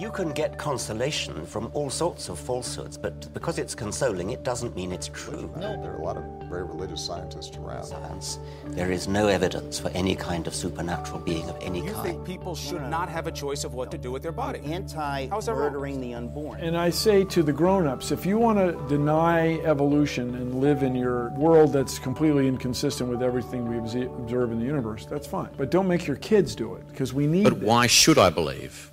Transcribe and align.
You 0.00 0.10
can 0.10 0.30
get 0.32 0.56
consolation 0.56 1.44
from 1.44 1.70
all 1.74 1.90
sorts 1.90 2.30
of 2.30 2.38
falsehoods, 2.38 2.96
but 2.96 3.30
because 3.34 3.58
it's 3.58 3.74
consoling, 3.74 4.30
it 4.30 4.42
doesn't 4.42 4.74
mean 4.74 4.92
it's 4.92 5.08
true. 5.08 5.50
No, 5.58 5.78
there 5.82 5.92
are 5.92 5.98
a 6.00 6.02
lot 6.02 6.16
of 6.16 6.24
very 6.48 6.62
religious 6.64 7.04
scientists 7.04 7.54
around. 7.58 7.84
Science. 7.84 8.38
There 8.68 8.90
is 8.90 9.08
no 9.08 9.28
evidence 9.28 9.78
for 9.78 9.90
any 9.90 10.16
kind 10.16 10.46
of 10.46 10.54
supernatural 10.54 11.18
being 11.20 11.50
of 11.50 11.58
any 11.60 11.84
You 11.84 11.92
kind. 11.92 12.02
think 12.02 12.24
people 12.24 12.54
should 12.54 12.80
not 12.88 13.10
have 13.10 13.26
a 13.26 13.30
choice 13.30 13.62
of 13.62 13.74
what 13.74 13.90
to 13.90 13.98
do 13.98 14.10
with 14.10 14.22
their 14.22 14.32
body? 14.32 14.60
anti 14.64 15.26
How's 15.28 15.44
that 15.46 15.52
wrong? 15.52 15.70
murdering 15.72 16.00
the 16.00 16.14
unborn. 16.14 16.60
And 16.62 16.78
I 16.78 16.88
say 16.88 17.22
to 17.24 17.42
the 17.42 17.52
grown-ups, 17.52 18.10
if 18.10 18.24
you 18.24 18.38
want 18.38 18.58
to 18.58 18.72
deny 18.88 19.58
evolution 19.66 20.34
and 20.36 20.62
live 20.62 20.82
in 20.82 20.94
your 20.96 21.28
world 21.32 21.74
that's 21.74 21.98
completely 21.98 22.48
inconsistent 22.48 23.10
with 23.10 23.22
everything 23.22 23.68
we 23.68 23.76
observe 23.76 24.50
in 24.50 24.60
the 24.60 24.64
universe, 24.66 25.04
that's 25.04 25.26
fine. 25.26 25.50
But 25.58 25.70
don't 25.70 25.86
make 25.88 26.06
your 26.06 26.16
kids 26.16 26.54
do 26.54 26.74
it 26.76 26.88
because 26.88 27.12
we 27.12 27.26
need 27.26 27.44
But 27.44 27.58
them. 27.58 27.66
why 27.68 27.86
should 27.86 28.16
I 28.16 28.30
believe? 28.30 28.89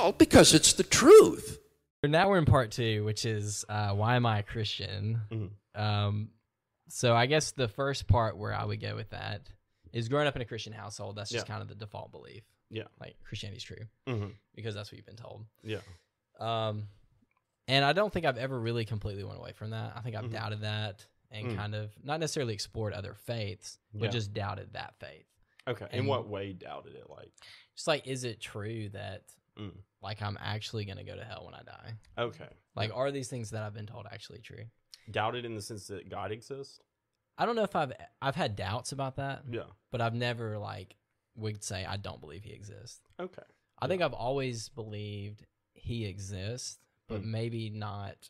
Well, 0.00 0.12
because 0.12 0.54
it's 0.54 0.74
the 0.74 0.84
truth. 0.84 1.58
Now 2.04 2.28
we're 2.28 2.38
in 2.38 2.44
part 2.44 2.70
two, 2.70 3.04
which 3.04 3.24
is 3.24 3.64
uh, 3.68 3.90
why 3.90 4.14
am 4.14 4.26
I 4.26 4.38
a 4.38 4.42
Christian? 4.44 5.20
Um, 5.74 6.28
so 6.88 7.16
I 7.16 7.26
guess 7.26 7.50
the 7.50 7.66
first 7.66 8.06
part 8.06 8.36
where 8.36 8.54
I 8.54 8.64
would 8.64 8.80
go 8.80 8.94
with 8.94 9.10
that 9.10 9.42
is 9.92 10.08
growing 10.08 10.28
up 10.28 10.36
in 10.36 10.42
a 10.42 10.44
Christian 10.44 10.72
household. 10.72 11.16
That's 11.16 11.30
just 11.30 11.46
Yeah. 11.48 11.52
kind 11.52 11.62
of 11.62 11.68
the 11.68 11.74
default 11.74 12.12
belief. 12.12 12.44
Yeah. 12.70 12.84
like 13.00 13.16
Christianity's 13.24 13.62
true 13.64 13.86
Mhm. 14.06 14.34
because 14.54 14.74
that's 14.74 14.92
what 14.92 14.98
you've 14.98 15.06
been 15.06 15.16
told. 15.16 15.46
Yeah. 15.64 15.80
Um, 16.38 16.86
and 17.66 17.82
I 17.84 17.92
don't 17.94 18.12
think 18.12 18.24
I've 18.26 18.36
ever 18.38 18.60
really 18.60 18.84
completely 18.84 19.24
went 19.24 19.38
away 19.38 19.52
from 19.52 19.70
that. 19.70 19.94
I 19.96 20.00
think 20.02 20.14
I've 20.14 20.26
Mhm. 20.26 20.32
doubted 20.32 20.60
that 20.60 21.04
and 21.30 21.46
Mm. 21.48 21.56
kind 21.56 21.74
of 21.74 21.90
not 22.04 22.20
necessarily 22.20 22.52
explored 22.54 22.92
other 22.92 23.14
faiths, 23.14 23.78
but 23.94 24.04
Yeah. 24.04 24.10
just 24.10 24.32
doubted 24.34 24.74
that 24.74 24.94
faith. 25.00 25.24
Okay. 25.66 25.88
In 25.92 26.04
what 26.06 26.28
way 26.28 26.52
doubted 26.52 26.94
it? 26.94 27.08
Like, 27.10 27.32
Just 27.74 27.86
like, 27.88 28.06
is 28.06 28.22
it 28.24 28.38
true 28.40 28.90
that 28.90 29.24
Mm. 29.56 29.72
Like 30.02 30.22
I'm 30.22 30.38
actually 30.40 30.84
gonna 30.84 31.04
go 31.04 31.16
to 31.16 31.24
hell 31.24 31.44
when 31.44 31.54
I 31.54 31.62
die? 31.62 31.94
okay. 32.18 32.48
Like, 32.76 32.90
are 32.94 33.10
these 33.10 33.28
things 33.28 33.50
that 33.50 33.62
I've 33.64 33.74
been 33.74 33.86
told 33.86 34.06
actually 34.10 34.40
true? 34.40 34.64
Doubted 35.10 35.44
in 35.44 35.54
the 35.54 35.62
sense 35.62 35.86
that 35.88 36.08
God 36.08 36.30
exists? 36.32 36.80
I 37.36 37.46
don't 37.46 37.56
know 37.56 37.62
if 37.64 37.74
I've 37.76 37.92
I've 38.22 38.36
had 38.36 38.56
doubts 38.56 38.92
about 38.92 39.16
that, 39.16 39.42
Yeah. 39.50 39.62
but 39.90 40.00
I've 40.00 40.14
never 40.14 40.58
like 40.58 40.96
would 41.36 41.62
say 41.62 41.84
I 41.84 41.96
don't 41.96 42.20
believe 42.20 42.42
he 42.44 42.52
exists. 42.52 43.00
Okay. 43.20 43.42
I 43.80 43.86
think 43.86 44.02
I've 44.02 44.12
always 44.12 44.68
believed 44.68 45.46
he 45.74 46.04
exists, 46.06 46.78
but 47.08 47.22
Mm. 47.22 47.26
maybe 47.26 47.70
not 47.70 48.28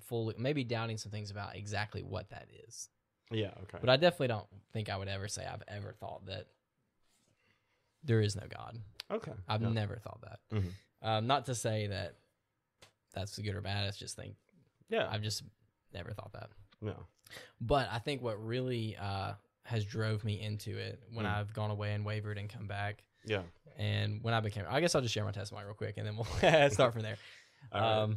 fully. 0.00 0.34
Maybe 0.38 0.62
doubting 0.64 0.98
some 0.98 1.10
things 1.10 1.30
about 1.30 1.56
exactly 1.56 2.02
what 2.02 2.28
that 2.30 2.48
is. 2.68 2.90
Yeah. 3.30 3.52
Okay. 3.62 3.78
But 3.80 3.88
I 3.88 3.96
definitely 3.96 4.28
don't 4.28 4.46
think 4.74 4.90
I 4.90 4.96
would 4.98 5.08
ever 5.08 5.26
say 5.28 5.46
I've 5.46 5.62
ever 5.68 5.94
thought 5.94 6.26
that 6.26 6.48
there 8.02 8.20
is 8.20 8.36
no 8.36 8.42
God. 8.48 8.78
okay. 9.10 9.32
I've 9.48 9.62
yeah. 9.62 9.68
never 9.70 9.96
thought 9.96 10.20
that. 10.22 10.40
Mhm. 10.52 10.72
Um, 11.04 11.26
not 11.26 11.44
to 11.46 11.54
say 11.54 11.86
that 11.88 12.14
that's 13.14 13.38
good 13.38 13.54
or 13.54 13.60
bad. 13.60 13.86
It's 13.86 13.96
just 13.98 14.16
think 14.16 14.34
Yeah. 14.88 15.06
I've 15.10 15.22
just 15.22 15.42
never 15.92 16.12
thought 16.12 16.32
that. 16.32 16.50
no. 16.80 16.94
But 17.60 17.88
I 17.92 17.98
think 17.98 18.22
what 18.22 18.44
really 18.44 18.96
uh, 18.96 19.32
has 19.64 19.84
drove 19.84 20.24
me 20.24 20.40
into 20.40 20.76
it 20.76 21.00
when 21.12 21.24
Mm. 21.26 21.34
I've 21.34 21.52
gone 21.54 21.70
away 21.70 21.92
and 21.94 22.04
wavered 22.04 22.36
and 22.38 22.48
come 22.48 22.66
back, 22.66 23.02
Yeah. 23.24 23.42
and 23.78 24.22
when 24.22 24.34
I 24.34 24.40
became, 24.40 24.64
I 24.68 24.80
guess 24.80 24.94
I'll 24.94 25.00
just 25.00 25.14
share 25.14 25.24
my 25.24 25.32
testimony 25.32 25.64
real 25.66 25.74
quick, 25.74 25.94
and 25.96 26.06
then 26.06 26.16
we'll 26.16 26.24
start 26.70 26.92
from 26.92 27.02
there. 27.02 27.16
All 27.72 27.80
right. 28.08 28.16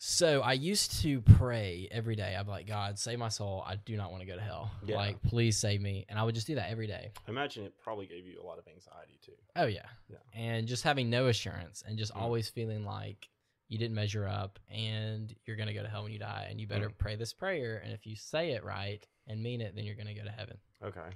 Um, 0.00 0.02
so 0.02 0.40
I 0.40 0.54
used 0.54 1.02
to 1.02 1.20
pray 1.20 1.86
every 1.90 2.16
day. 2.16 2.34
I'd 2.34 2.46
be 2.46 2.50
like, 2.50 2.66
God, 2.66 2.98
save 2.98 3.18
my 3.18 3.28
soul. 3.28 3.62
I 3.66 3.76
do 3.76 3.96
not 3.98 4.10
want 4.10 4.22
to 4.22 4.26
go 4.26 4.34
to 4.34 4.40
hell. 4.40 4.70
Yeah. 4.86 4.96
Like, 4.96 5.22
please 5.22 5.58
save 5.58 5.80
me. 5.82 6.06
And 6.08 6.18
I 6.18 6.22
would 6.24 6.34
just 6.34 6.46
do 6.46 6.54
that 6.54 6.70
every 6.70 6.86
day. 6.86 7.10
I 7.26 7.30
imagine 7.30 7.64
it 7.64 7.74
probably 7.82 8.06
gave 8.06 8.26
you 8.26 8.40
a 8.42 8.46
lot 8.46 8.58
of 8.58 8.64
anxiety 8.66 9.18
too. 9.22 9.32
Oh 9.56 9.66
yeah. 9.66 9.86
Yeah. 10.08 10.16
And 10.34 10.66
just 10.66 10.84
having 10.84 11.10
no 11.10 11.26
assurance 11.26 11.82
and 11.86 11.98
just 11.98 12.14
Mm. 12.14 12.20
always 12.22 12.48
feeling 12.48 12.84
like 12.86 13.28
you 13.68 13.76
didn't 13.78 13.94
measure 13.94 14.26
up 14.26 14.58
and 14.70 15.34
you're 15.44 15.56
gonna 15.56 15.74
go 15.74 15.82
to 15.82 15.88
hell 15.88 16.02
when 16.04 16.12
you 16.12 16.18
die 16.18 16.46
and 16.50 16.58
you 16.60 16.66
better 16.66 16.88
Mm. 16.88 16.96
pray 16.98 17.16
this 17.16 17.32
prayer 17.34 17.76
and 17.84 17.92
if 17.92 18.06
you 18.06 18.16
say 18.16 18.52
it 18.52 18.64
right 18.64 19.06
and 19.26 19.42
mean 19.42 19.60
it, 19.60 19.74
then 19.76 19.84
you're 19.84 19.94
gonna 19.96 20.14
go 20.14 20.24
to 20.24 20.30
heaven. 20.30 20.56
Okay. 20.82 21.10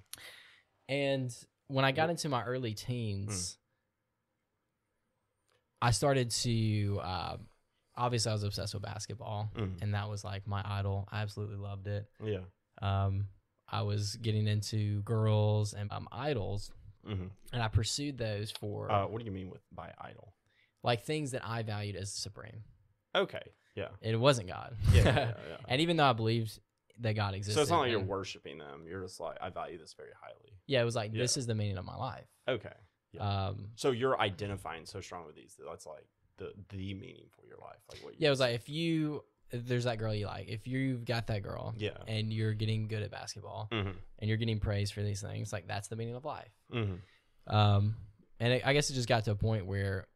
And 0.89 1.35
when 1.69 1.85
I 1.87 1.93
got 1.93 2.11
into 2.11 2.29
my 2.29 2.45
early 2.45 2.75
teens, 2.75 3.57
I 5.81 5.91
started 5.91 6.31
to 6.31 7.01
uh, 7.03 7.37
obviously 7.97 8.31
I 8.31 8.33
was 8.35 8.43
obsessed 8.45 8.75
with 8.75 8.83
basketball 8.83 9.51
Mhm. 9.57 9.83
and 9.83 9.95
that 9.95 10.09
was 10.09 10.25
like 10.25 10.47
my 10.47 10.63
idol. 10.65 11.09
I 11.13 11.23
absolutely 11.23 11.57
loved 11.57 11.87
it. 11.87 12.09
Yeah. 12.23 12.41
Um, 12.83 13.29
I 13.69 13.83
was 13.83 14.17
getting 14.17 14.47
into 14.47 15.01
girls 15.03 15.75
and 15.75 15.91
um, 15.93 16.09
idols 16.13 16.71
hmm 17.07 17.27
and 17.53 17.63
I 17.63 17.69
pursued 17.69 18.17
those 18.19 18.51
for 18.51 18.91
Uh, 18.91 19.07
what 19.07 19.19
do 19.19 19.25
you 19.27 19.31
mean 19.33 19.51
with 19.51 19.63
by 19.73 19.93
idol? 20.01 20.35
like 20.83 21.03
things 21.05 21.31
that 21.33 21.47
I 21.47 21.63
valued 21.63 21.97
as 21.97 22.13
supreme. 22.13 22.65
Okay. 23.15 23.43
Yeah. 23.75 23.89
It 24.01 24.17
wasn't 24.17 24.49
God. 24.49 24.77
Yeah. 24.93 25.03
yeah, 25.03 25.05
yeah, 25.17 25.35
yeah. 25.49 25.57
and 25.69 25.81
even 25.81 25.97
though 25.97 26.05
I 26.05 26.13
believed 26.13 26.59
that 27.01 27.15
God 27.15 27.35
existed, 27.35 27.55
so 27.59 27.63
it's 27.63 27.71
not 27.71 27.81
like 27.81 27.91
you're 27.91 28.01
worshiping 28.01 28.59
them. 28.59 28.87
You're 28.87 29.03
just 29.03 29.19
like, 29.19 29.37
I 29.41 29.51
value 29.51 29.79
this 29.79 29.95
very 29.95 30.13
highly. 30.21 30.53
yeah, 30.67 30.81
it 30.81 30.85
was 30.85 30.95
like 30.97 31.13
this 31.13 31.37
is 31.37 31.47
the 31.47 31.55
meaning 31.55 31.77
of 31.79 31.85
my 31.85 31.97
life. 31.97 32.27
Okay. 32.49 32.73
Yeah. 33.13 33.47
Um, 33.49 33.69
so 33.77 33.91
you're 33.93 34.19
identifying 34.21 34.87
so 34.87 35.01
strong 35.01 35.27
with 35.27 35.35
these 35.37 35.55
that 35.57 35.65
that's 35.69 35.87
like 35.87 36.07
the 36.39 36.53
the 36.71 36.95
meaning 36.95 37.27
for 37.39 37.47
your 37.47 37.59
life. 37.59 37.79
Like 37.91 38.03
what? 38.05 38.13
You 38.15 38.19
yeah, 38.21 38.29
it 38.29 38.31
was 38.31 38.41
like 38.41 38.55
if 38.55 38.69
you 38.69 39.25
there's 39.53 39.85
that 39.85 39.99
girl 39.99 40.13
you 40.13 40.27
like, 40.27 40.49
if 40.49 40.67
you've 40.67 41.05
got 41.05 41.29
that 41.29 41.43
girl, 41.45 41.75
Yeah. 41.77 41.91
and 42.09 42.33
you're 42.33 42.55
getting 42.55 42.89
good 42.89 43.03
at 43.03 43.11
basketball, 43.13 43.69
Mm-hmm. 43.71 43.91
and 44.19 44.29
you're 44.29 44.39
getting 44.39 44.59
praise 44.59 44.91
for 44.91 45.03
these 45.03 45.21
things, 45.23 45.53
like 45.53 45.69
that's 45.69 45.87
the 45.89 45.95
meaning 45.97 46.17
of 46.17 46.25
life. 46.25 46.51
Mm-hmm. 46.73 47.55
Um, 47.55 47.95
and 48.41 48.53
it, 48.55 48.63
I 48.67 48.73
guess 48.73 48.91
it 48.91 48.95
just 48.95 49.09
got 49.09 49.25
to 49.27 49.31
a 49.31 49.37
point 49.37 49.67
where 49.67 50.07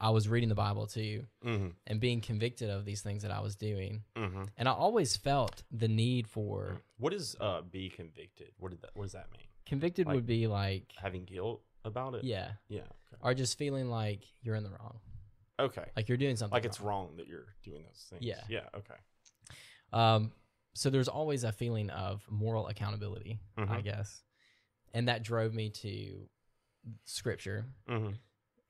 I 0.00 0.10
was 0.10 0.28
reading 0.28 0.48
the 0.48 0.54
Bible 0.56 0.86
too, 0.86 1.26
Mm-hmm. 1.44 1.68
and 1.86 2.00
being 2.00 2.20
convicted 2.20 2.68
of 2.70 2.84
these 2.84 3.00
things 3.02 3.22
that 3.22 3.30
I 3.30 3.40
was 3.40 3.54
doing, 3.54 4.02
Mm-hmm. 4.16 4.44
and 4.56 4.68
I 4.68 4.72
always 4.72 5.16
felt 5.16 5.62
the 5.70 5.86
need 5.88 6.26
for 6.26 6.80
What 6.98 7.12
is 7.12 7.36
uh 7.40 7.60
be 7.62 7.90
convicted? 7.90 8.48
What 8.58 8.70
did 8.72 8.82
that? 8.82 8.90
What 8.94 9.04
does 9.04 9.12
that 9.12 9.30
mean? 9.30 9.46
convicted 9.66 10.06
Like- 10.06 10.16
would 10.16 10.26
be 10.26 10.48
like 10.48 10.90
Having 11.00 11.26
guilt 11.26 11.62
about 11.84 12.14
it? 12.14 12.24
yeah, 12.24 12.52
Yeah. 12.68 12.80
or 13.20 13.34
just 13.34 13.56
feeling 13.56 13.88
like 13.88 14.24
you're 14.42 14.56
in 14.56 14.64
the 14.64 14.70
wrong, 14.70 14.98
Okay. 15.60 15.84
Like 15.96 16.08
you're 16.08 16.18
doing 16.18 16.36
something 16.36 16.54
Like 16.54 16.64
it's 16.64 16.80
wrong. 16.80 17.06
wrong 17.08 17.16
that 17.16 17.26
you're 17.28 17.54
doing 17.62 17.82
those 17.84 18.06
things. 18.10 18.22
Yeah. 18.22 18.40
Yeah. 18.48 18.68
Okay. 18.74 18.94
Um, 19.92 20.32
so 20.74 20.90
there's 20.90 21.08
always 21.08 21.44
a 21.44 21.52
feeling 21.52 21.90
of 21.90 22.24
moral 22.30 22.68
accountability, 22.68 23.40
I 23.56 23.62
Mhm. 23.62 23.84
guess, 23.84 24.22
and 24.94 25.08
that 25.08 25.22
drove 25.22 25.52
me 25.52 25.70
to 25.70 26.28
scripture 27.04 27.66
Mm-hmm. 27.88 28.14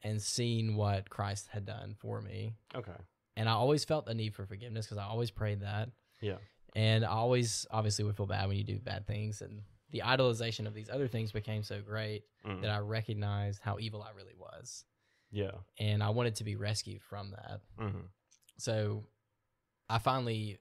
and 0.03 0.21
seeing 0.23 0.77
what 0.77 1.11
Christ 1.11 1.49
had 1.49 1.65
done 1.67 1.95
for 1.99 2.21
me. 2.21 2.55
Okay. 2.75 2.97
And 3.37 3.49
I 3.49 3.53
always 3.53 3.85
felt 3.85 4.07
the 4.07 4.15
need 4.15 4.35
for 4.35 4.47
forgiveness 4.47 4.87
because 4.87 4.99
I 4.99 5.05
always 5.05 5.31
prayed 5.31 5.61
that, 5.61 5.91
Yeah. 6.21 6.39
and 6.75 7.05
I 7.05 7.09
always 7.11 7.67
obviously 7.71 8.05
would 8.05 8.17
feel 8.17 8.27
bad 8.27 8.49
when 8.49 8.57
you 8.57 8.65
do 8.65 8.79
bad 8.81 9.07
things, 9.07 9.43
and 9.43 9.63
the 9.91 10.01
idolization 10.01 10.67
of 10.67 10.75
these 10.75 10.89
other 10.89 11.09
things 11.09 11.33
became 11.33 11.63
so 11.63 11.83
great 11.83 12.25
Mm. 12.45 12.63
that 12.63 12.71
I 12.71 12.79
recognized 12.79 13.61
how 13.61 13.79
evil 13.79 14.03
I 14.03 14.11
really 14.11 14.35
was, 14.35 14.85
Yeah. 15.33 15.53
and 15.79 16.03
I 16.03 16.11
wanted 16.11 16.37
to 16.37 16.45
be 16.45 16.57
rescued 16.57 17.03
from 17.03 17.31
that. 17.31 17.61
Mm-hmm. 17.79 18.07
So 18.59 19.05
I 19.89 19.99
finally, 19.99 20.59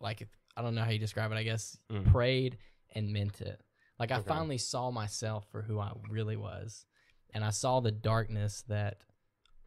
like, 0.00 0.26
I 0.56 0.62
don't 0.62 0.74
know 0.74 0.82
how 0.84 0.90
you 0.90 0.98
describe 0.98 1.30
it, 1.32 1.36
I 1.36 1.42
guess, 1.42 1.76
Mhm. 1.90 2.10
prayed 2.10 2.58
and 2.94 3.12
meant 3.12 3.40
it. 3.40 3.60
Like, 3.98 4.10
I 4.10 4.18
Okay. 4.18 4.28
finally 4.28 4.58
saw 4.58 4.90
myself 4.90 5.46
for 5.50 5.62
who 5.62 5.78
I 5.78 5.92
really 6.08 6.36
was. 6.36 6.84
And 7.34 7.44
I 7.44 7.50
saw 7.50 7.80
the 7.80 7.92
darkness 7.92 8.62
that 8.68 9.02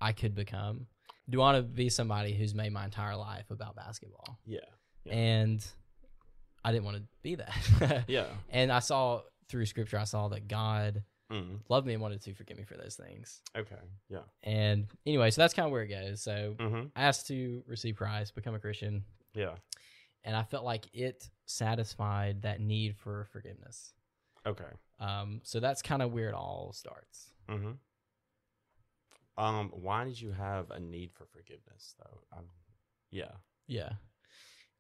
I 0.01 0.11
could 0.13 0.35
become. 0.35 0.87
Do 1.29 1.41
I 1.41 1.53
want 1.53 1.57
to 1.57 1.63
be 1.63 1.89
somebody 1.89 2.33
who's 2.33 2.53
made 2.53 2.71
my 2.71 2.85
entire 2.85 3.15
life 3.15 3.49
about 3.49 3.75
basketball? 3.75 4.37
Yeah. 4.45 4.59
Yeah. 5.03 5.13
And 5.13 5.67
I 6.63 6.71
didn't 6.71 6.85
want 6.85 6.97
to 6.97 7.03
be 7.23 7.35
that. 7.35 8.05
Yeah. 8.07 8.27
And 8.49 8.71
I 8.71 8.79
saw 8.79 9.21
through 9.47 9.65
scripture, 9.67 9.97
I 9.97 10.03
saw 10.03 10.27
that 10.29 10.47
God 10.47 11.03
Mm. 11.31 11.59
loved 11.69 11.87
me 11.87 11.93
and 11.93 12.01
wanted 12.03 12.21
to 12.21 12.33
forgive 12.35 12.55
me 12.57 12.63
for 12.65 12.77
those 12.77 12.95
things. 12.95 13.41
Okay. 13.57 13.75
Yeah. 14.09 14.19
And 14.43 14.85
anyway, 15.07 15.31
so 15.31 15.41
that's 15.41 15.53
kind 15.55 15.65
of 15.65 15.71
where 15.71 15.81
it 15.81 15.87
goes. 15.87 16.21
So 16.21 16.55
Mm-hmm. 16.59 16.87
I 16.95 17.01
asked 17.03 17.27
to 17.27 17.63
receive 17.67 17.95
Christ, 17.95 18.35
become 18.35 18.53
a 18.53 18.59
Christian, 18.59 19.03
Yeah. 19.33 19.55
and 20.23 20.35
I 20.35 20.43
felt 20.43 20.63
like 20.65 20.85
it 20.93 21.27
satisfied 21.47 22.43
that 22.43 22.59
need 22.61 22.95
for 22.95 23.25
forgiveness. 23.31 23.93
Okay. 24.45 24.63
Um, 24.99 25.41
so 25.43 25.59
that's 25.59 25.81
kind 25.81 26.01
of 26.03 26.13
where 26.13 26.29
it 26.29 26.35
all 26.35 26.71
starts. 26.73 27.31
Mm-hmm. 27.49 27.71
Um, 29.43 29.69
why 29.73 30.05
did 30.05 30.19
you 30.21 30.31
have 30.31 30.71
a 30.71 30.79
need 30.79 31.11
for 31.13 31.25
forgiveness 31.25 31.95
though? 31.99 32.19
Um, 32.37 32.45
yeah. 33.11 33.31
Yeah. 33.67 33.93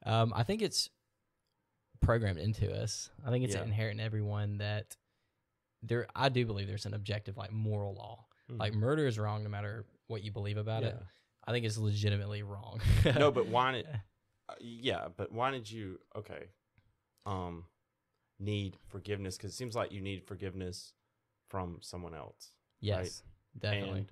Um, 0.05 0.31
I 0.35 0.43
think 0.43 0.61
it's 0.61 0.89
programmed 2.01 2.39
into 2.39 2.71
us. 2.73 3.09
I 3.25 3.31
think 3.31 3.43
it's 3.45 3.55
Yeah. 3.55 3.63
inherent 3.63 3.99
in 3.99 4.05
everyone 4.05 4.59
that 4.59 4.95
there. 5.87 6.07
I 6.15 6.29
do 6.29 6.45
believe 6.45 6.67
there's 6.67 6.85
an 6.85 6.93
objective 6.93 7.37
like 7.37 7.51
moral 7.51 7.93
law. 7.95 8.25
Like 8.49 8.73
Mhm. 8.73 8.77
murder 8.77 9.07
is 9.07 9.17
wrong 9.17 9.43
no 9.43 9.49
matter 9.49 9.85
what 10.07 10.23
you 10.23 10.31
believe 10.31 10.57
about 10.57 10.83
it. 10.83 10.95
I 11.47 11.51
think 11.51 11.65
it's 11.65 11.77
legitimately 11.77 12.43
wrong. 12.43 12.81
no, 13.17 13.31
but 13.31 13.47
why 13.47 13.71
did? 13.73 13.87
Uh, 14.49 14.53
yeah, 14.59 15.07
but 15.15 15.31
why 15.31 15.51
did 15.51 15.69
you? 15.69 15.99
Okay. 16.15 16.49
Um, 17.25 17.65
need 18.39 18.77
forgiveness 18.89 19.37
because 19.37 19.51
it 19.51 19.55
seems 19.55 19.75
like 19.75 19.91
you 19.91 20.01
need 20.01 20.23
forgiveness 20.27 20.93
from 21.49 21.79
someone 21.81 22.13
else. 22.13 22.51
yes, 22.81 23.23
definitely. 23.57 23.99
And 24.01 24.11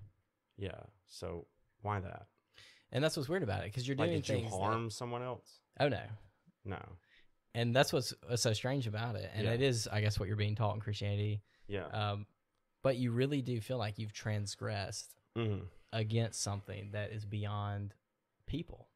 Yeah. 0.58 0.80
So 1.08 1.46
why 1.82 2.00
that? 2.00 2.28
And 2.92 3.04
that's 3.04 3.18
what's 3.18 3.28
weird 3.30 3.44
about 3.44 3.62
it 3.62 3.66
because 3.66 3.88
you're 3.88 3.98
Like, 3.98 4.10
doing 4.10 4.22
did 4.22 4.30
you 4.30 4.36
things. 4.42 4.52
that- 4.52 4.58
harm 4.60 4.90
someone 4.90 5.22
else? 5.24 5.60
oh 5.80 5.90
no, 5.90 6.02
No. 6.64 6.80
and 7.56 7.76
that's 7.76 7.92
what's, 7.92 8.14
what's 8.28 8.42
so 8.44 8.54
strange 8.54 8.88
about 8.88 9.16
it. 9.16 9.30
And 9.34 9.46
Yeah. 9.46 9.54
it 9.54 9.62
is, 9.62 9.88
I 9.88 10.02
guess, 10.02 10.20
what 10.20 10.28
you're 10.28 10.38
being 10.38 10.56
taught 10.56 10.76
in 10.76 10.80
Christianity. 10.82 11.42
Yeah. 11.74 11.88
Um, 11.88 12.26
but 12.84 12.98
you 12.98 13.12
really 13.12 13.42
do 13.42 13.60
feel 13.62 13.78
like 13.78 13.98
you've 14.00 14.14
transgressed 14.14 15.14
hmm 15.36 15.60
against 15.92 16.42
something 16.42 16.90
that 16.94 17.12
is 17.12 17.24
beyond 17.24 17.94
people. 18.48 18.88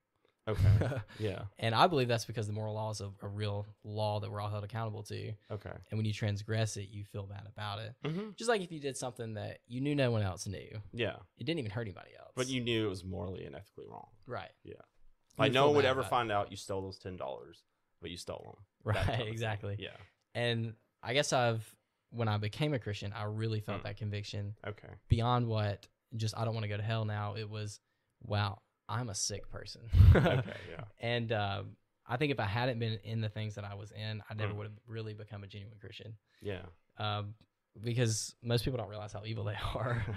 Okay. 0.48 0.64
yeah. 1.20 1.44
And 1.60 1.76
I 1.76 1.86
believe 1.86 2.08
that's 2.08 2.26
because 2.26 2.48
the 2.48 2.54
moral 2.54 2.74
law 2.74 2.90
is 2.90 3.02
a, 3.02 3.12
a 3.22 3.28
real 3.28 3.68
law 3.84 4.20
that 4.20 4.32
we're 4.32 4.42
all 4.42 4.50
held 4.50 4.64
accountable 4.64 5.04
to. 5.04 5.32
Okay. 5.52 5.70
And 5.92 5.98
when 6.00 6.06
you 6.06 6.14
transgress 6.14 6.76
it, 6.78 6.88
you 6.90 7.04
feel 7.06 7.28
bad 7.28 7.44
about 7.48 7.80
it. 7.80 7.94
Mm-hmm. 8.04 8.30
Just 8.36 8.50
like 8.50 8.62
if 8.62 8.72
you 8.72 8.80
did 8.80 8.98
something 8.98 9.36
that 9.36 9.60
you 9.68 9.80
knew 9.80 9.94
no 9.94 10.10
one 10.10 10.24
else 10.24 10.48
knew, 10.48 10.70
Yeah. 10.92 11.18
it 11.38 11.44
didn't 11.44 11.60
even 11.60 11.70
hurt 11.70 11.82
anybody 11.84 12.12
else. 12.20 12.32
But 12.36 12.48
you 12.48 12.62
knew 12.62 12.88
it 12.88 12.90
was 12.90 13.04
morally 13.04 13.46
and 13.46 13.56
ethically 13.56 13.86
wrong. 13.88 14.08
right, 14.26 14.50
Yeah. 14.64 14.74
You 14.74 15.44
Like 15.44 15.52
no 15.52 15.68
one 15.68 15.76
would 15.76 15.86
ever 15.86 16.00
about 16.00 16.08
it. 16.08 16.10
find 16.10 16.32
out 16.32 16.50
you 16.50 16.58
stole 16.58 16.82
those 16.82 16.98
ten 16.98 17.16
dollars, 17.16 17.62
but 18.02 18.10
you 18.10 18.18
stole 18.18 18.58
them. 18.86 18.96
right, 18.96 19.28
exactly. 19.28 19.76
Yeah. 19.78 19.90
And 20.34 20.74
I 21.04 21.14
guess 21.14 21.32
I've 21.32 21.64
when 22.10 22.28
I 22.28 22.38
became 22.38 22.74
a 22.74 22.80
Christian, 22.80 23.14
I 23.14 23.24
really 23.24 23.60
felt 23.60 23.82
Mm. 23.82 23.84
that 23.84 23.98
conviction 23.98 24.56
Okay. 24.66 24.90
beyond 25.10 25.48
what 25.48 25.88
just 26.16 26.38
I 26.38 26.46
don't 26.46 26.54
want 26.54 26.64
to 26.64 26.70
go 26.70 26.78
to 26.78 26.84
hell 26.84 27.04
now. 27.06 27.36
It 27.36 27.50
was, 27.50 27.80
wow, 28.24 28.62
I'm 28.88 29.10
a 29.10 29.16
sick 29.16 29.50
person. 29.50 29.82
Okay. 30.16 30.42
Yeah. 30.72 30.84
And 31.00 31.32
um, 31.34 31.76
I 32.08 32.16
think 32.18 32.32
if 32.32 32.40
I 32.40 32.46
hadn't 32.46 32.80
been 32.80 33.00
in 33.04 33.20
the 33.22 33.28
things 33.30 33.56
that 33.56 33.66
I 33.66 33.74
was 33.76 33.92
in, 33.92 34.24
I 34.30 34.34
never 34.34 34.54
Mm. 34.54 34.58
would 34.58 34.68
have 34.68 34.80
really 34.88 35.14
become 35.14 35.44
a 35.44 35.48
genuine 35.48 35.78
Christian. 35.80 36.16
Yeah. 36.42 36.62
Um, 36.98 37.36
because 37.84 38.34
most 38.42 38.64
people 38.64 38.78
don't 38.78 38.90
realize 38.90 39.12
how 39.14 39.24
evil 39.26 39.44
they 39.44 39.56
are. 39.76 40.04
And 40.08 40.16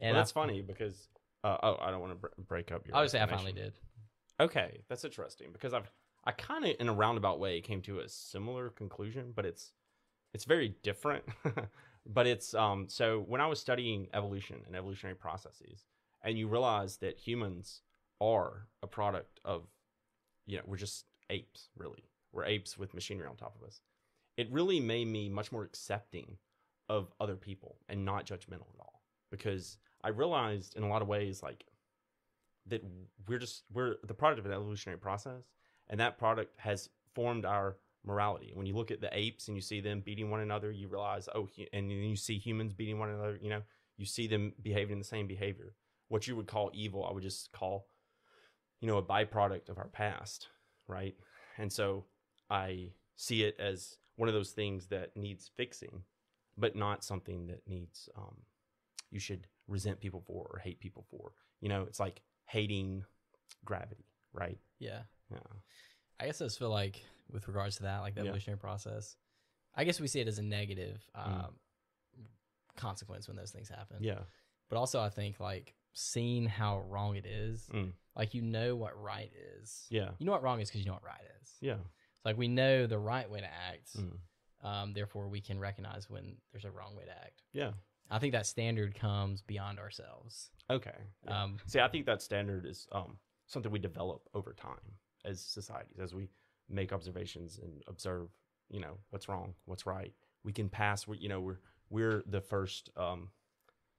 and 0.00 0.16
that's 0.16 0.32
I, 0.32 0.34
funny 0.34 0.60
because 0.60 1.08
uh, 1.44 1.56
oh, 1.62 1.76
I 1.80 1.90
don't 1.90 2.00
want 2.00 2.12
to 2.12 2.18
br- 2.18 2.42
break 2.48 2.72
up 2.72 2.86
your. 2.86 2.96
I 2.96 3.00
would 3.00 3.10
say 3.10 3.20
I 3.22 3.26
finally 3.26 3.52
did. 3.52 3.72
Okay, 4.40 4.80
that's 4.88 5.04
interesting 5.04 5.48
because 5.52 5.72
I've 5.72 5.90
I 6.24 6.32
kind 6.32 6.64
of 6.64 6.74
in 6.80 6.88
a 6.88 6.92
roundabout 6.92 7.38
way 7.40 7.60
came 7.60 7.80
to 7.82 8.00
a 8.00 8.08
similar 8.08 8.70
conclusion, 8.70 9.32
but 9.34 9.46
it's 9.46 9.72
it's 10.34 10.44
very 10.44 10.74
different. 10.82 11.24
but 12.06 12.26
it's 12.26 12.54
um 12.54 12.88
so 12.88 13.24
when 13.26 13.40
I 13.40 13.46
was 13.46 13.60
studying 13.60 14.08
evolution 14.12 14.58
and 14.66 14.76
evolutionary 14.76 15.16
processes, 15.16 15.84
and 16.22 16.38
you 16.38 16.48
realize 16.48 16.96
that 16.98 17.18
humans 17.18 17.82
are 18.20 18.66
a 18.82 18.86
product 18.86 19.40
of 19.44 19.64
you 20.46 20.56
know 20.56 20.62
we're 20.66 20.76
just 20.76 21.06
apes 21.30 21.68
really 21.76 22.04
we're 22.32 22.44
apes 22.44 22.78
with 22.78 22.94
machinery 22.94 23.26
on 23.26 23.36
top 23.36 23.56
of 23.60 23.66
us. 23.66 23.80
It 24.36 24.50
really 24.52 24.80
made 24.80 25.08
me 25.08 25.28
much 25.28 25.50
more 25.50 25.64
accepting 25.64 26.36
of 26.88 27.12
other 27.20 27.36
people 27.36 27.76
and 27.88 28.04
not 28.04 28.24
judgmental 28.24 28.68
at 28.74 28.80
all 28.80 29.02
because 29.30 29.78
I 30.02 30.08
realized 30.08 30.76
in 30.76 30.82
a 30.82 30.88
lot 30.88 31.02
of 31.02 31.08
ways 31.08 31.42
like 31.42 31.64
that 32.66 32.82
we're 33.26 33.38
just 33.38 33.64
we're 33.72 33.96
the 34.06 34.14
product 34.14 34.38
of 34.38 34.46
an 34.46 34.52
evolutionary 34.52 34.98
process 34.98 35.42
and 35.88 36.00
that 36.00 36.18
product 36.18 36.58
has 36.58 36.88
formed 37.14 37.44
our 37.44 37.76
morality. 38.04 38.52
When 38.54 38.66
you 38.66 38.74
look 38.74 38.90
at 38.90 39.00
the 39.00 39.16
apes 39.16 39.48
and 39.48 39.56
you 39.56 39.60
see 39.60 39.80
them 39.80 40.00
beating 40.00 40.30
one 40.30 40.40
another 40.40 40.70
you 40.70 40.88
realize 40.88 41.28
oh 41.34 41.48
and 41.72 41.90
then 41.90 41.98
you 41.98 42.16
see 42.16 42.38
humans 42.38 42.72
beating 42.72 42.98
one 42.98 43.10
another 43.10 43.38
you 43.40 43.50
know 43.50 43.62
you 43.96 44.06
see 44.06 44.26
them 44.26 44.52
behaving 44.62 44.94
in 44.94 44.98
the 44.98 45.04
same 45.04 45.26
behavior. 45.26 45.74
What 46.08 46.26
you 46.26 46.36
would 46.36 46.46
call 46.46 46.70
evil 46.72 47.04
i 47.04 47.12
would 47.12 47.22
just 47.22 47.52
call 47.52 47.86
you 48.80 48.88
know 48.88 48.98
a 48.98 49.02
byproduct 49.02 49.68
of 49.68 49.78
our 49.78 49.88
past 49.88 50.48
right? 50.86 51.14
And 51.58 51.72
so 51.72 52.04
i 52.50 52.90
see 53.16 53.42
it 53.42 53.56
as 53.58 53.96
one 54.16 54.28
of 54.28 54.34
those 54.34 54.52
things 54.52 54.86
that 54.86 55.16
needs 55.16 55.50
fixing 55.56 56.02
but 56.56 56.74
not 56.74 57.04
something 57.04 57.46
that 57.46 57.62
needs 57.68 58.08
um, 58.16 58.36
you 59.10 59.20
should 59.20 59.46
resent 59.68 60.00
people 60.00 60.22
for 60.26 60.46
or 60.50 60.58
hate 60.58 60.80
people 60.80 61.04
for. 61.10 61.32
You 61.60 61.68
know 61.68 61.82
it's 61.82 62.00
like 62.00 62.22
hating 62.46 63.04
gravity 63.64 64.08
right? 64.32 64.58
Yeah. 64.78 65.00
yeah. 65.30 65.38
I 66.20 66.26
guess 66.26 66.40
I 66.40 66.46
just 66.46 66.58
feel 66.58 66.70
like 66.70 67.04
with 67.32 67.46
regards 67.48 67.76
to 67.76 67.82
that, 67.84 67.98
like 68.00 68.14
the 68.14 68.20
Yeah. 68.22 68.28
evolutionary 68.28 68.58
process, 68.58 69.16
I 69.74 69.84
guess 69.84 70.00
we 70.00 70.06
see 70.08 70.20
it 70.20 70.28
as 70.28 70.38
a 70.38 70.42
negative 70.42 71.08
um, 71.14 71.58
Mm. 72.18 72.26
consequence 72.76 73.28
when 73.28 73.36
those 73.36 73.50
things 73.50 73.68
happen. 73.68 73.96
yeah 74.02 74.22
But 74.68 74.76
also, 74.76 75.00
I 75.00 75.08
think 75.08 75.40
like 75.40 75.74
seeing 75.92 76.46
how 76.46 76.80
wrong 76.80 77.16
it 77.16 77.26
is, 77.26 77.68
Mm. 77.72 77.92
like 78.14 78.34
you 78.34 78.42
know 78.42 78.76
what 78.76 79.00
right 79.00 79.32
is. 79.32 79.86
yeah 79.90 80.12
You 80.18 80.26
know 80.26 80.32
what 80.32 80.42
wrong 80.42 80.60
is 80.60 80.68
because 80.68 80.80
you 80.80 80.86
know 80.86 80.94
what 80.94 81.04
right 81.04 81.24
is. 81.42 81.56
yeah 81.60 81.78
It's 82.14 82.24
like 82.24 82.36
we 82.36 82.48
know 82.48 82.86
the 82.86 82.98
right 82.98 83.28
way 83.30 83.40
to 83.40 83.46
act. 83.50 83.96
Mm. 83.96 84.18
Um, 84.60 84.92
therefore, 84.92 85.28
we 85.28 85.40
can 85.40 85.58
recognize 85.60 86.10
when 86.10 86.36
there's 86.50 86.64
a 86.64 86.70
wrong 86.72 86.96
way 86.96 87.04
to 87.04 87.12
act. 87.16 87.42
yeah 87.52 87.72
I 88.10 88.18
think 88.18 88.32
that 88.32 88.46
standard 88.46 88.94
comes 88.94 89.42
beyond 89.42 89.78
ourselves. 89.78 90.50
okay 90.70 90.96
yeah. 91.24 91.42
Um, 91.44 91.58
see 91.66 91.80
i 91.80 91.88
think 91.88 92.04
that 92.06 92.20
standard 92.22 92.66
is 92.66 92.86
um, 92.92 93.18
something 93.46 93.70
we 93.72 93.78
develop 93.78 94.28
over 94.34 94.52
time 94.52 94.98
as 95.24 95.40
societies 95.40 95.98
as 95.98 96.14
we 96.14 96.28
make 96.68 96.92
observations 96.92 97.58
and 97.62 97.82
observe 97.86 98.28
you 98.70 98.80
know 98.80 98.98
what's 99.10 99.28
wrong 99.28 99.54
what's 99.64 99.86
right. 99.86 100.12
We 100.44 100.52
can 100.52 100.68
pass 100.68 101.06
we 101.06 101.18
you 101.18 101.28
know 101.28 101.40
we're 101.40 101.60
we're 101.90 102.22
the 102.26 102.40
first 102.40 102.90
um, 102.96 103.30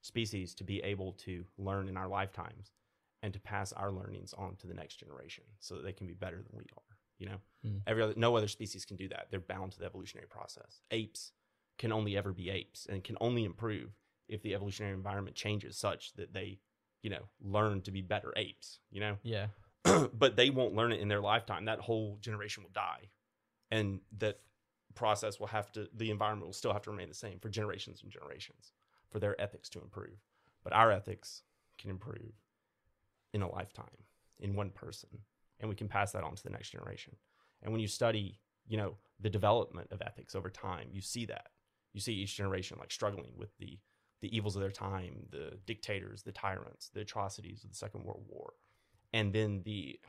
species 0.01 0.53
to 0.55 0.63
be 0.63 0.81
able 0.81 1.13
to 1.13 1.43
learn 1.57 1.87
in 1.87 1.97
our 1.97 2.07
lifetimes 2.07 2.71
and 3.23 3.33
to 3.33 3.39
pass 3.39 3.73
our 3.73 3.91
learnings 3.91 4.33
on 4.37 4.55
to 4.57 4.67
the 4.67 4.73
next 4.73 4.95
generation 4.95 5.43
so 5.59 5.75
that 5.75 5.83
they 5.83 5.91
can 5.91 6.07
be 6.07 6.13
better 6.13 6.37
than 6.37 6.57
we 6.57 6.63
are 6.77 6.89
you 7.19 7.27
know? 7.27 7.37
Mm. 7.65 7.81
every 7.85 8.01
other 8.01 8.13
no 8.15 8.37
other 8.37 8.47
species 8.47 8.85
can 8.85 8.95
do 8.95 9.09
that. 9.09 9.27
They're 9.29 9.41
bound 9.41 9.73
to 9.73 9.79
the 9.79 9.85
evolutionary 9.85 10.27
process. 10.29 10.81
Apes 10.91 11.33
can 11.77 11.91
only 11.91 12.17
ever 12.17 12.31
be 12.31 12.49
apes 12.49 12.87
and 12.89 13.03
can 13.03 13.17
only 13.19 13.43
improve 13.43 13.89
if 14.29 14.41
the 14.41 14.55
evolutionary 14.55 14.93
environment 14.93 15.35
changes 15.35 15.77
such 15.77 16.13
that 16.13 16.33
they 16.33 16.59
you 17.03 17.09
know 17.09 17.23
learn 17.41 17.81
to 17.81 17.91
be 17.91 18.01
better 18.01 18.33
apes 18.37 18.79
you 18.89 19.01
know? 19.01 19.17
Yeah. 19.23 19.47
but 20.13 20.35
they 20.35 20.49
won't 20.49 20.75
learn 20.75 20.91
it 20.91 20.99
in 20.99 21.07
their 21.07 21.21
lifetime. 21.21 21.65
That 21.65 21.79
whole 21.79 22.17
generation 22.21 22.63
will 22.63 22.71
die, 22.73 23.09
and 23.71 23.99
that 24.17 24.39
process 24.95 25.39
will 25.39 25.47
have 25.47 25.71
to. 25.73 25.87
The 25.95 26.11
environment 26.11 26.47
will 26.47 26.53
still 26.53 26.73
have 26.73 26.81
to 26.83 26.91
remain 26.91 27.09
the 27.09 27.15
same 27.15 27.39
for 27.39 27.49
generations 27.49 28.01
and 28.03 28.11
generations 28.11 28.73
for 29.09 29.19
their 29.19 29.39
ethics 29.39 29.69
to 29.69 29.81
improve. 29.81 30.19
But 30.63 30.73
our 30.73 30.91
ethics 30.91 31.43
can 31.77 31.89
improve 31.89 32.33
in 33.33 33.41
a 33.41 33.49
lifetime 33.51 33.85
in 34.39 34.55
one 34.55 34.71
person, 34.71 35.09
and 35.59 35.69
we 35.69 35.75
can 35.75 35.87
pass 35.87 36.11
that 36.11 36.23
on 36.23 36.35
to 36.35 36.43
the 36.43 36.49
next 36.49 36.69
generation. 36.69 37.15
And 37.63 37.71
when 37.71 37.81
you 37.81 37.87
study, 37.87 38.39
you 38.67 38.77
know, 38.77 38.95
the 39.19 39.29
development 39.29 39.89
of 39.91 40.01
ethics 40.01 40.35
over 40.35 40.49
time, 40.49 40.89
you 40.91 41.01
see 41.01 41.25
that. 41.25 41.47
You 41.93 42.01
see 42.01 42.13
each 42.13 42.35
generation 42.35 42.77
like 42.79 42.91
struggling 42.91 43.31
with 43.37 43.57
the 43.57 43.79
the 44.21 44.35
evils 44.35 44.57
of 44.57 44.61
their 44.61 44.69
time, 44.69 45.27
the 45.31 45.57
dictators, 45.65 46.23
the 46.23 46.33
tyrants, 46.33 46.89
the 46.89 46.99
atrocities 46.99 47.63
of 47.63 47.69
the 47.69 47.75
Second 47.75 48.03
World 48.03 48.25
War 48.27 48.51
and 49.13 49.33
then 49.33 49.61
the 49.63 49.99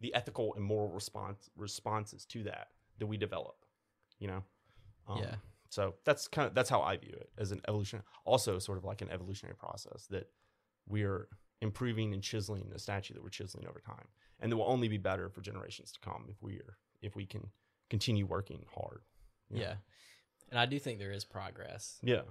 the 0.00 0.14
ethical 0.14 0.54
and 0.54 0.64
moral 0.64 0.88
response 0.90 1.50
responses 1.56 2.24
to 2.24 2.42
that 2.44 2.68
that 2.98 3.06
we 3.06 3.16
develop 3.16 3.56
you 4.18 4.28
know 4.28 4.42
Um, 5.08 5.18
Yeah. 5.18 5.36
so 5.68 5.94
that's 6.04 6.28
kind 6.28 6.46
of 6.48 6.54
that's 6.54 6.70
how 6.70 6.82
i 6.82 6.96
view 6.96 7.14
it 7.20 7.30
as 7.38 7.52
an 7.52 7.60
evolution 7.68 8.02
also 8.24 8.58
sort 8.58 8.78
of 8.78 8.84
like 8.84 9.02
an 9.02 9.10
evolutionary 9.10 9.56
process 9.56 10.06
that 10.08 10.30
we're 10.88 11.28
improving 11.60 12.14
and 12.14 12.22
chiseling 12.22 12.68
the 12.70 12.78
statue 12.78 13.14
that 13.14 13.22
we're 13.22 13.28
chiseling 13.28 13.66
over 13.66 13.80
time 13.80 14.08
and 14.40 14.50
that 14.50 14.56
will 14.56 14.68
only 14.68 14.88
be 14.88 14.98
better 14.98 15.28
for 15.28 15.40
generations 15.42 15.92
to 15.92 16.00
come 16.00 16.24
if 16.28 16.36
we're 16.42 16.78
if 17.02 17.14
we 17.16 17.26
can 17.26 17.50
continue 17.90 18.26
working 18.26 18.64
hard 18.74 19.02
know? 19.50 19.60
Yeah. 19.60 19.74
And 20.50 20.58
I 20.58 20.66
do 20.66 20.78
think 20.80 20.98
there 20.98 21.12
is 21.12 21.24
progress, 21.24 21.98
yeah 22.02 22.22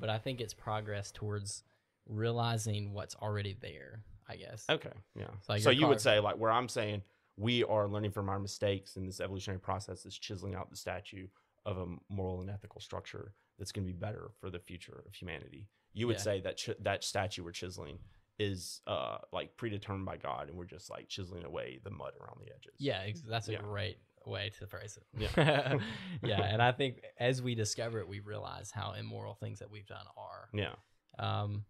but 0.00 0.08
I 0.08 0.18
think 0.18 0.40
it's 0.40 0.54
progress 0.54 1.10
towards 1.10 1.64
realizing 2.06 2.92
what's 2.92 3.14
already 3.16 3.54
there, 3.60 4.00
I 4.28 4.36
guess. 4.36 4.64
Okay, 4.68 4.92
yeah. 5.14 5.26
like 5.48 5.62
so 5.62 5.70
you 5.70 5.86
would 5.86 6.00
say 6.00 6.20
like 6.20 6.36
where 6.36 6.50
I'm 6.50 6.68
saying 6.68 7.02
we 7.36 7.64
are 7.64 7.88
learning 7.88 8.10
from 8.10 8.28
our 8.28 8.38
mistakes 8.38 8.96
in 8.96 9.06
this 9.06 9.20
evolutionary 9.20 9.60
process 9.60 10.04
is 10.04 10.18
chiseling 10.18 10.54
out 10.54 10.70
the 10.70 10.76
statue 10.76 11.26
of 11.64 11.78
a 11.78 11.86
moral 12.08 12.40
and 12.40 12.50
ethical 12.50 12.80
structure 12.80 13.32
that's 13.58 13.72
going 13.72 13.86
to 13.86 13.92
be 13.92 13.96
better 13.98 14.30
for 14.40 14.50
the 14.50 14.58
future 14.58 15.02
of 15.06 15.14
humanity. 15.14 15.68
You 15.92 16.06
would 16.08 16.16
Yeah. 16.16 16.22
say 16.22 16.40
that 16.42 16.56
ch- 16.56 16.70
that 16.80 17.04
statue 17.04 17.42
we're 17.44 17.52
chiseling 17.52 17.98
is 18.38 18.82
uh 18.86 19.18
like 19.32 19.56
predetermined 19.56 20.06
by 20.06 20.16
God, 20.16 20.48
and 20.48 20.56
we're 20.56 20.64
just 20.64 20.90
like 20.90 21.08
chiseling 21.08 21.44
away 21.44 21.80
the 21.82 21.90
mud 21.90 22.12
around 22.20 22.40
the 22.40 22.52
edges. 22.52 22.74
Yeah, 22.78 23.00
ex- 23.06 23.22
that's 23.22 23.48
a 23.48 23.52
Yeah. 23.52 23.62
great 23.62 23.98
way 24.26 24.50
to 24.58 24.66
phrase 24.66 24.96
it. 24.98 25.06
Yeah. 25.36 25.78
yeah, 26.22 26.42
and 26.42 26.62
I 26.62 26.72
think 26.72 27.02
as 27.18 27.40
we 27.42 27.54
discover 27.54 27.98
it, 28.00 28.06
we 28.08 28.20
realize 28.20 28.70
how 28.70 28.92
immoral 28.92 29.34
things 29.34 29.58
that 29.60 29.70
we've 29.70 29.86
done 29.86 30.04
are. 30.16 30.48
yeah, 30.52 30.74
Um, 31.18 31.64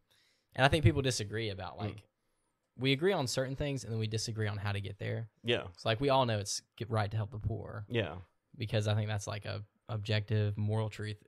and 0.57 0.65
I 0.65 0.69
think 0.69 0.83
people 0.85 1.03
disagree 1.03 1.49
Mm. 1.49 1.53
about 1.53 1.79
like 1.79 2.03
we 2.79 2.93
agree 2.93 3.13
on 3.13 3.27
certain 3.27 3.57
things 3.57 3.85
and 3.85 3.93
then 3.93 3.99
we 3.99 4.07
disagree 4.07 4.47
on 4.49 4.57
how 4.57 4.73
to 4.73 4.81
get 4.81 4.99
there. 4.99 5.29
yeah, 5.45 5.65
It's 5.75 5.85
like 5.85 6.01
we 6.01 6.09
all 6.11 6.27
know 6.27 6.39
it's 6.39 6.63
right 6.89 7.11
to 7.11 7.17
help 7.17 7.31
the 7.33 7.39
poor 7.39 7.85
yeah, 7.89 8.15
because 8.57 8.87
I 8.89 8.95
think 8.95 9.09
that's 9.09 9.27
like 9.27 9.45
a 9.45 9.63
objective 9.89 10.57
moral 10.57 10.89
truth, 10.89 11.23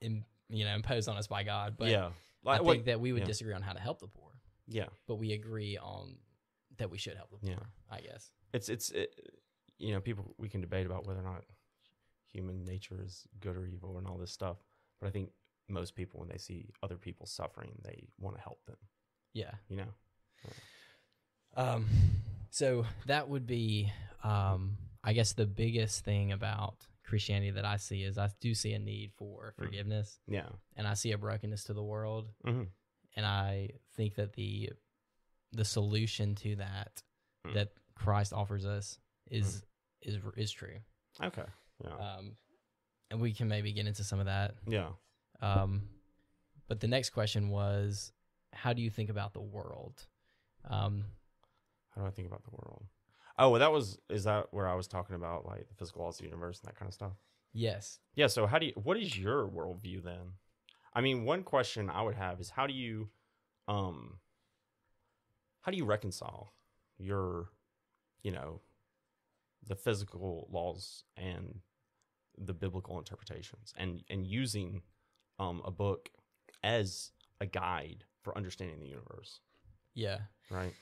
in, 0.00 0.24
you 0.48 0.64
know, 0.64 0.74
imposed 0.74 1.08
on 1.08 1.16
us 1.16 1.26
by 1.26 1.42
God. 1.44 1.76
But 1.78 1.88
yeah. 1.88 2.06
I 2.44 2.48
Like, 2.48 2.56
think 2.58 2.66
what- 2.66 2.84
that 2.86 3.00
we 3.00 3.12
would 3.12 3.20
yeah. 3.22 3.26
disagree 3.26 3.54
on 3.54 3.62
how 3.62 3.72
to 3.72 3.80
help 3.80 4.00
the 4.00 4.08
poor, 4.08 4.30
yeah. 4.66 4.86
but 5.06 5.16
we 5.16 5.32
agree 5.32 5.76
on 5.78 6.16
that 6.78 6.90
we 6.90 6.98
should 6.98 7.16
help 7.16 7.30
the 7.30 7.36
poor. 7.38 7.50
Yeah. 7.50 7.96
I 7.96 8.00
guess. 8.00 8.30
it's 8.52 8.68
it's 8.68 8.90
it, 8.90 9.14
you 9.78 9.92
know 9.92 10.00
people 10.00 10.34
we 10.38 10.48
can 10.48 10.60
debate 10.60 10.86
about 10.86 11.06
whether 11.06 11.20
or 11.20 11.24
not 11.24 11.44
human 12.32 12.64
nature 12.64 13.00
is 13.04 13.26
good 13.40 13.56
or 13.56 13.66
evil 13.66 13.98
and 13.98 14.06
all 14.06 14.16
this 14.18 14.30
stuff 14.30 14.58
but 15.00 15.06
i 15.08 15.10
think 15.10 15.30
most 15.68 15.94
people 15.96 16.20
when 16.20 16.28
they 16.28 16.36
see 16.38 16.68
other 16.82 16.96
people 16.96 17.26
suffering 17.26 17.72
they 17.82 18.06
want 18.18 18.36
to 18.36 18.42
help 18.42 18.64
them 18.66 18.76
Yeah. 19.32 19.52
You 19.68 19.76
know. 19.78 19.92
Um, 21.56 21.86
so 22.50 22.86
that 23.06 23.28
would 23.28 23.46
be, 23.46 23.92
um, 24.22 24.76
I 25.04 25.12
guess, 25.12 25.32
the 25.32 25.46
biggest 25.46 26.04
thing 26.04 26.32
about 26.32 26.74
Christianity 27.04 27.50
that 27.52 27.64
I 27.64 27.76
see 27.76 28.02
is 28.04 28.18
I 28.18 28.28
do 28.40 28.54
see 28.54 28.72
a 28.72 28.78
need 28.78 29.12
for 29.16 29.52
forgiveness, 29.58 30.18
Yeah. 30.28 30.48
and 30.76 30.86
I 30.86 30.94
see 30.94 31.12
a 31.12 31.18
brokenness 31.18 31.64
to 31.64 31.74
the 31.74 31.82
world, 31.82 32.28
hmm 32.44 32.64
and 33.16 33.26
I 33.26 33.70
think 33.96 34.14
that 34.14 34.34
the 34.34 34.70
the 35.52 35.64
solution 35.64 36.36
to 36.36 36.56
that 36.56 37.02
Mm. 37.44 37.54
that 37.54 37.72
Christ 37.96 38.32
offers 38.32 38.64
us 38.66 38.98
is 39.30 39.64
is 40.02 40.18
is 40.36 40.52
true. 40.52 40.78
Okay. 41.20 41.44
Yeah. 41.84 41.90
Um, 41.96 42.36
and 43.10 43.20
we 43.20 43.32
can 43.32 43.48
maybe 43.48 43.72
get 43.72 43.86
into 43.86 44.04
some 44.04 44.20
of 44.20 44.26
that. 44.26 44.54
yeah. 44.68 44.90
Um, 45.40 45.88
but 46.68 46.78
the 46.80 46.86
next 46.86 47.10
question 47.10 47.48
was, 47.48 48.12
how 48.52 48.72
do 48.74 48.80
you 48.82 48.90
think 48.90 49.10
about 49.10 49.32
the 49.32 49.40
world? 49.40 50.06
Um, 50.68 51.04
How 51.94 52.02
do 52.02 52.06
I 52.06 52.10
think 52.10 52.28
about 52.28 52.44
the 52.44 52.50
world? 52.50 52.84
Oh, 53.38 53.50
well, 53.50 53.60
that 53.60 53.72
was 53.72 53.98
is 54.08 54.24
that 54.24 54.46
where 54.52 54.68
I 54.68 54.74
was 54.74 54.86
talking 54.86 55.16
about 55.16 55.46
like 55.46 55.68
the 55.68 55.74
physical 55.74 56.02
laws 56.02 56.16
of 56.16 56.20
the 56.24 56.28
universe 56.28 56.60
and 56.60 56.68
that 56.68 56.78
kind 56.78 56.88
of 56.88 56.94
stuff? 56.94 57.12
yes. 57.52 57.98
Yeah. 58.14 58.26
So 58.28 58.46
how 58.46 58.58
do 58.58 58.66
you? 58.66 58.72
What 58.76 58.96
is 58.96 59.16
your 59.18 59.48
worldview 59.48 60.02
then? 60.04 60.32
I 60.94 61.00
mean, 61.00 61.24
one 61.24 61.42
question 61.42 61.88
I 61.90 62.02
would 62.02 62.14
have 62.16 62.40
is 62.40 62.50
how 62.50 62.66
do 62.66 62.72
you, 62.74 63.08
um, 63.68 64.18
how 65.62 65.70
do 65.72 65.78
you 65.78 65.84
reconcile 65.84 66.52
your, 66.98 67.48
you 68.22 68.32
know, 68.32 68.60
the 69.66 69.74
physical 69.76 70.48
laws 70.50 71.04
and 71.16 71.60
the 72.38 72.54
biblical 72.54 72.98
interpretations 72.98 73.74
and 73.76 74.02
and 74.08 74.26
using 74.26 74.82
um 75.38 75.60
a 75.64 75.70
book 75.70 76.08
as 76.62 77.10
a 77.40 77.46
guide 77.46 78.04
for 78.22 78.36
understanding 78.36 78.80
the 78.80 78.86
universe, 78.88 79.40
Yeah. 79.94 80.18
right? 80.50 80.74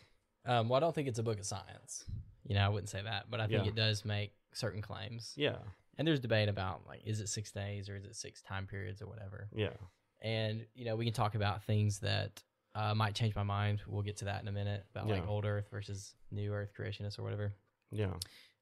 Um, 0.48 0.68
well, 0.68 0.78
I 0.78 0.80
don't 0.80 0.94
think 0.94 1.06
it's 1.08 1.18
a 1.18 1.22
book 1.22 1.38
of 1.38 1.44
science. 1.46 2.04
You 2.46 2.54
know, 2.54 2.64
I 2.64 2.68
wouldn't 2.68 2.88
say 2.88 3.02
that, 3.02 3.26
but 3.30 3.40
I 3.40 3.46
think 3.46 3.64
Yeah. 3.64 3.68
it 3.68 3.74
does 3.76 4.04
make 4.04 4.32
certain 4.52 4.80
claims. 4.82 5.34
Yeah. 5.36 5.58
And 5.98 6.08
there's 6.08 6.20
debate 6.20 6.48
about 6.48 6.86
like, 6.86 7.02
is 7.04 7.20
it 7.20 7.28
six 7.28 7.52
days 7.52 7.88
or 7.88 7.96
is 7.96 8.04
it 8.04 8.16
six 8.16 8.40
time 8.42 8.66
periods 8.66 9.02
or 9.02 9.06
whatever. 9.06 9.48
Yeah. 9.54 9.74
And 10.22 10.66
you 10.74 10.84
know, 10.84 10.96
we 10.96 11.04
can 11.04 11.12
talk 11.14 11.34
about 11.34 11.62
things 11.64 11.98
that 12.00 12.42
uh, 12.74 12.94
might 12.94 13.14
change 13.14 13.34
my 13.34 13.42
mind. 13.42 13.82
We'll 13.86 14.02
get 14.02 14.16
to 14.18 14.24
that 14.26 14.40
in 14.42 14.48
a 14.48 14.52
minute 14.52 14.84
about 14.90 15.08
like 15.08 15.22
Yeah. 15.22 15.28
old 15.28 15.44
Earth 15.44 15.68
versus 15.70 16.14
new 16.30 16.52
Earth 16.52 16.72
creationists 16.78 17.18
or 17.18 17.22
whatever. 17.24 17.52
Yeah. 17.90 18.14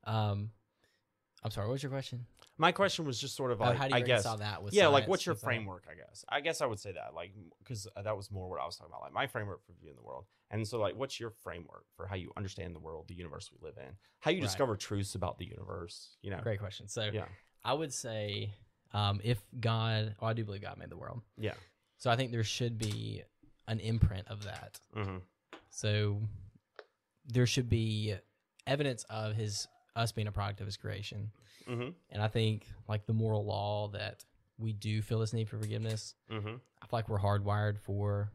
Um, 0.05 0.51
I'm 1.45 1.51
sorry. 1.51 1.67
What 1.69 1.73
was 1.75 1.83
your 1.83 1.91
question? 1.91 2.27
My 2.59 2.73
question 2.73 3.05
was 3.05 3.21
just 3.21 3.37
sort 3.37 3.53
of 3.53 3.61
Oh, 3.61 3.67
like, 3.67 3.77
how 3.77 3.85
do 3.89 3.91
you 3.91 3.97
I 3.97 4.01
guess, 4.01 4.25
that 4.25 4.63
with 4.63 4.73
yeah, 4.75 4.89
like 4.89 5.07
what's 5.07 5.27
your 5.27 5.35
that? 5.35 5.41
framework? 5.45 5.85
I 5.91 5.95
guess, 5.95 6.25
I 6.29 6.41
guess 6.41 6.61
I 6.61 6.67
would 6.67 6.81
say 6.81 6.93
that, 6.93 7.15
like, 7.15 7.33
because 7.59 7.87
that 8.03 8.17
was 8.17 8.31
more 8.31 8.49
what 8.49 8.61
I 8.61 8.65
was 8.65 8.77
talking 8.77 8.91
about, 8.93 9.03
like 9.03 9.13
my 9.13 9.27
framework 9.27 9.65
for 9.67 9.73
viewing 9.79 9.97
the 9.97 10.03
world. 10.03 10.25
And 10.51 10.67
so, 10.67 10.79
like, 10.79 10.97
what's 10.97 11.21
your 11.21 11.31
framework 11.31 11.85
for 11.97 12.07
how 12.07 12.15
you 12.17 12.33
understand 12.37 12.75
the 12.75 12.79
world, 12.81 13.07
the 13.09 13.15
universe 13.15 13.51
we 13.53 13.59
live 13.67 13.77
in, 13.79 13.93
how 14.21 14.31
you 14.31 14.39
Right. 14.39 14.43
discover 14.43 14.77
truths 14.77 15.15
about 15.15 15.39
the 15.39 15.45
universe? 15.45 16.17
You 16.23 16.31
know, 16.31 16.41
Great 16.43 16.59
question. 16.61 16.89
So 16.89 17.11
yeah, 17.13 17.27
I 17.65 17.75
would 17.75 17.93
say, 17.93 18.51
um, 18.95 19.21
if 19.23 19.39
God, 19.61 20.17
oh, 20.21 20.27
I 20.27 20.33
do 20.33 20.45
believe 20.45 20.63
God 20.63 20.79
made 20.79 20.89
the 20.91 20.97
world. 20.97 21.21
yeah, 21.37 21.55
So 21.99 22.11
I 22.11 22.17
think 22.17 22.33
there 22.33 22.45
should 22.45 22.79
be 22.79 23.23
an 23.69 23.81
imprint 23.81 24.27
of 24.29 24.45
that. 24.45 24.81
mm-hmm. 24.97 25.19
So 25.71 26.23
there 27.27 27.47
should 27.47 27.69
be 27.69 28.15
evidence 28.67 29.05
of 29.11 29.35
his 29.35 29.67
us 29.97 30.13
being 30.13 30.29
a 30.29 30.33
product 30.33 30.61
of 30.61 30.67
his 30.67 30.77
creation. 30.77 31.31
Mm-hmm. 31.69 31.89
And 32.11 32.23
I 32.23 32.29
think 32.29 32.67
like 32.89 33.07
the 33.07 33.13
moral 33.13 33.45
law 33.45 33.89
that 33.89 34.25
we 34.59 34.73
do 34.73 35.03
feel 35.03 35.19
this 35.19 35.33
need 35.33 35.49
for 35.49 35.59
forgiveness. 35.59 36.15
Mm-hmm. 36.31 36.49
I 36.49 36.87
feel 36.87 36.93
like 36.93 37.09
we're 37.09 37.19
hardwired 37.19 37.79
for 37.79 38.31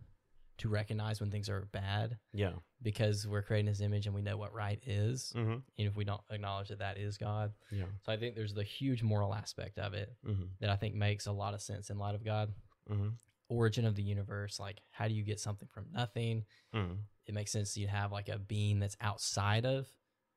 to 0.58 0.70
recognize 0.70 1.20
when 1.20 1.32
things 1.32 1.50
are 1.50 1.68
bad 1.72 2.18
yeah, 2.34 2.52
because 2.84 3.28
we're 3.28 3.42
creating 3.42 3.68
his 3.68 3.82
image 3.82 4.06
and 4.06 4.14
we 4.14 4.22
know 4.22 4.38
what 4.38 4.54
right 4.54 4.80
is. 4.86 5.34
mm-hmm. 5.36 5.54
And 5.54 5.64
if 5.78 5.96
we 5.96 6.04
don't 6.04 6.22
acknowledge 6.30 6.70
that 6.70 6.80
that 6.80 6.98
is 6.98 7.18
God. 7.18 7.54
yeah, 7.72 7.86
So 8.06 8.12
I 8.12 8.18
think 8.18 8.36
there's 8.36 8.54
the 8.54 8.64
huge 8.64 9.02
moral 9.02 9.34
aspect 9.34 9.80
of 9.80 9.94
it 9.96 10.14
mm-hmm. 10.28 10.44
that 10.60 10.70
I 10.70 10.76
think 10.76 10.94
makes 10.94 11.26
a 11.26 11.32
lot 11.32 11.56
of 11.56 11.62
sense 11.62 11.90
in 11.90 11.98
light 11.98 12.14
of 12.14 12.24
God. 12.24 12.54
Mm-hmm. 12.92 13.10
Origin 13.50 13.86
of 13.86 13.96
the 13.96 14.04
universe, 14.04 14.60
like 14.60 14.78
how 14.92 15.08
do 15.08 15.16
you 15.16 15.24
get 15.24 15.40
something 15.40 15.68
from 15.74 15.86
nothing? 15.92 16.44
Mm-hmm. 16.76 16.94
It 17.26 17.34
makes 17.34 17.52
sense 17.52 17.76
you'd 17.76 17.90
have 17.90 18.12
like 18.12 18.30
a 18.30 18.38
being 18.38 18.80
that's 18.80 18.98
outside 19.02 19.66
of 19.66 19.88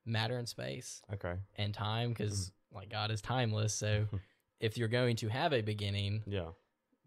matter 0.06 0.36
and 0.36 0.48
space 0.48 1.02
okay, 1.12 1.34
and 1.56 1.72
time 1.74 2.10
because 2.10 2.52
like 2.72 2.90
God 2.90 3.10
is 3.10 3.20
timeless. 3.20 3.74
So 3.74 4.06
if 4.60 4.76
you're 4.78 4.88
going 4.88 5.16
to 5.16 5.28
have 5.28 5.52
a 5.52 5.60
beginning, 5.62 6.22
yeah, 6.26 6.48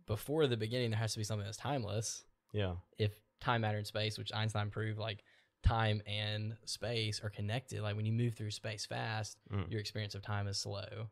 before 0.06 0.48
the 0.48 0.58
beginning, 0.58 0.92
there 0.92 1.00
has 1.00 1.14
to 1.14 1.18
be 1.20 1.24
something 1.24 1.46
that's 1.46 1.58
timeless. 1.58 2.24
yeah, 2.54 2.76
If 2.98 3.12
time, 3.40 3.62
matter, 3.62 3.78
and 3.78 3.86
space, 3.88 4.18
which 4.18 4.34
Einstein 4.34 4.70
proved, 4.70 4.98
like 4.98 5.24
time 5.64 6.02
and 6.08 6.56
space 6.66 7.20
are 7.24 7.30
connected. 7.30 7.82
Like 7.82 7.96
when 7.96 8.06
you 8.06 8.14
move 8.14 8.36
through 8.36 8.52
space 8.52 8.86
fast, 8.86 9.38
Mm. 9.52 9.70
your 9.70 9.80
experience 9.80 10.16
of 10.16 10.22
time 10.22 10.48
is 10.48 10.58
slow. 10.58 11.10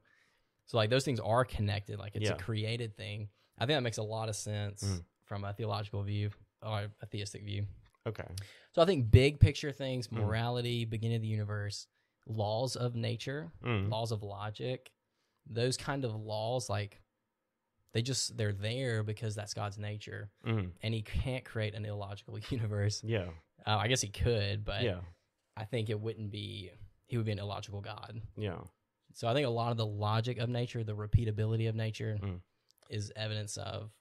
So 0.68 0.78
like 0.78 0.90
those 0.90 1.04
things 1.06 1.20
are 1.20 1.46
connected. 1.46 2.00
Like 2.00 2.16
it's 2.16 2.30
Yeah. 2.30 2.36
a 2.36 2.40
created 2.40 2.96
thing. 2.96 3.30
I 3.58 3.66
think 3.66 3.76
that 3.78 3.82
makes 3.84 3.98
a 3.98 4.04
lot 4.04 4.30
of 4.30 4.36
sense 4.36 4.84
Mm. 4.84 5.04
from 5.26 5.44
a 5.44 5.54
theological 5.54 6.02
view 6.04 6.32
or 6.62 6.88
a 7.02 7.06
theistic 7.06 7.44
view. 7.44 7.68
Okay, 8.06 8.28
So 8.74 8.82
I 8.82 8.86
think 8.86 9.10
big 9.12 9.40
picture 9.40 9.72
things, 9.72 10.08
Mm. 10.08 10.18
morality, 10.18 10.86
beginning 10.86 11.16
of 11.18 11.22
the 11.22 11.28
universe, 11.30 11.88
laws 12.28 12.76
of 12.76 12.96
nature, 12.96 13.52
mm. 13.64 13.90
laws 13.90 14.12
of 14.12 14.22
logic, 14.24 14.92
those 15.46 15.78
kind 15.78 16.04
of 16.04 16.14
laws, 16.16 16.70
like 16.70 17.02
they 17.94 18.02
just 18.02 18.36
they're 18.36 18.52
there 18.52 19.04
because 19.04 19.36
that's 19.36 19.54
God's 19.54 19.78
nature, 19.78 20.30
Mm. 20.46 20.74
and 20.82 20.94
He 20.94 21.02
can't 21.02 21.46
create 21.46 21.74
an 21.76 21.86
illogical 21.86 22.38
universe. 22.50 23.02
yeah, 23.04 23.30
Uh, 23.66 23.78
I 23.78 23.88
guess 23.88 24.02
He 24.02 24.10
could, 24.10 24.66
but 24.66 24.84
yeah, 24.84 25.02
I 25.56 25.64
think 25.66 25.90
it 25.90 26.00
wouldn't 26.00 26.32
be. 26.32 26.72
He 27.08 27.18
would 27.18 27.26
be 27.26 27.32
an 27.32 27.40
illogical 27.40 27.82
God. 27.82 28.20
yeah, 28.36 28.60
So 29.14 29.28
I 29.28 29.34
think 29.34 29.46
a 29.46 29.50
lot 29.50 29.72
of 29.72 29.78
the 29.78 29.86
logic 29.86 30.40
of 30.40 30.50
nature, 30.50 30.84
the 30.84 30.96
repeatability 30.96 31.70
of 31.70 31.76
nature, 31.76 32.18
Mm. 32.22 32.42
is 32.90 33.14
evidence 33.16 33.56
of 33.58 33.92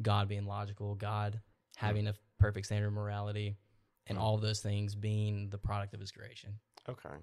God 0.00 0.28
being 0.28 0.44
logical, 0.46 0.94
God 0.94 1.34
Mm. 1.34 1.40
Having 1.76 2.06
a 2.08 2.14
perfect 2.38 2.66
standard 2.66 2.88
of 2.88 2.92
morality, 2.92 3.56
and 4.06 4.18
Mm. 4.18 4.20
all 4.20 4.34
of 4.34 4.40
those 4.42 4.60
things 4.60 4.94
being 4.94 5.48
the 5.50 5.58
product 5.58 5.94
of 5.94 6.00
His 6.00 6.10
creation. 6.10 6.58
okay, 6.88 7.14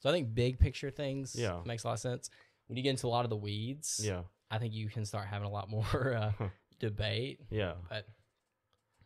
So 0.00 0.08
I 0.10 0.12
think 0.12 0.34
big 0.34 0.58
picture 0.58 0.90
things 0.90 1.34
Yeah. 1.36 1.60
makes 1.64 1.84
a 1.84 1.88
lot 1.88 1.94
of 1.94 2.00
sense. 2.00 2.30
When 2.66 2.76
you 2.76 2.82
get 2.82 2.90
into 2.90 3.06
a 3.06 3.08
lot 3.08 3.24
of 3.24 3.30
the 3.30 3.36
weeds, 3.36 4.00
yeah, 4.02 4.22
I 4.50 4.58
think 4.58 4.72
you 4.74 4.88
can 4.88 5.04
start 5.04 5.26
having 5.26 5.46
a 5.46 5.50
lot 5.50 5.68
more 5.76 6.14
uh, 6.14 6.32
debate. 6.78 7.40
yeah. 7.50 7.74
But 7.88 8.06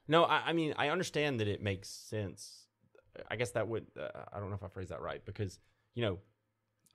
No, 0.07 0.25
I, 0.25 0.43
I 0.47 0.53
mean 0.53 0.75
I 0.77 0.89
understand 0.89 1.41
that 1.41 1.49
it 1.49 1.61
makes 1.63 1.89
sense. 1.89 2.67
I 3.31 3.37
guess 3.37 3.51
that 3.53 3.67
would 3.69 3.87
uh, 3.99 4.09
I 4.33 4.39
don't 4.39 4.49
know 4.51 4.55
if 4.57 4.63
I 4.63 4.69
phrased 4.69 4.91
that 4.91 5.01
right 5.03 5.25
because 5.25 5.59
you 5.95 6.03
know 6.03 6.19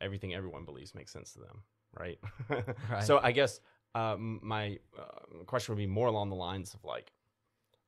everything 0.01 0.33
everyone 0.33 0.65
believes 0.65 0.95
makes 0.95 1.11
sense 1.11 1.33
to 1.33 1.39
them, 1.39 1.63
right? 1.99 2.19
Right. 2.89 3.03
So 3.03 3.19
I 3.21 3.31
guess 3.31 3.59
um, 3.95 4.39
my 4.41 4.79
uh, 4.97 5.43
question 5.45 5.73
would 5.75 5.79
be 5.81 5.85
more 5.87 6.07
along 6.07 6.29
the 6.29 6.35
lines 6.35 6.73
of 6.73 6.83
like, 6.83 7.11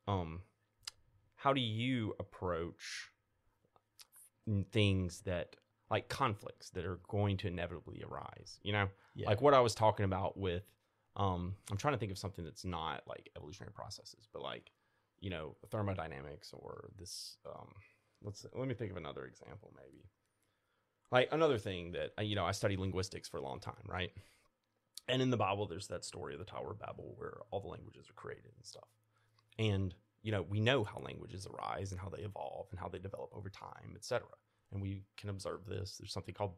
um, 0.07 0.41
how 1.35 1.53
do 1.53 1.61
you 1.61 2.15
approach 2.19 3.09
things 4.71 5.21
that 5.21 5.55
like 5.89 6.09
conflicts 6.09 6.69
that 6.71 6.85
are 6.85 6.99
going 7.07 7.37
to 7.37 7.47
inevitably 7.47 8.03
arise? 8.03 8.59
You 8.63 8.73
know, 8.73 8.89
yeah, 9.15 9.27
like 9.27 9.41
what 9.41 9.53
I 9.53 9.59
was 9.59 9.75
talking 9.75 10.05
about 10.05 10.37
with 10.37 10.63
um 11.15 11.55
I'm 11.71 11.77
trying 11.77 11.93
to 11.93 11.97
think 11.97 12.11
of 12.11 12.17
something 12.17 12.43
that's 12.43 12.65
not 12.65 13.03
like 13.07 13.29
evolutionary 13.37 13.73
processes, 13.73 14.27
but 14.31 14.41
like, 14.41 14.71
you 15.19 15.29
know, 15.29 15.55
thermodynamics 15.69 16.51
or 16.53 16.89
this 16.97 17.37
um 17.45 17.73
let's 18.23 18.45
let 18.53 18.67
me 18.67 18.73
think 18.73 18.91
of 18.91 18.97
another 18.97 19.25
example 19.25 19.73
maybe. 19.77 20.03
Like 21.11 21.29
another 21.31 21.57
thing 21.57 21.91
that 21.91 22.11
uh, 22.17 22.23
you 22.23 22.35
know, 22.35 22.45
I 22.45 22.51
studied 22.51 22.79
linguistics 22.79 23.29
for 23.29 23.37
a 23.37 23.43
long 23.43 23.59
time, 23.59 23.85
right? 23.87 24.11
And 25.07 25.21
in 25.21 25.29
the 25.29 25.37
Bible 25.37 25.67
there's 25.67 25.87
that 25.87 26.03
story 26.03 26.33
of 26.33 26.39
the 26.39 26.45
Tower 26.45 26.71
of 26.71 26.79
Babel 26.79 27.13
where 27.17 27.37
all 27.51 27.59
the 27.59 27.67
languages 27.67 28.09
are 28.09 28.13
created 28.13 28.51
and 28.57 28.65
stuff. 28.65 28.89
And 29.57 29.93
you 30.23 30.31
know, 30.31 30.41
we 30.41 30.59
know 30.59 30.83
how 30.83 30.99
languages 30.99 31.45
arise 31.47 31.91
and 31.91 32.01
how 32.01 32.09
they 32.09 32.23
evolve 32.23 32.65
and 32.71 32.79
how 32.79 32.87
they 32.87 32.97
develop 32.97 33.29
over 33.33 33.49
time, 33.49 33.93
etc. 33.95 34.27
And 34.71 34.81
we 34.81 35.03
can 35.17 35.29
observe 35.29 35.65
this. 35.67 35.97
There's 35.97 36.11
something 36.11 36.33
called 36.33 36.53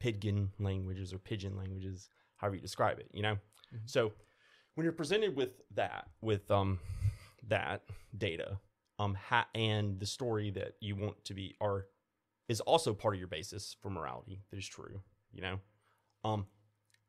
pidgin 0.00 0.50
languages 0.58 1.12
or 1.12 1.18
pidgin 1.18 1.56
languages, 1.56 2.08
however 2.38 2.56
you 2.56 2.62
describe 2.62 2.98
it, 2.98 3.08
you 3.12 3.22
know? 3.22 3.36
Mhm. 3.74 3.80
So 3.88 4.12
when 4.74 4.84
you're 4.84 4.92
presented 4.94 5.36
with 5.36 5.60
that, 5.72 6.08
with 6.22 6.50
um 6.50 6.80
that 7.48 7.82
data, 8.16 8.58
um 8.98 9.14
ha- 9.14 9.48
and 9.54 10.00
the 10.00 10.06
story 10.06 10.50
that 10.50 10.76
you 10.80 10.96
want 10.96 11.22
to 11.26 11.34
be 11.34 11.54
are 11.60 11.86
is 12.48 12.60
also 12.62 12.94
part 12.94 13.14
of 13.14 13.18
your 13.20 13.28
basis 13.28 13.76
for 13.80 13.90
morality 13.90 14.42
that 14.50 14.58
is 14.58 14.66
true, 14.66 15.02
you 15.32 15.42
know? 15.42 15.60
Um 16.24 16.46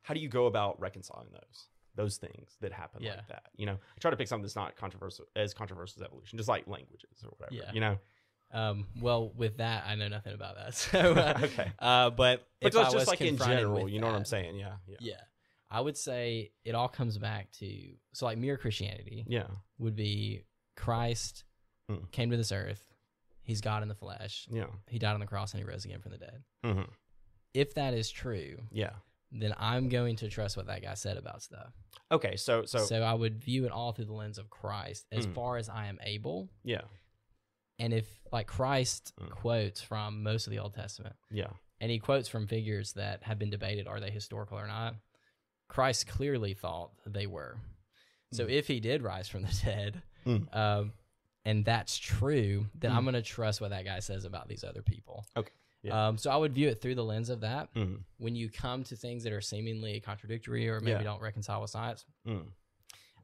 how 0.04 0.14
do 0.14 0.20
you 0.20 0.28
go 0.30 0.48
about 0.48 0.80
reconciling 0.82 1.30
those? 1.32 1.68
Those 1.96 2.18
things 2.18 2.58
that 2.62 2.72
happen 2.74 3.04
Yeah. 3.04 3.16
like 3.18 3.28
that. 3.28 3.44
You 3.56 3.66
know, 3.68 3.74
I 3.74 4.00
try 4.00 4.10
to 4.12 4.18
pick 4.18 4.28
something 4.28 4.44
that's 4.44 4.56
not 4.56 4.76
controversial 4.76 5.26
as 5.36 5.54
controversial 5.54 6.02
as 6.02 6.08
evolution, 6.08 6.38
just 6.38 6.50
like 6.50 6.68
languages 6.68 7.24
or 7.24 7.30
whatever. 7.38 7.56
Yeah. 7.56 7.72
You 7.74 7.82
know? 7.82 7.98
um, 8.52 8.88
well, 9.02 9.30
with 9.36 9.58
that, 9.58 9.84
I 9.88 9.96
know 9.96 10.08
nothing 10.08 10.34
about 10.34 10.56
that. 10.58 10.74
So, 10.76 11.00
uh, 11.16 11.40
Okay. 11.44 11.72
uh, 11.80 12.10
but 12.12 12.48
But 12.62 12.72
just, 12.74 13.08
like 13.08 13.22
in 13.22 13.38
general, 13.38 13.88
you 13.90 14.00
know 14.00 14.08
what 14.08 14.16
I'm 14.16 14.26
saying? 14.26 14.58
Yeah. 14.58 14.74
Yeah. 14.88 14.98
Yeah, 15.00 15.22
I 15.72 15.82
would 15.82 15.98
say 15.98 16.52
it 16.64 16.76
all 16.76 16.88
comes 16.88 17.18
back 17.18 17.52
to 17.60 17.94
so 18.14 18.26
like 18.26 18.38
mere 18.38 18.58
Christianity 18.58 19.26
Yeah. 19.28 19.48
would 19.80 19.96
be 19.96 20.44
Christ 20.76 21.44
Mm. 21.92 22.10
came 22.12 22.30
to 22.32 22.38
this 22.38 22.52
earth. 22.54 22.82
He's 23.42 23.60
God 23.60 23.84
in 23.84 23.90
the 23.90 23.96
flesh. 23.96 24.48
Yeah. 24.50 24.68
He 24.88 25.00
died 25.00 25.16
on 25.16 25.20
the 25.20 25.26
cross 25.28 25.54
and 25.54 25.62
he 25.62 25.70
rose 25.70 25.84
again 25.84 26.00
from 26.00 26.12
the 26.14 26.18
dead. 26.18 26.44
hmm 26.64 26.82
If 27.54 27.74
that 27.76 27.94
is 27.94 28.10
true, 28.10 28.58
Yeah. 28.72 28.94
Then 29.42 29.54
I'm 29.58 29.90
going 29.90 30.16
to 30.18 30.30
trust 30.30 30.56
what 30.58 30.68
that 30.68 30.82
guy 30.82 30.94
said 30.94 31.18
about 31.18 31.42
stuff. 31.42 31.74
Okay. 32.12 32.36
So 32.36 32.66
so, 32.66 32.80
So, 32.80 33.02
I 33.02 33.14
would 33.14 33.40
view 33.44 33.66
it 33.66 33.72
all 33.72 33.92
through 33.92 34.06
the 34.06 34.14
lens 34.14 34.38
of 34.38 34.50
Christ 34.50 35.08
as 35.12 35.26
Mm. 35.26 35.34
far 35.34 35.58
as 35.58 35.70
I 35.70 35.88
am 35.88 36.00
able. 36.04 36.50
yeah. 36.64 36.82
And 37.80 37.92
if 37.94 38.08
like 38.32 38.48
Christ 38.48 39.14
Mm. 39.20 39.30
quotes 39.32 39.82
from 39.82 40.22
most 40.24 40.46
of 40.48 40.52
the 40.52 40.60
Old 40.60 40.74
Testament, 40.74 41.16
Yeah. 41.32 41.52
and 41.80 41.90
he 41.92 41.98
quotes 42.00 42.30
from 42.30 42.48
figures 42.48 42.94
that 42.94 43.24
have 43.24 43.40
been 43.40 43.50
debated 43.50 43.88
are 43.88 44.00
they 44.00 44.12
historical 44.12 44.58
or 44.60 44.68
not, 44.68 44.96
Christ 45.68 46.08
clearly 46.08 46.54
thought 46.54 46.92
they 47.06 47.26
were. 47.28 47.58
So 48.32 48.48
if 48.48 48.68
he 48.68 48.80
did 48.80 49.02
rise 49.02 49.28
from 49.28 49.42
the 49.44 49.48
dead, 49.66 50.02
Mm. 50.26 50.56
um, 50.56 50.94
and 51.46 51.66
that's 51.66 51.98
true, 51.98 52.70
then 52.76 52.92
I'm 52.92 53.04
going 53.04 53.14
to 53.16 53.22
trust 53.22 53.60
what 53.60 53.72
that 53.72 53.84
guy 53.86 54.00
says 54.00 54.24
about 54.24 54.48
these 54.48 54.64
other 54.64 54.82
people. 54.82 55.26
Okay. 55.36 55.52
Yeah. 55.84 56.08
Um, 56.08 56.18
so 56.18 56.32
I 56.32 56.38
would 56.38 56.54
view 56.54 56.70
it 56.70 56.82
through 56.82 56.96
the 56.96 57.04
lens 57.04 57.30
of 57.30 57.42
that. 57.42 57.74
Mhm. 57.76 58.04
When 58.18 58.36
you 58.36 58.50
come 58.50 58.84
to 58.86 58.96
things 58.96 59.24
that 59.24 59.34
are 59.34 59.42
seemingly 59.42 60.00
contradictory 60.00 60.68
or 60.70 60.80
maybe 60.80 60.92
Yeah. 60.92 61.04
don't 61.04 61.22
reconcile 61.22 61.62
with 61.62 61.70
science, 61.70 62.06
Mm. 62.26 62.52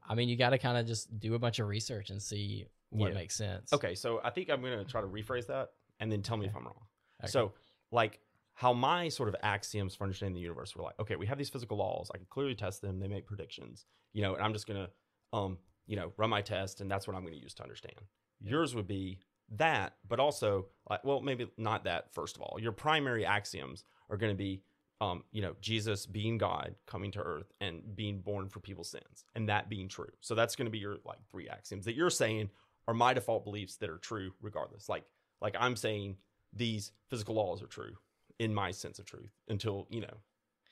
I 0.02 0.14
mean, 0.14 0.28
you 0.28 0.36
got 0.36 0.50
to 0.50 0.58
kind 0.58 0.76
of 0.76 0.86
just 0.86 1.18
do 1.18 1.34
a 1.34 1.38
bunch 1.38 1.58
of 1.58 1.68
research 1.68 2.10
and 2.10 2.22
see 2.22 2.66
what 2.90 3.08
Yeah. 3.08 3.14
makes 3.14 3.34
sense. 3.36 3.72
Okay, 3.72 3.94
so 3.94 4.20
I 4.22 4.30
think 4.30 4.50
I'm 4.50 4.60
going 4.60 4.76
to 4.78 4.84
try 4.84 5.00
to 5.00 5.06
rephrase 5.06 5.46
that 5.46 5.72
and 6.00 6.10
then 6.12 6.22
tell 6.22 6.36
me 6.36 6.46
if 6.46 6.54
I'm 6.56 6.64
wrong. 6.64 6.86
Okay. 7.22 7.30
So, 7.30 7.54
like, 7.90 8.20
how 8.54 8.72
my 8.74 9.08
sort 9.08 9.28
of 9.28 9.36
axioms 9.42 9.94
for 9.94 10.04
understanding 10.04 10.34
the 10.34 10.40
universe 10.40 10.74
were 10.76 10.82
like, 10.82 10.98
okay, 10.98 11.16
we 11.16 11.26
have 11.26 11.38
these 11.38 11.48
physical 11.48 11.76
laws. 11.78 12.10
I 12.12 12.18
can 12.18 12.26
clearly 12.26 12.54
test 12.54 12.82
them. 12.82 12.98
They 12.98 13.08
make 13.08 13.26
predictions, 13.26 13.86
you 14.12 14.20
know, 14.22 14.34
and 14.34 14.42
I'm 14.44 14.52
just 14.52 14.66
going 14.66 14.84
to, 14.86 14.92
um, 15.32 15.58
you 15.86 15.96
know, 15.96 16.12
run 16.18 16.28
my 16.28 16.42
test, 16.42 16.80
and 16.80 16.90
that's 16.90 17.06
what 17.06 17.16
I'm 17.16 17.22
going 17.22 17.34
to 17.34 17.40
use 17.40 17.54
to 17.54 17.62
understand. 17.62 18.00
Yours 18.40 18.74
would 18.74 18.86
be 18.86 19.18
that, 19.56 19.94
but 20.08 20.20
also, 20.20 20.66
like, 20.88 21.04
well, 21.04 21.20
maybe 21.20 21.48
not 21.56 21.84
that. 21.84 22.12
First 22.14 22.36
of 22.36 22.42
all, 22.42 22.58
your 22.60 22.72
primary 22.72 23.26
axioms 23.26 23.84
are 24.08 24.16
going 24.16 24.32
to 24.32 24.36
be, 24.36 24.62
um, 25.00 25.24
you 25.32 25.42
know, 25.42 25.54
Jesus 25.60 26.06
being 26.06 26.38
God, 26.38 26.74
coming 26.86 27.10
to 27.12 27.20
Earth, 27.20 27.52
and 27.60 27.82
being 27.96 28.20
born 28.20 28.48
for 28.48 28.60
people's 28.60 28.90
sins, 28.90 29.24
and 29.34 29.48
that 29.48 29.68
being 29.68 29.88
true. 29.88 30.10
So 30.20 30.34
that's 30.34 30.56
going 30.56 30.66
to 30.66 30.70
be 30.70 30.78
your 30.78 30.98
like 31.04 31.18
three 31.30 31.48
axioms 31.48 31.84
that 31.86 31.94
you're 31.94 32.10
saying 32.10 32.50
are 32.86 32.94
my 32.94 33.14
default 33.14 33.44
beliefs 33.44 33.76
that 33.76 33.90
are 33.90 33.98
true 33.98 34.32
regardless. 34.40 34.88
Like 34.88 35.04
like 35.40 35.56
I'm 35.58 35.76
saying 35.76 36.16
these 36.52 36.92
physical 37.08 37.34
laws 37.34 37.62
are 37.62 37.66
true 37.66 37.92
in 38.38 38.54
my 38.54 38.70
sense 38.70 38.98
of 38.98 39.04
truth 39.04 39.32
until, 39.48 39.86
you 39.90 40.00
know, 40.00 40.14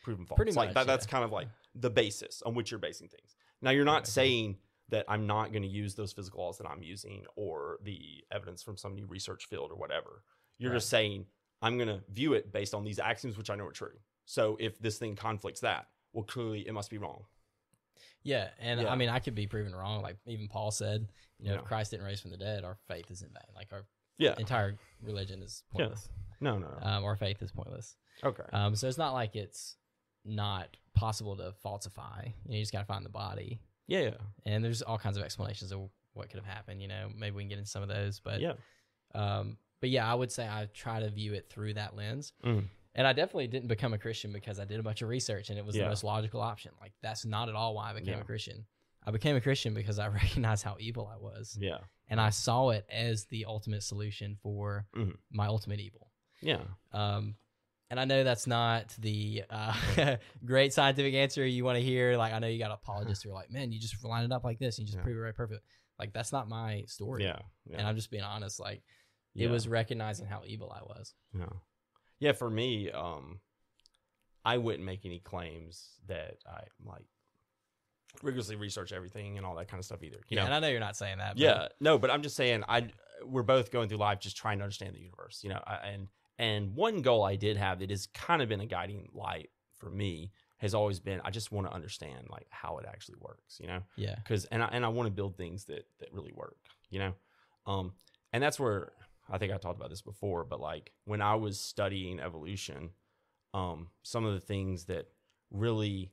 proven 0.03 0.27
false. 0.27 0.37
Pretty 0.37 0.53
like 0.53 0.69
much, 0.69 0.75
that, 0.75 0.87
that's 0.87 1.07
kind 1.07 1.25
of 1.25 1.33
like 1.33 1.49
the 1.75 1.91
basis 1.91 2.43
on 2.45 2.55
which 2.55 2.71
you're 2.71 2.81
basing 2.81 3.09
things. 3.09 3.37
Now 3.63 3.71
you're 3.71 3.85
not 3.85 4.07
saying 4.07 4.57
that 4.91 5.05
I'm 5.09 5.27
not 5.27 5.53
going 5.53 5.63
to 5.63 5.69
use 5.69 5.95
those 5.95 6.13
physical 6.13 6.43
laws 6.45 6.59
that 6.59 6.67
I'm 6.67 6.83
using 6.83 7.25
or 7.37 7.79
the 7.83 8.25
evidence 8.33 8.63
from 8.63 8.77
some 8.77 8.95
new 8.95 9.07
research 9.07 9.47
field 9.47 9.71
or 9.71 9.77
whatever. 9.77 10.23
You're 10.59 10.73
just 10.73 10.89
saying 10.89 11.27
I'm 11.63 11.77
going 11.77 11.89
to 11.89 12.01
view 12.11 12.33
it 12.35 12.53
based 12.53 12.75
on 12.75 12.85
these 12.85 12.99
axioms 12.99 13.37
which 13.37 13.51
I 13.51 13.55
know 13.57 13.67
are 13.67 13.73
true. 13.73 13.99
So 14.25 14.57
if 14.61 14.79
this 14.79 14.99
thing 14.99 15.15
conflicts 15.17 15.61
that, 15.61 15.89
well 16.13 16.25
clearly 16.25 16.67
it 16.67 16.73
must 16.73 16.91
be 16.91 16.99
wrong. 16.99 17.25
Yeah, 18.23 18.49
and 18.59 18.81
Yeah. 18.81 18.91
I 18.93 18.97
mean, 18.97 19.09
I 19.09 19.19
could 19.19 19.35
be 19.35 19.47
proven 19.47 19.75
wrong. 19.75 20.03
Like 20.03 20.17
even 20.27 20.49
Paul 20.49 20.71
said, 20.71 21.09
you 21.39 21.49
know, 21.49 21.55
Yeah. 21.55 21.61
if 21.61 21.67
Christ 21.67 21.91
didn't 21.93 22.07
raise 22.07 22.21
from 22.21 22.31
the 22.31 22.37
dead, 22.37 22.65
our 22.65 22.77
faith 22.89 23.11
is 23.11 23.23
in 23.23 23.29
vain. 23.29 23.55
Like 23.55 23.73
our 23.73 23.87
Yeah. 24.19 24.35
entire 24.39 24.77
religion 25.03 25.43
is 25.43 25.63
Yeah. 25.73 25.79
pointless. 25.79 26.09
No, 26.41 26.59
no, 26.59 26.69
no. 26.69 26.79
Um, 26.87 27.05
our 27.05 27.17
faith 27.17 27.43
is 27.43 27.53
pointless. 27.53 27.97
okay. 28.25 28.45
Um, 28.53 28.75
so 28.75 28.89
it's 28.89 28.99
not 28.99 29.13
like 29.13 29.37
it's 29.37 29.77
not 30.25 30.77
possible 30.95 31.37
to 31.37 31.53
falsify. 31.63 32.25
You, 32.45 32.51
know, 32.51 32.57
you 32.57 32.63
just 32.63 32.73
got 32.73 32.81
to 32.81 32.87
find 32.87 33.05
the 33.05 33.11
body, 33.11 33.61
yeah, 33.89 34.01
yeah. 34.01 34.15
and 34.47 34.63
there's 34.65 34.83
all 34.83 34.99
kinds 34.99 35.17
of 35.17 35.25
explanations 35.25 35.73
of 35.73 35.89
what 36.13 36.29
could 36.31 36.39
have 36.39 36.47
happened. 36.47 36.81
You 36.81 36.87
know, 36.89 37.09
maybe 37.17 37.35
we 37.37 37.43
can 37.43 37.49
get 37.49 37.59
into 37.59 37.71
some 37.71 37.83
of 37.83 37.89
those, 37.89 38.21
but 38.21 38.41
yeah. 38.41 38.53
um, 39.15 39.57
but 39.81 39.91
yeah, 39.91 40.11
I 40.11 40.15
would 40.15 40.31
say 40.31 40.47
I 40.47 40.69
try 40.73 41.01
to 41.01 41.09
view 41.11 41.33
it 41.35 41.49
through 41.51 41.75
that 41.75 41.97
lens. 41.97 42.33
Mhm. 42.45 42.65
And 42.95 43.07
I 43.07 43.13
definitely 43.13 43.47
didn't 43.47 43.69
become 43.69 43.93
a 43.95 43.99
Christian 43.99 44.33
because 44.33 44.59
I 44.59 44.65
did 44.65 44.81
a 44.81 44.83
bunch 44.83 45.03
of 45.03 45.09
research 45.09 45.51
and 45.51 45.59
it 45.59 45.65
was 45.65 45.77
Yeah. 45.77 45.85
the 45.85 45.89
most 45.91 46.03
logical 46.03 46.41
option. 46.41 46.73
Like 46.81 46.93
that's 47.03 47.25
not 47.25 47.49
at 47.49 47.55
all 47.55 47.75
why 47.75 47.91
I 47.91 47.95
became 47.95 48.15
Yeah. 48.15 48.21
a 48.21 48.25
Christian. 48.25 48.67
I 49.07 49.11
became 49.13 49.37
a 49.37 49.41
Christian 49.41 49.73
because 49.75 49.99
I 50.01 50.09
recognized 50.45 50.65
how 50.65 50.77
evil 50.81 51.07
I 51.07 51.17
was, 51.17 51.57
Yeah. 51.61 51.79
and 52.09 52.21
I 52.21 52.31
saw 52.31 52.71
it 52.71 52.85
as 52.91 53.27
the 53.27 53.45
ultimate 53.45 53.83
solution 53.85 54.37
for 54.43 54.87
Mhm. 54.97 55.17
my 55.31 55.47
ultimate 55.47 55.79
evil. 55.81 56.11
Yeah. 56.43 56.65
Um, 56.93 57.37
and 57.91 57.99
I 57.99 58.05
know 58.05 58.23
that's 58.25 58.47
not 58.47 58.95
the 58.99 59.45
uh, 59.51 60.17
great 60.45 60.73
scientific 60.73 61.15
answer 61.15 61.45
you 61.47 61.65
want 61.65 61.77
to 61.77 61.83
hear. 61.83 62.17
Like 62.17 62.33
I 62.33 62.39
know 62.39 62.47
you 62.47 62.59
got 62.59 62.71
apologists 62.71 63.25
who 63.25 63.31
are 63.31 63.35
like, 63.35 63.51
"Man, 63.51 63.73
you 63.73 63.81
just 63.81 64.03
line 64.05 64.25
it 64.25 64.33
up 64.33 64.45
like 64.45 64.59
this, 64.59 64.79
and 64.79 64.87
you 64.87 64.93
just 64.93 64.99
Yeah. 64.99 65.05
prove 65.05 65.17
it 65.17 65.21
right 65.21 65.35
perfect." 65.35 65.63
Like 65.99 66.13
that's 66.13 66.33
not 66.33 66.49
my 66.49 66.85
story. 66.87 67.25
Yeah. 67.25 67.39
Yeah. 67.67 67.79
And 67.79 67.87
I'm 67.87 67.97
just 67.97 68.11
being 68.11 68.23
honest. 68.23 68.61
Like 68.61 68.83
yeah. 69.35 69.47
it 69.49 69.51
was 69.51 69.67
recognizing 69.69 70.27
how 70.27 70.43
evil 70.47 70.71
I 70.75 70.83
was. 70.83 71.15
Yeah. 71.37 71.47
Yeah, 72.21 72.33
for 72.33 72.51
me, 72.51 72.91
um 72.91 73.41
I 74.45 74.59
wouldn't 74.59 74.85
make 74.85 75.05
any 75.05 75.19
claims 75.19 75.91
that 76.07 76.37
I 76.47 76.63
like 76.85 77.05
rigorously 78.23 78.57
research 78.57 78.93
everything 78.93 79.37
and 79.37 79.47
all 79.47 79.55
that 79.57 79.69
kind 79.69 79.79
of 79.79 79.85
stuff 79.85 80.03
either. 80.03 80.17
You 80.29 80.37
yeah, 80.37 80.41
know? 80.41 80.47
and 80.47 80.55
I 80.55 80.61
know 80.61 80.69
you're 80.69 80.81
not 80.81 80.97
saying 80.97 81.19
that. 81.19 81.35
but- 81.35 81.39
Yeah, 81.41 81.69
no, 81.81 81.99
but 81.99 82.11
I'm 82.11 82.23
just 82.23 82.37
saying 82.37 82.65
I 82.69 82.91
we're 83.25 83.43
both 83.43 83.71
going 83.71 83.89
through 83.89 83.99
life 83.99 84.21
just 84.21 84.37
trying 84.37 84.59
to 84.59 84.65
understand 84.65 84.95
the 84.95 85.01
universe, 85.01 85.41
you 85.43 85.51
know. 85.51 85.61
I, 85.67 85.75
and 85.89 86.09
and 86.39 86.75
one 86.75 87.03
goal 87.03 87.25
I 87.25 87.37
did 87.37 87.57
have 87.57 87.81
that 87.81 87.91
has 87.91 88.07
kind 88.07 88.43
of 88.43 88.49
been 88.49 88.61
a 88.61 88.67
guiding 88.67 89.09
light 89.13 89.51
for 89.77 89.91
me 89.91 90.33
has 90.59 90.75
always 90.75 90.99
been 90.99 91.21
I 91.25 91.31
just 91.31 91.53
want 91.53 91.67
to 91.69 91.73
understand 91.73 92.29
like 92.31 92.47
how 92.51 92.79
it 92.79 92.87
actually 92.89 93.17
works, 93.21 93.59
you 93.61 93.67
know 93.67 93.83
yeah, 93.97 94.17
because 94.17 94.45
and 94.47 94.63
I, 94.63 94.69
and 94.73 94.85
I 94.85 94.89
want 94.89 95.07
to 95.07 95.13
build 95.13 95.37
things 95.37 95.65
that 95.65 95.87
that 96.01 96.13
really 96.13 96.33
work, 96.33 96.57
you 96.91 96.99
know. 96.99 97.15
Um, 97.67 97.93
and 98.33 98.43
that's 98.43 98.59
where 98.59 98.93
I 99.31 99.39
think 99.39 99.53
I 99.53 99.59
talked 99.59 99.79
about 99.79 99.91
this 99.91 100.03
before, 100.03 100.45
but 100.45 100.61
like 100.61 100.93
when 101.05 101.21
I 101.21 101.35
was 101.35 101.61
studying 101.61 102.19
evolution, 102.19 102.91
um, 103.55 103.89
some 104.03 104.25
of 104.25 104.35
the 104.35 104.41
things 104.41 104.85
that 104.87 105.09
really 105.51 106.11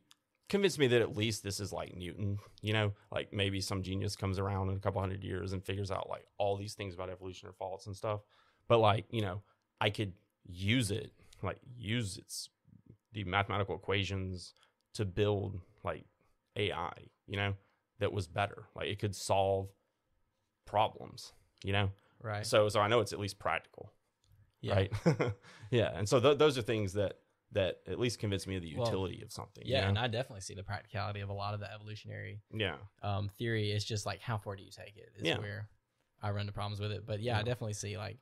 convinced 0.49 0.77
me 0.77 0.87
that 0.87 1.01
at 1.01 1.17
least 1.17 1.43
this 1.43 1.59
is 1.59 1.73
like 1.73 1.95
Newton, 1.95 2.37
you 2.61 2.73
know, 2.73 2.93
like 3.11 3.33
maybe 3.33 3.61
some 3.61 3.81
genius 3.81 4.15
comes 4.15 4.37
around 4.37 4.69
in 4.69 4.75
a 4.75 4.79
couple 4.79 5.01
hundred 5.01 5.23
years 5.23 5.53
and 5.53 5.63
figures 5.63 5.91
out 5.91 6.09
like 6.09 6.25
all 6.37 6.55
these 6.55 6.73
things 6.73 6.93
about 6.93 7.09
evolution 7.09 7.49
are 7.49 7.53
false 7.53 7.87
and 7.87 7.95
stuff. 7.95 8.21
But 8.67 8.79
like, 8.79 9.05
you 9.09 9.21
know, 9.21 9.41
I 9.81 9.89
could 9.89 10.13
use 10.45 10.91
it, 10.91 11.11
like 11.41 11.57
use 11.77 12.17
its 12.17 12.49
the 13.13 13.23
mathematical 13.23 13.75
equations 13.75 14.53
to 14.93 15.05
build 15.05 15.59
like 15.83 16.05
AI, 16.55 16.91
you 17.27 17.37
know, 17.37 17.53
that 17.99 18.11
was 18.11 18.27
better. 18.27 18.65
Like 18.75 18.87
it 18.87 18.99
could 18.99 19.15
solve 19.15 19.69
problems, 20.65 21.33
you 21.63 21.73
know. 21.73 21.89
right. 22.21 22.45
So 22.45 22.69
so 22.69 22.79
I 22.79 22.87
know 22.87 22.99
it's 22.99 23.13
at 23.13 23.19
least 23.19 23.39
practical, 23.39 23.91
yeah. 24.61 24.75
right? 24.75 24.91
yeah, 25.71 25.91
and 25.95 26.07
so 26.07 26.19
th- 26.19 26.37
those 26.37 26.57
are 26.57 26.61
things 26.61 26.93
that 26.93 27.19
that 27.51 27.77
at 27.87 27.99
least 27.99 28.19
convince 28.19 28.45
me 28.47 28.57
of 28.57 28.63
the 28.63 28.73
Well, 28.75 28.85
utility 28.85 29.21
of 29.21 29.31
something. 29.31 29.65
you 29.65 29.73
Yeah, 29.73 29.81
know? 29.81 29.87
and 29.89 29.99
I 29.99 30.07
definitely 30.07 30.41
see 30.41 30.55
the 30.55 30.63
practicality 30.63 31.21
of 31.21 31.29
a 31.29 31.33
lot 31.33 31.53
of 31.53 31.59
the 31.61 31.71
evolutionary 31.71 32.41
yeah, 32.53 32.75
um, 33.01 33.29
theory. 33.37 33.71
It's 33.71 33.85
just 33.85 34.05
like 34.05 34.19
how 34.19 34.37
far 34.37 34.55
do 34.55 34.63
you 34.63 34.71
take 34.71 34.97
it? 34.97 35.09
Is 35.17 35.27
Yeah. 35.27 35.37
where 35.37 35.69
I 36.21 36.31
run 36.31 36.41
into 36.41 36.53
problems 36.53 36.79
with 36.81 36.91
it. 36.91 37.05
But 37.05 37.21
yeah, 37.21 37.37
I 37.37 37.43
definitely 37.43 37.73
see 37.73 37.97
like 37.97 38.17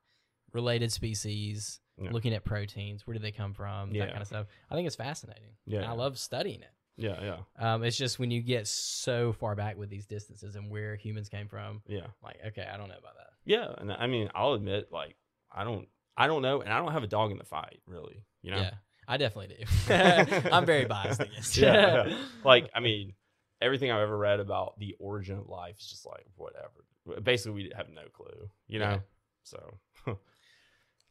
related 0.53 0.91
species, 0.91 1.79
Yeah. 1.97 2.11
looking 2.11 2.33
at 2.33 2.43
proteins, 2.43 3.05
where 3.05 3.13
do 3.13 3.19
they 3.19 3.31
come 3.31 3.53
from, 3.53 3.91
Yeah. 3.93 4.05
that 4.05 4.11
kind 4.11 4.21
of 4.21 4.27
stuff. 4.27 4.47
I 4.69 4.75
think 4.75 4.87
it's 4.87 4.95
fascinating. 4.95 5.55
Yeah. 5.65 5.79
and 5.79 5.87
I 5.87 5.91
love 5.93 6.17
studying 6.17 6.61
it. 6.61 6.71
yeah, 6.97 7.21
yeah, 7.23 7.37
Um, 7.73 7.83
it's 7.83 7.97
just 7.97 8.19
when 8.19 8.29
you 8.31 8.41
get 8.41 8.67
so 8.67 9.33
far 9.33 9.55
back 9.55 9.77
with 9.77 9.89
these 9.89 10.05
distances 10.05 10.55
and 10.55 10.69
where 10.69 10.95
humans 10.95 11.27
came 11.29 11.47
from, 11.47 11.81
yeah, 11.87 12.07
like 12.21 12.37
okay, 12.47 12.67
I 12.71 12.77
don't 12.77 12.87
know 12.89 12.97
about 12.97 13.15
that. 13.17 13.29
yeah. 13.45 13.73
And 13.77 13.91
I 13.91 14.05
mean, 14.07 14.29
I'll 14.35 14.53
admit, 14.53 14.91
like, 14.91 15.15
I 15.51 15.63
don't, 15.63 15.87
I 16.17 16.27
don't 16.27 16.41
know, 16.43 16.61
and 16.61 16.71
I 16.71 16.77
don't 16.79 16.91
have 16.91 17.03
a 17.03 17.07
dog 17.07 17.31
in 17.31 17.37
the 17.39 17.43
fight, 17.45 17.81
really. 17.87 18.23
You 18.43 18.51
know, 18.51 18.57
Yeah, 18.57 18.73
I 19.07 19.17
definitely 19.17 19.55
do. 19.55 19.65
I'm 20.51 20.65
very 20.67 20.85
biased, 20.85 21.21
I 21.21 21.25
guess. 21.25 21.57
yeah, 21.57 22.05
yeah. 22.07 22.17
Like, 22.43 22.69
I 22.75 22.79
mean, 22.79 23.13
everything 23.61 23.89
I've 23.91 24.01
ever 24.01 24.17
read 24.17 24.39
about 24.39 24.77
the 24.77 24.95
origin 24.99 25.37
of 25.39 25.47
life 25.49 25.79
is 25.79 25.87
just 25.87 26.05
like 26.05 26.25
whatever. 26.35 27.21
Basically, 27.21 27.63
we 27.63 27.71
have 27.75 27.89
no 27.89 28.03
clue. 28.13 28.49
You 28.67 28.79
know, 28.79 28.89
Yeah. 28.91 28.99
so 29.43 29.79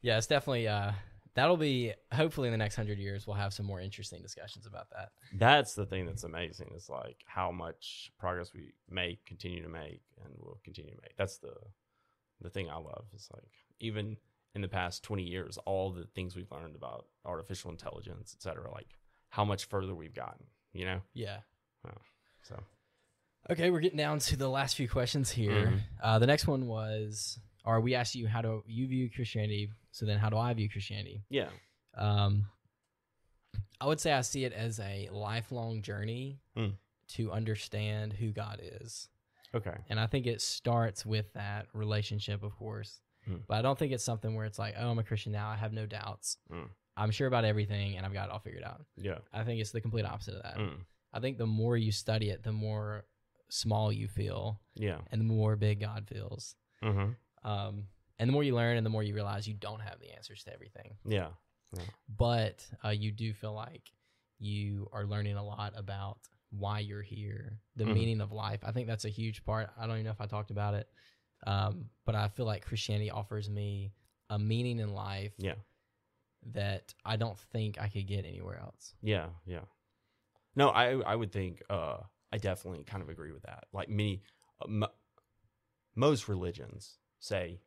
yeah, 0.03 0.17
it's 0.19 0.27
definitely 0.27 0.67
uh, 0.67 0.91
that'll 1.33 1.57
be 1.57 1.93
hopefully 2.13 2.47
in 2.47 2.51
the 2.51 2.57
next 2.59 2.75
hundred 2.75 2.99
years 2.99 3.25
we'll 3.25 3.35
have 3.35 3.53
some 3.53 3.65
more 3.65 3.79
interesting 3.81 4.21
discussions 4.21 4.67
about 4.67 4.87
that. 4.91 5.09
that's 5.39 5.73
the 5.73 5.85
thing 5.87 6.05
that's 6.05 6.23
amazing 6.23 6.71
is 6.75 6.89
like 6.89 7.17
how 7.25 7.51
much 7.51 8.11
progress 8.19 8.53
we 8.53 8.73
make 8.89 9.25
continue 9.25 9.63
to 9.63 9.69
make 9.69 10.01
and 10.23 10.31
will 10.37 10.59
continue 10.63 10.91
to 10.93 11.01
make 11.01 11.15
that's 11.17 11.39
the 11.39 11.53
the 12.41 12.49
thing 12.51 12.69
i 12.69 12.75
love 12.75 13.05
is 13.15 13.27
like 13.33 13.49
even 13.79 14.15
in 14.53 14.61
the 14.61 14.67
past 14.67 15.01
20 15.03 15.23
years 15.23 15.57
all 15.65 15.89
the 15.91 16.05
things 16.13 16.35
we've 16.35 16.51
learned 16.51 16.75
about 16.75 17.07
artificial 17.25 17.71
intelligence 17.71 18.35
et 18.37 18.43
cetera 18.43 18.69
like 18.71 18.89
how 19.29 19.43
much 19.43 19.65
further 19.65 19.95
we've 19.95 20.13
gotten 20.13 20.45
you 20.73 20.85
know 20.85 21.01
Yeah. 21.15 21.37
so 22.43 22.61
Okay, 23.49 23.71
we're 23.71 23.81
getting 23.81 23.97
down 23.97 24.19
to 24.19 24.37
the 24.37 24.47
last 24.47 24.77
few 24.77 24.87
questions 24.87 25.29
here. 25.29 25.67
Mhm. 25.67 25.79
Uh, 26.01 26.17
the 26.19 26.27
next 26.27 26.47
one 26.47 26.65
was, 26.65 27.39
or 27.65 27.79
we 27.81 27.95
ask 27.95 28.15
you 28.15 28.27
how 28.27 28.41
do 28.41 28.63
you 28.67 28.87
view 28.87 29.09
Christianity? 29.09 29.69
So 29.91 30.05
then, 30.05 30.17
how 30.19 30.29
do 30.29 30.37
I 30.37 30.53
view 30.53 30.69
Christianity? 30.69 31.23
yeah 31.29 31.49
Um, 31.95 32.45
I 33.79 33.85
would 33.85 33.99
say 33.99 34.13
I 34.13 34.21
see 34.21 34.45
it 34.45 34.53
as 34.53 34.79
a 34.79 35.09
lifelong 35.11 35.81
journey 35.81 36.39
Mm. 36.57 36.73
to 37.09 37.31
understand 37.31 38.13
who 38.13 38.31
God 38.31 38.59
is. 38.61 39.09
Okay. 39.53 39.75
And 39.89 39.99
I 39.99 40.07
think 40.07 40.25
it 40.25 40.41
starts 40.41 41.05
with 41.05 41.31
that 41.33 41.67
relationship, 41.73 42.41
of 42.43 42.55
course. 42.55 43.01
Mm. 43.29 43.41
But 43.47 43.57
I 43.57 43.61
don't 43.61 43.77
think 43.77 43.91
it's 43.93 44.03
something 44.03 44.33
where 44.35 44.45
it's 44.45 44.57
like, 44.57 44.73
oh, 44.77 44.89
I'm 44.89 44.99
a 44.99 45.03
Christian 45.03 45.31
now. 45.31 45.49
I 45.49 45.55
have 45.55 45.73
no 45.73 45.85
doubts. 45.85 46.37
Mm. 46.51 46.69
I'm 46.97 47.11
sure 47.11 47.27
about 47.27 47.45
everything 47.45 47.95
and 47.97 48.05
I've 48.05 48.13
got 48.13 48.29
it 48.29 48.31
all 48.31 48.39
figured 48.39 48.63
out. 48.63 48.83
Yeah. 48.97 49.19
I 49.31 49.43
think 49.43 49.61
it's 49.61 49.71
the 49.71 49.81
complete 49.81 50.05
opposite 50.05 50.35
of 50.35 50.43
that. 50.43 50.57
Mm. 50.57 50.77
I 51.13 51.19
think 51.19 51.37
the 51.37 51.45
more 51.45 51.77
you 51.77 51.91
study 51.91 52.29
it, 52.29 52.43
the 52.43 52.51
more 52.51 53.05
small 53.49 53.91
you 53.91 54.07
feel 54.07 54.59
Yeah. 54.75 54.99
and 55.11 55.21
the 55.21 55.25
more 55.25 55.55
big 55.55 55.79
God 55.81 56.07
feels. 56.07 56.55
Mm-hmm. 56.83 57.11
Um, 57.43 57.87
and 58.19 58.27
the 58.29 58.31
more 58.33 58.43
you 58.43 58.55
learn 58.55 58.77
and 58.77 58.85
the 58.85 58.89
more 58.89 59.03
you 59.03 59.13
realize 59.13 59.47
you 59.47 59.53
don't 59.53 59.81
have 59.81 59.99
the 59.99 60.11
answers 60.15 60.43
to 60.45 60.53
everything. 60.53 60.95
Yeah. 61.05 61.29
But 62.07 62.65
uh, 62.85 62.89
you 62.89 63.11
do 63.11 63.33
feel 63.33 63.53
like 63.53 63.91
you 64.39 64.89
are 64.93 65.05
learning 65.05 65.35
a 65.37 65.43
lot 65.43 65.73
about 65.75 66.19
why 66.51 66.79
you're 66.79 67.01
here, 67.01 67.59
the 67.75 67.85
Mhm. 67.85 67.93
meaning 67.93 68.21
of 68.21 68.31
life. 68.31 68.59
I 68.63 68.71
think 68.71 68.87
that's 68.87 69.05
a 69.05 69.09
huge 69.09 69.43
part. 69.43 69.69
I 69.77 69.87
don't 69.87 69.95
even 69.95 70.05
know 70.05 70.11
if 70.11 70.21
I 70.21 70.27
talked 70.27 70.51
about 70.51 70.75
it, 70.75 70.87
um, 71.47 71.89
but 72.05 72.13
I 72.15 72.27
feel 72.27 72.45
like 72.45 72.63
Christianity 72.65 73.09
offers 73.09 73.49
me 73.49 73.93
a 74.29 74.37
meaning 74.37 74.79
in 74.79 74.93
life 74.93 75.33
Yeah. 75.37 75.55
that 76.53 76.93
I 77.03 77.15
don't 77.15 77.37
think 77.39 77.79
I 77.81 77.87
could 77.87 78.05
get 78.05 78.25
anywhere 78.25 78.59
else. 78.59 78.93
Yeah, 79.01 79.29
yeah. 79.45 79.65
No, 80.55 80.69
I 80.69 80.99
I 80.99 81.15
would 81.15 81.31
think 81.31 81.63
uh 81.69 81.97
I 82.31 82.37
definitely 82.37 82.83
kind 82.83 83.01
of 83.01 83.09
agree 83.09 83.31
with 83.31 83.43
that. 83.43 83.65
Like 83.73 83.89
many 83.89 84.21
uh, 84.61 84.65
m- 84.65 84.93
most 85.95 86.27
religions 86.27 86.99
say 87.23 87.59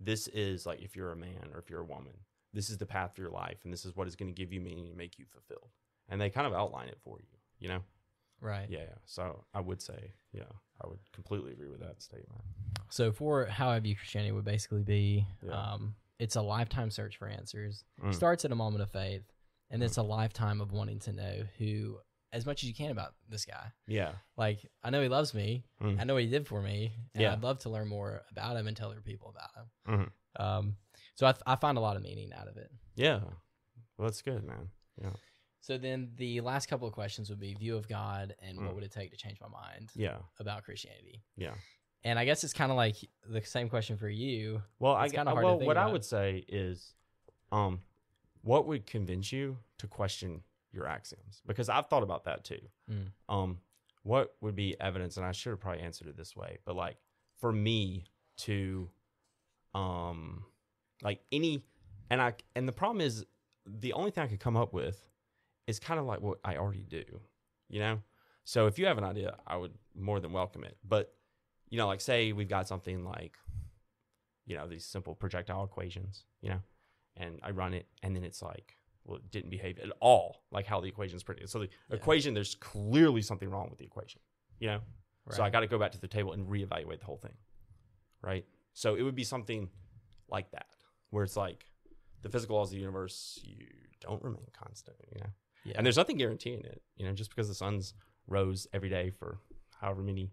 this 0.00 0.28
is 0.28 0.66
like 0.66 0.80
if 0.82 0.94
you're 0.94 1.12
a 1.12 1.16
man 1.16 1.50
or 1.52 1.58
if 1.58 1.70
you're 1.70 1.80
a 1.80 1.84
woman, 1.84 2.12
this 2.52 2.70
is 2.70 2.78
the 2.78 2.86
path 2.86 3.14
for 3.14 3.22
your 3.22 3.30
life 3.30 3.58
and 3.64 3.72
this 3.72 3.84
is 3.84 3.96
what 3.96 4.06
is 4.06 4.16
going 4.16 4.32
to 4.32 4.38
give 4.38 4.52
you 4.52 4.60
meaning 4.60 4.88
and 4.88 4.96
make 4.96 5.18
you 5.18 5.24
fulfilled. 5.26 5.70
And 6.08 6.20
they 6.20 6.30
kind 6.30 6.46
of 6.46 6.52
outline 6.52 6.88
it 6.88 6.98
for 7.02 7.18
you, 7.20 7.36
you 7.58 7.68
know? 7.68 7.80
Right. 8.40 8.66
Yeah. 8.70 8.86
So 9.04 9.44
I 9.52 9.60
would 9.60 9.82
say, 9.82 10.12
yeah, 10.32 10.44
I 10.82 10.86
would 10.88 11.00
completely 11.12 11.52
agree 11.52 11.68
with 11.68 11.80
that 11.80 12.00
statement. 12.00 12.40
So 12.90 13.10
for 13.12 13.46
how 13.46 13.68
I 13.70 13.78
view 13.80 13.96
Christianity 13.96 14.32
would 14.32 14.44
basically 14.44 14.82
be, 14.82 15.26
Yeah. 15.44 15.52
um, 15.52 15.94
it's 16.18 16.36
a 16.36 16.42
lifetime 16.42 16.90
search 16.90 17.16
for 17.16 17.28
answers. 17.28 17.84
Mm. 18.02 18.14
Starts 18.14 18.44
at 18.44 18.52
a 18.52 18.54
moment 18.56 18.82
of 18.82 18.90
faith, 18.90 19.22
and 19.70 19.82
it's 19.82 19.98
a 19.98 20.02
lifetime 20.02 20.60
of 20.60 20.72
wanting 20.72 20.98
to 21.00 21.12
know 21.12 21.42
who, 21.58 21.98
as 22.32 22.44
much 22.46 22.62
as 22.62 22.68
you 22.68 22.74
can 22.74 22.90
about 22.90 23.14
this 23.28 23.44
guy. 23.44 23.72
Yeah. 23.86 24.12
Like 24.36 24.64
I 24.82 24.90
know 24.90 25.02
he 25.02 25.08
loves 25.08 25.32
me. 25.34 25.64
Mm. 25.82 26.00
I 26.00 26.04
know 26.04 26.14
what 26.14 26.22
he 26.24 26.28
did 26.28 26.46
for 26.46 26.60
me, 26.62 26.92
and 27.14 27.22
Yeah. 27.22 27.32
I'd 27.32 27.42
love 27.42 27.58
to 27.60 27.70
learn 27.70 27.88
more 27.88 28.22
about 28.30 28.56
him 28.56 28.66
and 28.66 28.76
tell 28.76 28.90
other 28.90 29.00
people 29.00 29.30
about 29.30 29.50
him. 29.56 30.10
Mhm. 30.36 30.42
Um, 30.44 30.76
so 31.14 31.26
I, 31.26 31.34
I 31.46 31.56
find 31.56 31.78
a 31.78 31.80
lot 31.80 31.96
of 31.96 32.02
meaning 32.02 32.32
out 32.32 32.48
of 32.48 32.56
it. 32.56 32.70
Yeah. 32.94 33.20
Well, 33.96 34.08
that's 34.08 34.22
good, 34.22 34.44
man. 34.44 34.70
Yeah. 35.00 35.12
So 35.60 35.76
then 35.78 36.12
the 36.16 36.40
last 36.40 36.66
couple 36.68 36.86
of 36.86 36.94
questions 36.94 37.28
would 37.30 37.40
be 37.40 37.54
view 37.54 37.76
of 37.76 37.88
God 37.88 38.34
and 38.40 38.58
Mm. 38.58 38.66
what 38.66 38.74
would 38.74 38.84
it 38.84 38.92
take 38.92 39.10
to 39.10 39.16
change 39.16 39.40
my 39.40 39.48
mind 39.48 39.90
Yeah. 39.94 40.18
about 40.38 40.64
Christianity. 40.64 41.22
Yeah. 41.36 41.54
And 42.04 42.18
I 42.18 42.24
guess 42.24 42.44
it's 42.44 42.52
kind 42.52 42.70
of 42.70 42.76
like 42.76 42.96
the 43.28 43.42
same 43.42 43.68
question 43.68 43.96
for 43.96 44.08
you. 44.08 44.62
Well, 44.78 44.94
I 44.94 45.04
It's 45.04 45.12
g- 45.12 45.16
kinda 45.16 45.32
hard 45.32 45.42
to 45.42 45.46
well, 45.46 45.58
think 45.58 45.66
what 45.66 45.76
I 45.76 45.90
would 45.90 46.04
say 46.04 46.44
is, 46.46 46.94
um, 47.50 47.82
what 48.42 48.66
would 48.66 48.86
convince 48.86 49.32
you 49.32 49.58
to 49.78 49.88
question 49.88 50.44
your 50.72 50.86
axioms? 50.86 51.42
Because 51.46 51.68
I've 51.68 51.86
thought 51.86 52.02
about 52.02 52.24
that 52.24 52.44
too. 52.44 52.60
Mm. 52.90 53.06
Um, 53.28 53.58
what 54.02 54.34
would 54.40 54.54
be 54.54 54.76
evidence? 54.80 55.16
And 55.16 55.26
I 55.26 55.32
should 55.32 55.50
have 55.50 55.60
probably 55.60 55.82
answered 55.82 56.08
it 56.08 56.16
this 56.16 56.36
way, 56.36 56.58
but 56.64 56.76
like 56.76 56.96
for 57.40 57.52
me 57.52 58.04
to, 58.38 58.88
um, 59.74 60.44
like 61.02 61.20
any, 61.32 61.62
and 62.10 62.20
I 62.20 62.34
and 62.56 62.66
the 62.66 62.72
problem 62.72 63.00
is 63.00 63.24
the 63.66 63.92
only 63.92 64.10
thing 64.10 64.24
I 64.24 64.28
could 64.28 64.40
come 64.40 64.56
up 64.56 64.72
with 64.72 64.98
is 65.66 65.78
kind 65.78 66.00
of 66.00 66.06
like 66.06 66.20
what 66.20 66.38
I 66.44 66.56
already 66.56 66.86
do, 66.88 67.04
you 67.68 67.80
know. 67.80 68.00
So 68.44 68.66
if 68.66 68.78
you 68.78 68.86
have 68.86 68.96
an 68.96 69.04
idea, 69.04 69.36
I 69.46 69.56
would 69.56 69.72
more 69.94 70.20
than 70.20 70.32
welcome 70.32 70.64
it. 70.64 70.76
But 70.82 71.12
you 71.68 71.76
know, 71.76 71.86
like 71.86 72.00
say 72.00 72.32
we've 72.32 72.48
got 72.48 72.66
something 72.66 73.04
like 73.04 73.36
you 74.48 74.56
know, 74.56 74.66
these 74.66 74.84
simple 74.84 75.14
projectile 75.14 75.62
equations, 75.62 76.24
you 76.40 76.48
know, 76.48 76.60
and 77.16 77.38
I 77.42 77.50
run 77.50 77.74
it 77.74 77.86
and 78.02 78.16
then 78.16 78.24
it's 78.24 78.42
like, 78.42 78.77
well, 79.08 79.16
it 79.16 79.30
didn't 79.30 79.50
behave 79.50 79.78
at 79.78 79.90
all 80.00 80.42
like 80.52 80.66
how 80.66 80.80
the 80.80 80.86
equation 80.86 81.16
is 81.16 81.22
printed. 81.22 81.48
So 81.48 81.60
the 81.60 81.68
equation, 81.90 82.34
there's 82.34 82.54
clearly 82.54 83.22
something 83.22 83.48
wrong 83.48 83.68
with 83.70 83.78
the 83.78 83.84
equation, 83.86 84.20
you 84.60 84.68
know? 84.68 84.80
So 85.30 85.42
I 85.42 85.50
got 85.50 85.60
to 85.60 85.66
go 85.66 85.78
back 85.78 85.92
to 85.92 86.00
the 86.00 86.08
table 86.08 86.32
and 86.32 86.46
reevaluate 86.46 87.00
the 87.00 87.04
whole 87.04 87.18
thing, 87.18 87.34
right? 88.22 88.46
So 88.72 88.94
it 88.94 89.02
would 89.02 89.14
be 89.14 89.24
something 89.24 89.68
like 90.30 90.50
that, 90.52 90.66
where 91.10 91.22
it's 91.24 91.36
like 91.36 91.66
the 92.22 92.30
physical 92.30 92.56
laws 92.56 92.68
of 92.68 92.72
the 92.72 92.78
universe, 92.78 93.38
you 93.42 93.66
don't 94.00 94.22
remain 94.22 94.46
constant, 94.58 94.96
you 95.14 95.20
know? 95.20 95.30
Yeah. 95.64 95.74
And 95.76 95.84
there's 95.84 95.98
nothing 95.98 96.16
guaranteeing 96.16 96.60
it, 96.60 96.80
you 96.96 97.06
know, 97.06 97.12
just 97.12 97.28
because 97.28 97.48
the 97.48 97.54
sun's 97.54 97.92
rose 98.26 98.66
every 98.72 98.88
day 98.88 99.10
for 99.10 99.38
however 99.80 100.02
many 100.02 100.30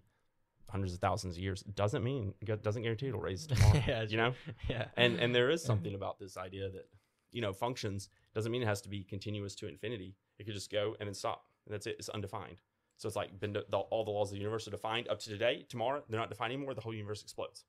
hundreds 0.69 0.93
of 0.93 0.99
thousands 0.99 1.35
of 1.35 1.43
years 1.43 1.61
doesn't 1.61 2.03
mean 2.03 2.33
doesn't 2.61 2.81
guarantee 2.81 3.07
it'll 3.07 3.19
raise 3.21 3.47
tomorrow. 3.47 3.81
Yeah, 3.87 4.03
you 4.03 4.17
know, 4.17 4.33
yeah. 4.69 4.85
and 4.97 5.19
and 5.19 5.33
there 5.33 5.49
is 5.49 5.63
something 5.71 5.93
about 5.93 6.19
this 6.19 6.37
idea 6.37 6.69
that 6.69 6.87
you 7.35 7.41
know 7.41 7.53
functions 7.53 8.09
doesn't 8.33 8.51
mean 8.51 8.61
it 8.63 8.67
has 8.67 8.81
to 8.81 8.89
be 8.89 9.03
continuous 9.03 9.53
to 9.55 9.67
infinity. 9.67 10.15
It 10.39 10.45
could 10.45 10.55
just 10.55 10.71
go 10.71 10.95
and 10.99 11.07
then 11.07 11.13
stop, 11.13 11.45
and 11.65 11.73
that's 11.73 11.85
it. 11.87 11.95
It's 11.99 12.09
undefined. 12.09 12.61
So 12.97 13.07
it's 13.07 13.15
like 13.17 13.39
been 13.39 13.53
the, 13.53 13.61
all 13.91 14.03
the 14.05 14.11
laws 14.11 14.29
of 14.29 14.33
the 14.35 14.39
universe 14.39 14.67
are 14.67 14.71
defined 14.71 15.07
up 15.09 15.19
to 15.19 15.29
today. 15.29 15.65
Tomorrow 15.69 16.03
they're 16.09 16.19
not 16.19 16.29
defined 16.29 16.53
anymore. 16.53 16.73
The 16.73 16.81
whole 16.81 16.93
universe 16.93 17.21
explodes. 17.21 17.65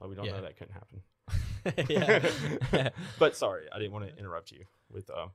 Well, 0.00 0.10
we 0.10 0.16
don't 0.16 0.26
Yeah. 0.26 0.32
know 0.32 0.42
that 0.42 0.56
couldn't 0.58 0.74
happen. 0.74 1.02
but 3.18 3.36
sorry, 3.36 3.66
I 3.72 3.78
didn't 3.78 3.92
want 3.92 4.08
to 4.08 4.18
interrupt 4.18 4.50
you 4.50 4.64
with 4.90 5.08
uh, 5.10 5.28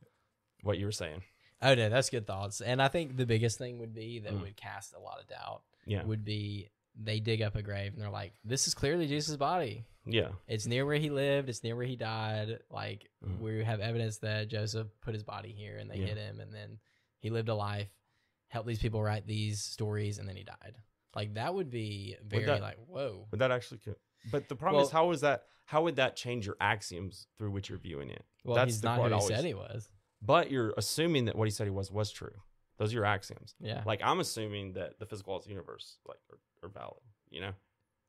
what 0.64 0.78
you 0.78 0.86
were 0.86 0.92
saying. 0.92 1.24
Oh 1.62 1.74
no, 1.76 1.90
that's 1.90 2.10
good 2.10 2.28
thoughts. 2.28 2.62
And 2.62 2.82
I 2.82 2.88
think 2.88 3.18
the 3.18 3.26
biggest 3.26 3.58
thing 3.58 3.80
would 3.80 3.94
be 3.94 4.20
that 4.20 4.34
Mm. 4.34 4.42
would 4.42 4.56
cast 4.56 4.94
a 4.94 5.00
lot 5.00 5.20
of 5.20 5.28
doubt. 5.28 5.62
Yeah, 5.86 6.04
Would 6.04 6.24
be 6.24 6.70
they 6.96 7.20
dig 7.20 7.42
up 7.42 7.56
a 7.56 7.62
grave 7.62 7.94
and 7.94 8.02
they're 8.02 8.10
like, 8.10 8.34
"This 8.44 8.68
is 8.68 8.74
clearly 8.74 9.08
Jesus' 9.08 9.38
body. 9.38 9.86
yeah, 10.06 10.30
It's 10.48 10.66
near 10.66 10.86
where 10.86 10.98
he 10.98 11.10
lived. 11.10 11.50
It's 11.50 11.64
near 11.64 11.76
where 11.76 11.86
he 11.86 11.96
died. 11.96 12.60
Like 12.70 13.10
Mm. 13.24 13.40
we 13.40 13.64
have 13.64 13.80
evidence 13.80 14.18
that 14.20 14.48
Joseph 14.48 14.88
put 15.02 15.14
his 15.14 15.24
body 15.24 15.52
here 15.52 15.78
and 15.78 15.90
they 15.90 15.98
Yeah. 15.98 16.08
hid 16.08 16.18
him, 16.18 16.40
and 16.40 16.54
then 16.54 16.80
he 17.20 17.30
lived 17.30 17.50
a 17.50 17.56
life, 17.56 17.90
helped 18.48 18.68
these 18.68 18.80
people 18.80 19.04
write 19.04 19.28
these 19.28 19.62
stories, 19.62 20.18
and 20.20 20.28
then 20.28 20.36
he 20.36 20.44
died. 20.44 20.76
Like 21.16 21.36
that 21.36 21.54
would 21.54 21.70
be 21.70 22.16
very 22.24 22.46
that- 22.46 22.62
like 22.62 22.78
whoa. 22.78 23.28
Would 23.32 23.40
that 23.40 23.52
actually? 23.52 23.80
co- 23.80 23.96
But 24.32 24.48
the 24.50 24.56
problem 24.56 24.82
is, 24.84 24.92
Well- 24.92 25.04
how 25.06 25.12
is 25.12 25.22
that? 25.22 25.46
How 25.66 25.84
would 25.84 25.98
that 25.98 26.16
change 26.16 26.48
your 26.48 26.58
axioms 26.60 27.28
through 27.38 27.52
which 27.52 27.70
you're 27.70 27.78
viewing 27.78 28.10
it? 28.10 28.26
Well, 28.44 28.56
That's 28.56 28.72
he's 28.74 28.82
the 28.82 28.88
not 28.88 29.02
who 29.02 29.08
he 29.08 29.14
always- 29.14 29.28
said 29.36 29.46
he 29.46 29.54
was. 29.54 29.92
But 30.22 30.50
you're 30.52 30.74
assuming 30.76 31.26
that 31.26 31.36
what 31.36 31.46
he 31.48 31.52
said 31.52 31.66
he 31.68 31.72
was 31.72 31.92
was 31.92 32.12
true. 32.12 32.42
Those 32.78 32.92
are 32.92 32.96
your 32.96 33.06
axioms. 33.06 33.54
Yeah. 33.60 33.84
Like 33.86 34.02
I'm 34.04 34.20
assuming 34.20 34.74
that 34.74 34.98
the 35.00 35.06
physical 35.06 35.34
laws 35.34 35.44
of 35.44 35.48
the 35.48 35.52
universe 35.52 36.00
like 36.08 36.20
are, 36.64 36.70
valid. 36.70 37.02
You 37.30 37.42
know, 37.42 37.52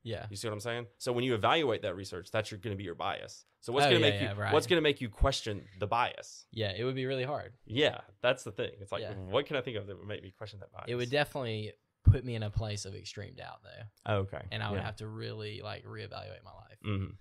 yeah. 0.03 0.27
you 0.31 0.37
see 0.37 0.49
what 0.49 0.55
I'm 0.55 0.61
saying? 0.61 0.87
So 0.99 1.13
when 1.13 1.25
you 1.25 1.35
evaluate 1.35 1.83
that 1.83 1.95
research, 1.95 2.31
that's 2.31 2.51
going 2.51 2.61
to 2.73 2.77
be 2.77 2.85
your 2.85 2.95
bias. 2.95 3.45
So 3.61 3.73
what's 3.73 3.87
Oh, 3.87 3.91
going 3.91 4.01
to 4.03 4.09
yeah, 4.09 4.21
make 4.21 4.37
you? 4.37 4.43
right. 4.43 4.53
What's 4.53 4.67
going 4.67 4.79
to 4.79 4.83
make 4.83 5.01
you 5.03 5.09
question 5.11 5.63
the 5.79 5.87
bias? 5.87 6.47
Yeah. 6.53 6.73
It 6.77 6.85
would 6.85 6.95
be 6.95 7.05
really 7.07 7.25
hard. 7.25 7.53
Yeah, 7.67 7.99
that's 8.23 8.43
the 8.43 8.53
thing. 8.53 8.71
It's 8.81 8.93
like, 8.93 9.03
Yeah. 9.03 9.13
what 9.15 9.45
can 9.47 9.57
I 9.57 9.61
think 9.61 9.77
of 9.77 9.87
that 9.87 9.99
would 9.99 10.09
make 10.09 10.23
me 10.23 10.33
question 10.37 10.61
that 10.61 10.73
bias? 10.73 10.87
It 10.89 10.95
would 10.95 11.11
definitely 11.11 11.73
put 12.05 12.25
me 12.25 12.35
in 12.35 12.43
a 12.43 12.51
place 12.51 12.87
of 12.87 12.95
extreme 12.95 13.35
doubt 13.35 13.61
though, 13.63 13.85
Oh, 14.07 14.17
okay, 14.21 14.41
and 14.51 14.63
I 14.63 14.71
would 14.71 14.79
yeah. 14.79 14.87
have 14.87 14.97
to 14.97 15.07
really 15.07 15.61
like 15.63 15.85
reevaluate 15.85 16.43
my 16.43 16.53
life. 16.53 16.79
Mhm. 16.85 17.13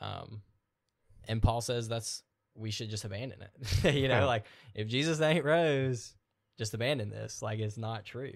Um, 0.00 0.42
and 1.28 1.40
Paul 1.40 1.60
says 1.60 1.86
that's 1.88 2.24
we 2.56 2.70
should 2.72 2.90
just 2.90 3.04
abandon 3.04 3.38
it. 3.42 3.94
you 3.94 4.08
know, 4.08 4.26
like 4.26 4.44
if 4.74 4.88
Jesus 4.88 5.20
ain't 5.20 5.44
rose, 5.44 6.14
just 6.58 6.74
abandon 6.74 7.10
this. 7.10 7.40
Like 7.40 7.60
it's 7.60 7.76
not 7.78 8.04
true. 8.04 8.34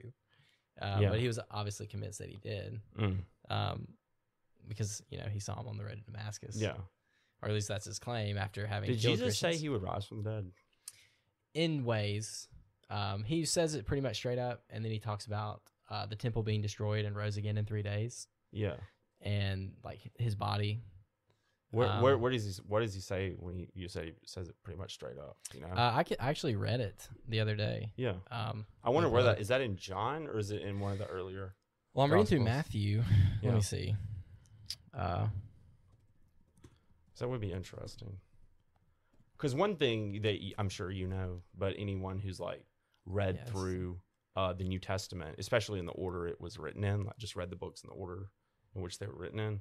Um, 0.81 1.03
Yeah. 1.03 1.11
But 1.11 1.21
he 1.21 1.27
was 1.27 1.39
obviously 1.51 1.87
convinced 1.87 2.19
that 2.21 2.29
he 2.31 2.37
did, 2.39 2.81
Mm. 2.99 3.19
um, 3.51 3.89
because 4.69 5.03
you 5.11 5.19
know 5.19 5.27
he 5.27 5.41
saw 5.41 5.59
him 5.61 5.69
on 5.69 5.77
the 5.77 5.85
road 5.85 5.99
to 5.99 6.05
Damascus. 6.11 6.57
Yeah. 6.61 6.77
or 7.43 7.49
at 7.49 7.55
least 7.55 7.69
that's 7.69 7.87
his 7.87 7.99
claim 7.99 8.37
after 8.37 8.67
having. 8.67 8.91
Did 8.91 8.99
Jesus 8.99 9.39
say 9.39 9.57
he 9.57 9.69
would 9.71 9.83
rise 9.83 10.05
from 10.05 10.23
the 10.23 10.31
dead? 10.31 10.53
in 11.55 11.85
ways? 11.85 12.49
Um, 12.91 13.25
he 13.25 13.45
says 13.45 13.75
it 13.75 13.87
pretty 13.87 14.01
much 14.03 14.17
straight 14.17 14.39
up, 14.39 14.63
and 14.71 14.85
then 14.85 14.93
he 14.93 14.99
talks 14.99 15.27
about 15.27 15.63
uh, 15.89 16.07
the 16.07 16.17
temple 16.17 16.43
being 16.43 16.61
destroyed 16.61 17.05
and 17.05 17.17
rose 17.17 17.37
again 17.37 17.57
in 17.57 17.65
three 17.65 17.83
days, 17.83 18.27
Yeah. 18.53 18.77
and 19.21 19.73
like 19.83 20.01
his 20.19 20.35
body 20.35 20.83
Where, 21.73 21.89
where, 22.01 22.15
Um, 22.15 22.21
where 22.21 22.33
does 22.33 22.45
he? 22.57 22.63
What 22.67 22.81
does 22.81 22.95
he 22.95 23.01
say 23.01 23.35
when 23.39 23.55
he, 23.55 23.69
you 23.75 23.89
say 23.89 24.07
he 24.07 24.13
says 24.27 24.49
it 24.49 24.57
pretty 24.65 24.79
much 24.79 24.93
straight 24.95 25.19
up? 25.19 25.37
You 25.55 25.61
know. 25.61 25.69
Uh, 25.69 25.93
I, 25.95 26.03
ca- 26.03 26.17
I 26.19 26.29
actually 26.29 26.57
read 26.57 26.81
it 26.81 27.09
the 27.29 27.39
other 27.41 27.55
day. 27.55 27.93
yeah. 27.97 28.15
Um, 28.31 28.67
I 28.83 28.91
wonder 28.91 29.09
where 29.09 29.23
that 29.23 29.41
is. 29.41 29.49
That 29.49 29.61
in 29.61 29.77
John 29.77 30.27
or 30.27 30.39
is 30.39 30.51
it 30.51 30.63
in 30.63 30.81
one 30.81 30.93
of 30.93 30.99
the 30.99 31.07
earlier? 31.07 31.55
Well, 31.95 32.05
I'm 32.05 32.13
reading 32.13 32.27
through 32.27 32.41
Matthew. 32.45 33.03
Yeah. 33.41 33.49
Let 33.51 33.55
me 33.55 33.61
see. 33.63 33.95
Uh, 34.93 35.29
So 37.15 37.25
that 37.25 37.29
would 37.29 37.41
be 37.41 37.53
interesting. 37.53 38.17
Because 39.37 39.55
one 39.55 39.77
thing 39.77 40.21
that 40.23 40.39
I'm 40.59 40.69
sure 40.69 40.91
you 40.91 41.07
know, 41.07 41.43
but 41.57 41.75
anyone 41.79 42.19
who's 42.19 42.41
like 42.41 42.65
read 43.07 43.37
Yes. 43.41 43.49
through 43.51 44.01
uh, 44.37 44.53
the 44.53 44.65
New 44.65 44.79
Testament, 44.79 45.37
especially 45.39 45.79
in 45.79 45.87
the 45.87 45.93
order 45.93 46.27
it 46.27 46.41
was 46.41 46.59
written 46.59 46.85
in, 46.85 47.05
like 47.05 47.17
just 47.19 47.37
read 47.37 47.51
the 47.51 47.57
books 47.57 47.83
in 47.83 47.89
the 47.89 47.95
order 47.95 48.31
in 48.75 48.83
which 48.83 48.99
they 48.99 49.07
were 49.07 49.17
written 49.17 49.39
in, 49.41 49.61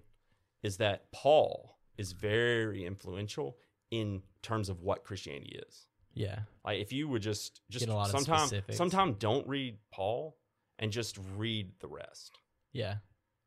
is 0.64 0.78
that 0.78 1.12
Paul 1.12 1.78
is 2.00 2.14
very 2.14 2.86
influential 2.86 3.58
in 3.92 4.22
terms 4.42 4.70
of 4.70 4.82
what 4.82 5.04
Christianity 5.04 5.60
is. 5.68 5.88
yeah, 6.14 6.40
Like 6.66 6.80
if 6.80 6.92
you 6.94 7.08
would 7.10 7.22
just 7.22 7.62
just 7.70 7.86
Get 7.86 7.94
a 7.94 7.96
lot 7.98 8.10
sometime 8.10 8.48
specifics. 8.48 8.78
sometime 8.78 9.14
don't 9.20 9.48
read 9.48 9.78
Paul 9.92 10.38
and 10.80 10.92
just 10.92 11.18
read 11.38 11.72
the 11.80 11.88
rest. 11.88 12.32
yeah, 12.72 12.96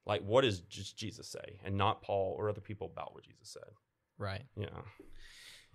Like, 0.05 0.23
what 0.23 0.43
does 0.43 0.61
just 0.62 0.97
Jesus 0.97 1.29
say, 1.29 1.59
and 1.65 1.77
not 1.77 2.03
Paul 2.03 2.35
or 2.38 2.49
other 2.51 2.61
people 2.61 2.87
about 2.93 3.15
what 3.15 3.25
Jesus 3.25 3.49
said? 3.49 3.71
Right. 4.19 4.43
Yeah. 4.57 4.81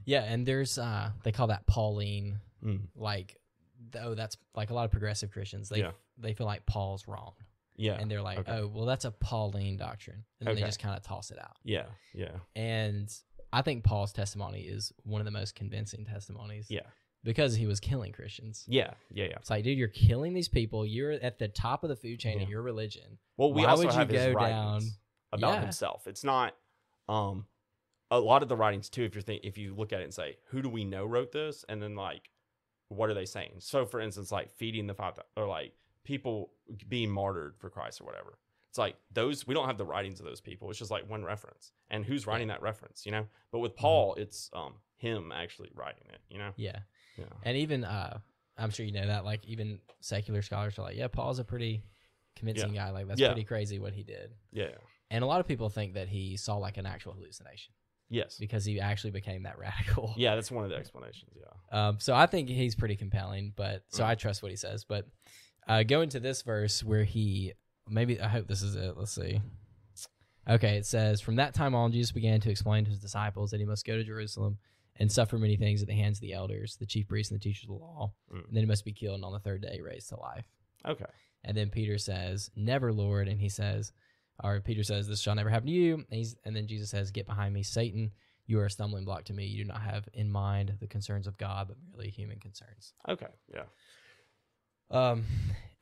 Yeah, 0.05 0.23
and 0.23 0.45
there's 0.45 0.77
uh 0.77 1.11
they 1.23 1.31
call 1.31 1.47
that 1.47 1.65
Pauline 1.67 2.39
Mm. 2.63 2.87
like 2.95 3.37
oh 4.01 4.15
that's 4.15 4.35
like 4.55 4.71
a 4.71 4.73
lot 4.73 4.85
of 4.85 4.91
progressive 4.91 5.29
Christians 5.31 5.69
they 5.69 5.79
Yeah. 5.79 5.91
they 6.17 6.33
feel 6.33 6.47
like 6.47 6.65
Paul's 6.65 7.07
wrong 7.07 7.33
Yeah. 7.77 7.93
and 7.99 8.09
they're 8.09 8.21
like 8.21 8.39
okay. 8.39 8.51
oh 8.51 8.67
well 8.67 8.85
that's 8.85 9.05
a 9.05 9.11
Pauline 9.11 9.77
doctrine 9.77 10.23
and 10.39 10.47
then 10.47 10.55
they 10.55 10.61
just 10.61 10.79
kind 10.79 10.95
of 10.97 11.03
toss 11.03 11.31
it 11.31 11.39
out 11.39 11.55
Yeah. 11.63 11.85
Yeah. 12.13 12.31
and 12.55 13.09
I 13.53 13.61
think 13.61 13.83
Paul's 13.83 14.11
testimony 14.13 14.61
is 14.61 14.91
one 15.03 15.21
of 15.21 15.25
the 15.25 15.31
most 15.31 15.55
convincing 15.55 16.03
testimonies 16.05 16.67
Yeah. 16.69 16.81
because 17.23 17.55
he 17.55 17.65
was 17.67 17.79
killing 17.79 18.11
Christians 18.13 18.65
Yeah. 18.67 18.93
Yeah. 19.11 19.25
Yeah. 19.25 19.35
it's 19.39 19.49
like 19.49 19.63
dude 19.63 19.77
you're 19.77 19.87
killing 19.89 20.33
these 20.33 20.49
people 20.49 20.85
you're 20.85 21.11
at 21.11 21.37
the 21.39 21.47
top 21.47 21.83
of 21.83 21.89
the 21.89 21.95
food 21.95 22.19
chain 22.19 22.39
in 22.41 22.49
your 22.49 22.61
religion 22.61 23.17
Well, 23.37 23.53
we 23.53 23.61
Why 23.63 23.69
also 23.69 23.83
would 23.85 23.93
you 23.93 23.99
have 23.99 24.09
his 24.09 24.25
go 24.33 24.39
down- 24.39 24.81
about 25.31 25.55
Yeah. 25.55 25.61
himself. 25.61 26.07
It's 26.07 26.23
not 26.23 26.55
um 27.09 27.45
a 28.09 28.19
lot 28.19 28.41
of 28.41 28.47
the 28.49 28.55
writings 28.55 28.89
too. 28.89 29.03
If 29.03 29.13
you're 29.15 29.21
think 29.21 29.43
if 29.43 29.57
you 29.57 29.75
look 29.75 29.91
at 29.91 29.99
it 29.99 30.05
and 30.05 30.13
say, 30.13 30.37
who 30.47 30.61
do 30.61 30.69
we 30.69 30.85
know 30.85 31.05
wrote 31.05 31.33
this, 31.33 31.65
and 31.67 31.81
then 31.83 31.95
like, 31.95 32.29
what 32.87 33.09
are 33.09 33.13
they 33.13 33.25
saying? 33.25 33.55
So, 33.59 33.85
for 33.85 33.99
instance, 33.99 34.31
like 34.31 34.49
feeding 34.49 34.87
the 34.87 34.93
five 34.93 35.19
or 35.35 35.45
like 35.45 35.73
people 36.07 36.51
being 36.87 37.11
martyred 37.11 37.55
for 37.59 37.69
Christ 37.69 37.99
or 38.01 38.05
whatever. 38.05 38.37
It's 38.69 38.77
like 38.77 38.95
those 39.11 39.45
we 39.45 39.53
don't 39.53 39.67
have 39.67 39.77
the 39.77 39.85
writings 39.85 40.19
of 40.19 40.25
those 40.25 40.41
people. 40.41 40.69
It's 40.69 40.79
just 40.79 40.89
like 40.91 41.09
one 41.09 41.23
reference, 41.23 41.71
and 41.89 42.03
who's 42.05 42.25
writing 42.25 42.47
that 42.47 42.61
reference, 42.61 43.05
you 43.05 43.11
know? 43.11 43.25
But 43.51 43.59
with 43.59 43.75
Paul, 43.75 44.15
it's 44.15 44.49
um 44.53 44.75
him 44.95 45.31
actually 45.31 45.69
writing 45.75 46.03
it, 46.09 46.19
you 46.29 46.39
know? 46.39 46.51
yeah 46.55 46.79
Yeah. 47.17 47.25
and 47.43 47.55
even 47.57 47.83
uh 47.83 48.17
I'm 48.57 48.71
sure 48.71 48.85
you 48.85 48.91
know 48.93 49.05
that 49.05 49.23
like 49.25 49.45
even 49.45 49.79
secular 49.99 50.41
scholars 50.41 50.79
are 50.79 50.81
like 50.83 50.95
yeah 50.97 51.07
Paul's 51.07 51.37
a 51.39 51.43
pretty 51.43 51.83
convincing 52.35 52.73
guy 52.73 52.89
like 52.91 53.07
that's 53.07 53.19
Yeah. 53.19 53.27
pretty 53.27 53.43
crazy 53.43 53.77
what 53.79 53.93
he 53.93 54.03
did 54.03 54.31
Yeah. 54.51 54.69
And 55.11 55.23
a 55.23 55.27
lot 55.27 55.39
of 55.39 55.47
people 55.47 55.69
think 55.69 55.93
that 55.93 56.07
he 56.09 56.35
saw 56.37 56.55
like 56.57 56.77
an 56.77 56.85
actual 56.87 57.13
hallucination 57.13 57.73
Yes. 58.09 58.37
because 58.39 58.65
he 58.65 58.79
actually 58.79 59.11
became 59.11 59.43
that 59.43 59.57
radical. 59.65 60.13
Yeah, 60.17 60.35
that's 60.35 60.49
one 60.51 60.63
of 60.63 60.69
the 60.71 60.77
explanations. 60.77 61.31
Yeah. 61.35 61.53
Um, 61.87 61.99
so 61.99 62.15
I 62.15 62.25
think 62.25 62.47
he's 62.49 62.73
pretty 62.75 62.95
compelling, 62.95 63.53
but 63.55 63.83
so 63.89 64.03
Mm. 64.03 64.07
I 64.07 64.15
trust 64.15 64.41
what 64.41 64.49
he 64.51 64.55
says. 64.57 64.83
But 64.85 65.05
uh, 65.67 65.83
go 65.83 66.01
into 66.01 66.19
this 66.19 66.41
verse 66.41 66.83
where 66.83 67.03
he 67.03 67.53
maybe 67.89 68.19
I 68.19 68.27
hope 68.27 68.47
this 68.47 68.61
is 68.61 68.75
it. 68.75 68.97
Let's 68.97 69.13
see. 69.13 69.41
Okay, 70.49 70.77
it 70.77 70.85
says 70.85 71.19
from 71.19 71.35
that 71.35 71.53
time 71.53 71.75
on, 71.75 71.91
Jesus 71.91 72.11
began 72.11 72.39
to 72.41 72.49
explain 72.49 72.85
to 72.85 72.89
his 72.89 72.99
disciples 72.99 73.51
that 73.51 73.59
he 73.59 73.65
must 73.65 73.85
go 73.85 73.97
to 73.97 74.03
Jerusalem 74.03 74.57
and 74.95 75.11
suffer 75.11 75.37
many 75.37 75.57
things 75.57 75.81
at 75.81 75.87
the 75.87 75.93
hands 75.93 76.17
of 76.17 76.21
the 76.21 76.33
elders, 76.33 76.77
the 76.77 76.85
chief 76.85 77.07
priests, 77.07 77.31
and 77.31 77.39
the 77.39 77.43
teachers 77.43 77.65
of 77.69 77.77
the 77.77 77.83
law. 77.83 78.13
Mm. 78.33 78.47
And 78.47 78.55
then 78.55 78.63
he 78.63 78.67
must 78.67 78.85
be 78.85 78.93
killed 78.93 79.15
and 79.15 79.25
on 79.25 79.33
the 79.33 79.39
third 79.39 79.61
day 79.61 79.79
raised 79.83 80.09
to 80.09 80.17
life. 80.17 80.45
Okay. 80.85 81.05
And 81.43 81.55
then 81.55 81.69
Peter 81.69 81.97
says, 81.97 82.49
"Never, 82.55 82.91
Lord." 82.91 83.27
And 83.27 83.39
he 83.39 83.49
says, 83.49 83.91
or 84.43 84.59
Peter 84.61 84.83
says, 84.83 85.07
"This 85.07 85.21
shall 85.21 85.35
never 85.35 85.49
happen 85.49 85.67
to 85.67 85.73
you." 85.73 85.95
And, 85.95 86.05
he's, 86.09 86.35
and 86.45 86.55
then 86.55 86.67
Jesus 86.67 86.89
says, 86.89 87.11
"Get 87.11 87.27
behind 87.27 87.53
me, 87.53 87.63
Satan! 87.63 88.11
You 88.45 88.59
are 88.59 88.65
a 88.65 88.71
stumbling 88.71 89.03
block 89.05 89.25
to 89.25 89.33
me. 89.33 89.45
You 89.45 89.63
do 89.63 89.67
not 89.67 89.81
have 89.81 90.07
in 90.13 90.31
mind 90.31 90.77
the 90.79 90.87
concerns 90.87 91.27
of 91.27 91.37
God, 91.37 91.67
but 91.67 91.77
merely 91.91 92.09
human 92.09 92.39
concerns." 92.39 92.93
Okay. 93.07 93.27
Yeah. 93.53 93.63
Um, 94.89 95.25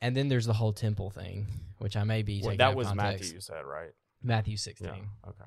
and 0.00 0.16
then 0.16 0.28
there's 0.28 0.46
the 0.46 0.52
whole 0.52 0.72
temple 0.72 1.10
thing, 1.10 1.46
which 1.78 1.96
I 1.96 2.04
may 2.04 2.22
be 2.22 2.40
Well, 2.40 2.50
taking 2.50 2.58
that 2.58 2.74
was 2.76 2.88
context. 2.88 3.20
Matthew. 3.22 3.34
You 3.34 3.40
said 3.40 3.64
right. 3.64 3.90
Matthew 4.22 4.56
16. 4.56 4.86
Yeah. 4.88 4.94
Okay. 5.30 5.44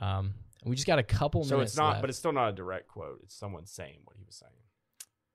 Um, 0.00 0.34
we 0.64 0.74
just 0.76 0.86
got 0.86 0.98
a 0.98 1.02
couple 1.02 1.40
minutes. 1.40 1.50
So 1.50 1.60
it's 1.60 1.76
not, 1.76 1.88
left. 1.90 2.00
but 2.02 2.10
it's 2.10 2.18
still 2.18 2.32
not 2.32 2.48
a 2.48 2.52
direct 2.52 2.88
quote. 2.88 3.20
It's 3.22 3.34
someone 3.34 3.66
saying 3.66 3.98
what 4.04 4.16
he 4.16 4.24
was 4.24 4.36
saying. 4.36 4.52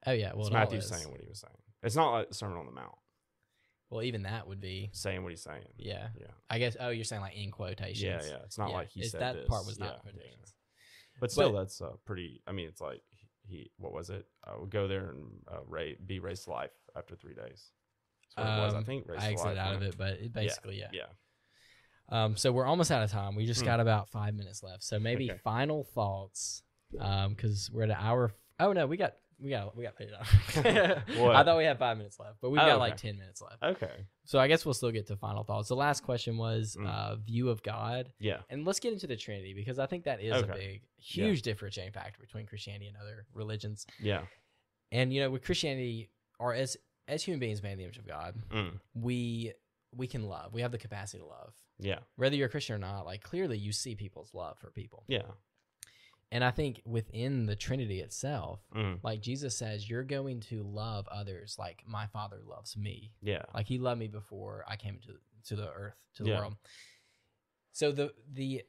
oh 0.07 0.11
yeah, 0.11 0.31
well 0.33 0.41
it's 0.41 0.49
it 0.49 0.53
Matthew 0.53 0.81
saying 0.81 1.09
what 1.09 1.21
he 1.21 1.27
was 1.27 1.39
saying. 1.39 1.53
It's 1.83 1.95
not 1.95 2.11
like 2.11 2.29
the 2.29 2.35
Sermon 2.35 2.57
on 2.57 2.65
the 2.67 2.71
Mount 2.71 2.93
Well, 3.89 4.03
even 4.03 4.23
that 4.23 4.47
would 4.47 4.61
be 4.61 4.89
saying 4.93 5.23
what 5.23 5.31
he's 5.31 5.41
saying. 5.41 5.63
yeah. 5.77 6.09
Yeah. 6.19 6.27
I 6.49 6.59
guess. 6.59 6.75
Oh, 6.79 6.89
you're 6.89 7.03
saying 7.05 7.21
like 7.21 7.35
in 7.35 7.51
quotations. 7.51 8.01
Yeah, 8.01 8.21
yeah. 8.23 8.43
It's 8.45 8.57
not 8.57 8.69
Yeah, 8.69 8.75
like 8.75 8.89
he 8.89 8.99
it's- 9.01 9.11
said 9.11 9.21
that 9.21 9.35
this. 9.35 9.47
part 9.47 9.65
was 9.65 9.79
not 9.79 10.01
Yeah, 10.05 10.11
quotations. 10.11 10.53
But 11.19 11.31
still, 11.31 11.51
But- 11.51 11.59
that's 11.59 11.81
uh, 11.81 11.91
pretty. 12.05 12.41
I 12.47 12.51
mean, 12.51 12.67
it's 12.67 12.81
like 12.81 13.01
he. 13.47 13.71
What 13.77 13.93
was 13.93 14.09
it? 14.09 14.25
I 14.43 14.57
would 14.57 14.69
go 14.69 14.87
there 14.87 15.09
and 15.11 15.31
uh, 15.47 15.59
ra- 15.65 15.95
be 16.05 16.19
raised 16.19 16.43
to 16.45 16.51
life 16.51 16.71
after 16.95 17.15
three 17.15 17.33
days. 17.33 17.71
That's 18.35 18.47
what 18.47 18.57
it 18.57 18.61
was. 18.61 18.73
I 18.73 18.77
Um, 18.77 18.85
think. 18.85 19.09
I 19.09 19.27
exited 19.31 19.57
out 19.57 19.75
of 19.75 19.81
it, 19.81 19.97
but 19.97 20.13
it 20.13 20.33
basically 20.33 20.79
yeah. 20.79 20.89
Yeah. 20.93 21.07
Um, 22.09 22.35
so 22.35 22.51
we're 22.51 22.65
almost 22.65 22.91
out 22.91 23.03
of 23.03 23.09
time. 23.11 23.35
We 23.35 23.45
just 23.45 23.61
Hmm. 23.61 23.65
got 23.67 23.79
about 23.79 24.09
five 24.09 24.33
minutes 24.35 24.63
left. 24.63 24.83
So 24.83 24.99
maybe 24.99 25.31
Okay. 25.31 25.39
final 25.43 25.83
thoughts, 25.83 26.63
um, 26.99 27.33
because 27.33 27.69
we're 27.71 27.83
at 27.83 27.89
an 27.89 27.97
hour. 27.99 28.33
Oh 28.59 28.73
no, 28.73 28.85
we 28.87 28.97
got 28.97 29.15
we 29.39 29.49
got 29.49 29.75
we 29.75 29.83
got 29.83 29.95
paid 29.95 30.11
off. 30.13 30.29
I 30.57 31.43
thought 31.43 31.57
we 31.57 31.63
had 31.63 31.79
five 31.79 31.97
minutes 31.97 32.19
left, 32.19 32.37
but 32.41 32.49
we've 32.51 32.61
Oh, 32.61 32.65
got 32.65 32.79
like 32.79 32.97
ten 32.97 33.17
minutes 33.17 33.41
left. 33.41 33.63
Okay. 33.63 34.05
So 34.25 34.39
I 34.39 34.47
guess 34.47 34.65
we'll 34.65 34.73
still 34.73 34.91
get 34.91 35.07
to 35.07 35.15
final 35.15 35.43
thoughts. 35.43 35.67
The 35.69 35.75
last 35.75 36.03
question 36.03 36.37
was 36.37 36.75
Mm. 36.79 36.85
uh, 36.87 37.15
view 37.15 37.49
of 37.49 37.63
God, 37.63 38.11
Yeah. 38.19 38.41
and 38.49 38.65
let's 38.65 38.79
get 38.79 38.93
into 38.93 39.07
the 39.07 39.15
Trinity 39.15 39.53
because 39.53 39.79
I 39.79 39.85
think 39.87 40.03
that 40.03 40.21
is 40.21 40.41
a 40.41 40.45
big, 40.47 40.83
huge 40.97 41.41
differentiating 41.43 41.93
factor 41.93 42.19
between 42.21 42.45
Christianity 42.45 42.87
and 42.87 42.97
other 42.97 43.25
religions. 43.33 43.87
Yeah. 43.99 44.25
And 44.91 45.11
you 45.13 45.21
know, 45.21 45.31
with 45.31 45.43
Christianity, 45.43 46.11
or 46.41 46.53
as 46.53 46.75
as 47.07 47.23
human 47.23 47.39
beings 47.39 47.61
made 47.63 47.73
in 47.73 47.77
the 47.77 47.83
image 47.83 47.97
of 47.97 48.07
God, 48.07 48.35
Mm. 48.49 48.79
we 48.93 49.53
we 49.93 50.07
can 50.07 50.23
love. 50.27 50.53
We 50.53 50.61
have 50.61 50.71
the 50.71 50.77
capacity 50.77 51.19
to 51.19 51.25
love 51.25 51.53
Yeah. 51.77 51.99
whether 52.15 52.35
you're 52.35 52.47
a 52.47 52.49
Christian 52.49 52.75
or 52.75 52.79
not, 52.79 53.05
like 53.05 53.21
clearly 53.21 53.57
you 53.57 53.71
see 53.73 53.93
people's 53.95 54.33
love 54.33 54.57
for 54.57 54.71
people. 54.71 55.03
Yeah. 55.09 55.29
And 56.33 56.45
I 56.45 56.51
think 56.51 56.81
within 56.85 57.45
the 57.45 57.57
Trinity 57.57 57.99
itself, 57.99 58.61
Mm. 58.73 59.03
like 59.03 59.19
Jesus 59.19 59.57
says, 59.57 59.89
you're 59.89 60.05
going 60.05 60.39
to 60.51 60.63
love 60.63 61.07
others 61.09 61.57
like 61.59 61.83
my 61.85 62.07
Father 62.07 62.41
loves 62.45 62.77
me. 62.77 63.11
Yeah. 63.21 63.43
Like 63.53 63.67
he 63.67 63.77
loved 63.79 63.99
me 63.99 64.07
before 64.07 64.63
I 64.67 64.77
came 64.77 64.99
to 64.99 65.19
to 65.49 65.55
the 65.57 65.69
earth, 65.73 65.97
to 66.15 66.23
the 66.23 66.29
Yeah. 66.29 66.39
world. 66.39 66.55
So 67.73 67.91
the 67.91 68.13
the 68.31 68.63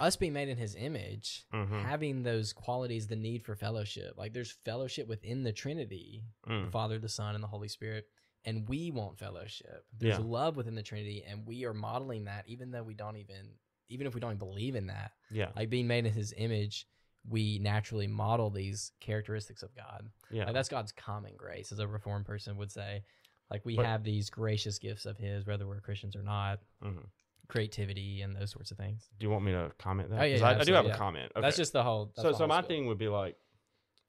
us 0.00 0.16
being 0.16 0.32
made 0.32 0.48
in 0.48 0.56
his 0.56 0.74
image, 0.74 1.44
Mhm. 1.52 1.82
having 1.82 2.22
those 2.22 2.52
qualities, 2.52 3.06
the 3.06 3.16
need 3.16 3.44
for 3.44 3.54
fellowship, 3.54 4.16
like 4.16 4.32
there's 4.32 4.50
fellowship 4.50 5.06
within 5.06 5.42
the 5.44 5.52
Trinity, 5.52 6.24
the 6.44 6.50
Mm. 6.50 6.72
Father, 6.72 6.98
the 6.98 7.08
Son, 7.08 7.34
and 7.34 7.44
the 7.44 7.48
Holy 7.48 7.68
Spirit. 7.68 8.08
And 8.44 8.66
we 8.68 8.90
want 8.90 9.18
fellowship. 9.18 9.86
There's 9.92 10.18
Yeah. 10.18 10.24
love 10.24 10.56
within 10.56 10.74
the 10.74 10.82
Trinity, 10.82 11.22
and 11.24 11.46
we 11.46 11.64
are 11.66 11.74
modeling 11.74 12.24
that, 12.24 12.48
even 12.48 12.70
though 12.70 12.82
we 12.82 12.94
don't 12.94 13.16
even, 13.16 13.58
even 13.88 14.06
if 14.06 14.14
we 14.14 14.20
don't 14.20 14.38
believe 14.38 14.74
in 14.74 14.86
that. 14.86 15.12
Yeah. 15.30 15.52
Like 15.54 15.68
being 15.68 15.86
made 15.86 16.06
in 16.06 16.12
His 16.14 16.32
image, 16.36 16.86
we 17.28 17.58
naturally 17.58 18.06
model 18.06 18.48
these 18.48 18.92
characteristics 19.00 19.62
of 19.62 19.74
God. 19.74 20.10
Yeah. 20.30 20.46
Like 20.46 20.54
that's 20.54 20.70
God's 20.70 20.92
common 20.92 21.36
grace, 21.36 21.70
as 21.70 21.78
a 21.78 21.86
Reformed 21.86 22.24
person 22.24 22.56
would 22.56 22.72
say. 22.72 23.04
Like 23.50 23.66
we 23.66 23.76
But- 23.76 23.84
have 23.84 24.04
these 24.04 24.30
gracious 24.30 24.78
gifts 24.78 25.04
of 25.04 25.18
His, 25.18 25.44
whether 25.44 25.66
we're 25.66 25.80
Christians 25.82 26.16
or 26.16 26.22
not, 26.22 26.62
Mhm. 26.82 27.10
Creativity 27.50 28.22
and 28.22 28.34
those 28.34 28.50
sorts 28.50 28.70
of 28.70 28.76
things. 28.78 29.08
Do 29.18 29.26
you 29.26 29.30
want 29.30 29.44
me 29.44 29.52
to 29.52 29.70
comment 29.78 30.10
that? 30.10 30.20
Oh, 30.20 30.24
yeah, 30.24 30.36
yeah, 30.36 30.48
I, 30.48 30.60
I 30.60 30.64
do 30.64 30.72
have 30.72 30.86
yeah. 30.86 30.94
a 30.94 30.96
comment. 30.96 31.32
That's 31.38 31.56
just 31.56 31.72
the 31.72 31.82
whole. 31.82 32.12
so 32.16 32.30
the 32.30 32.34
so 32.38 32.46
my 32.46 32.62
thing 32.62 32.86
would 32.86 32.98
be 32.98 33.08
like 33.08 33.36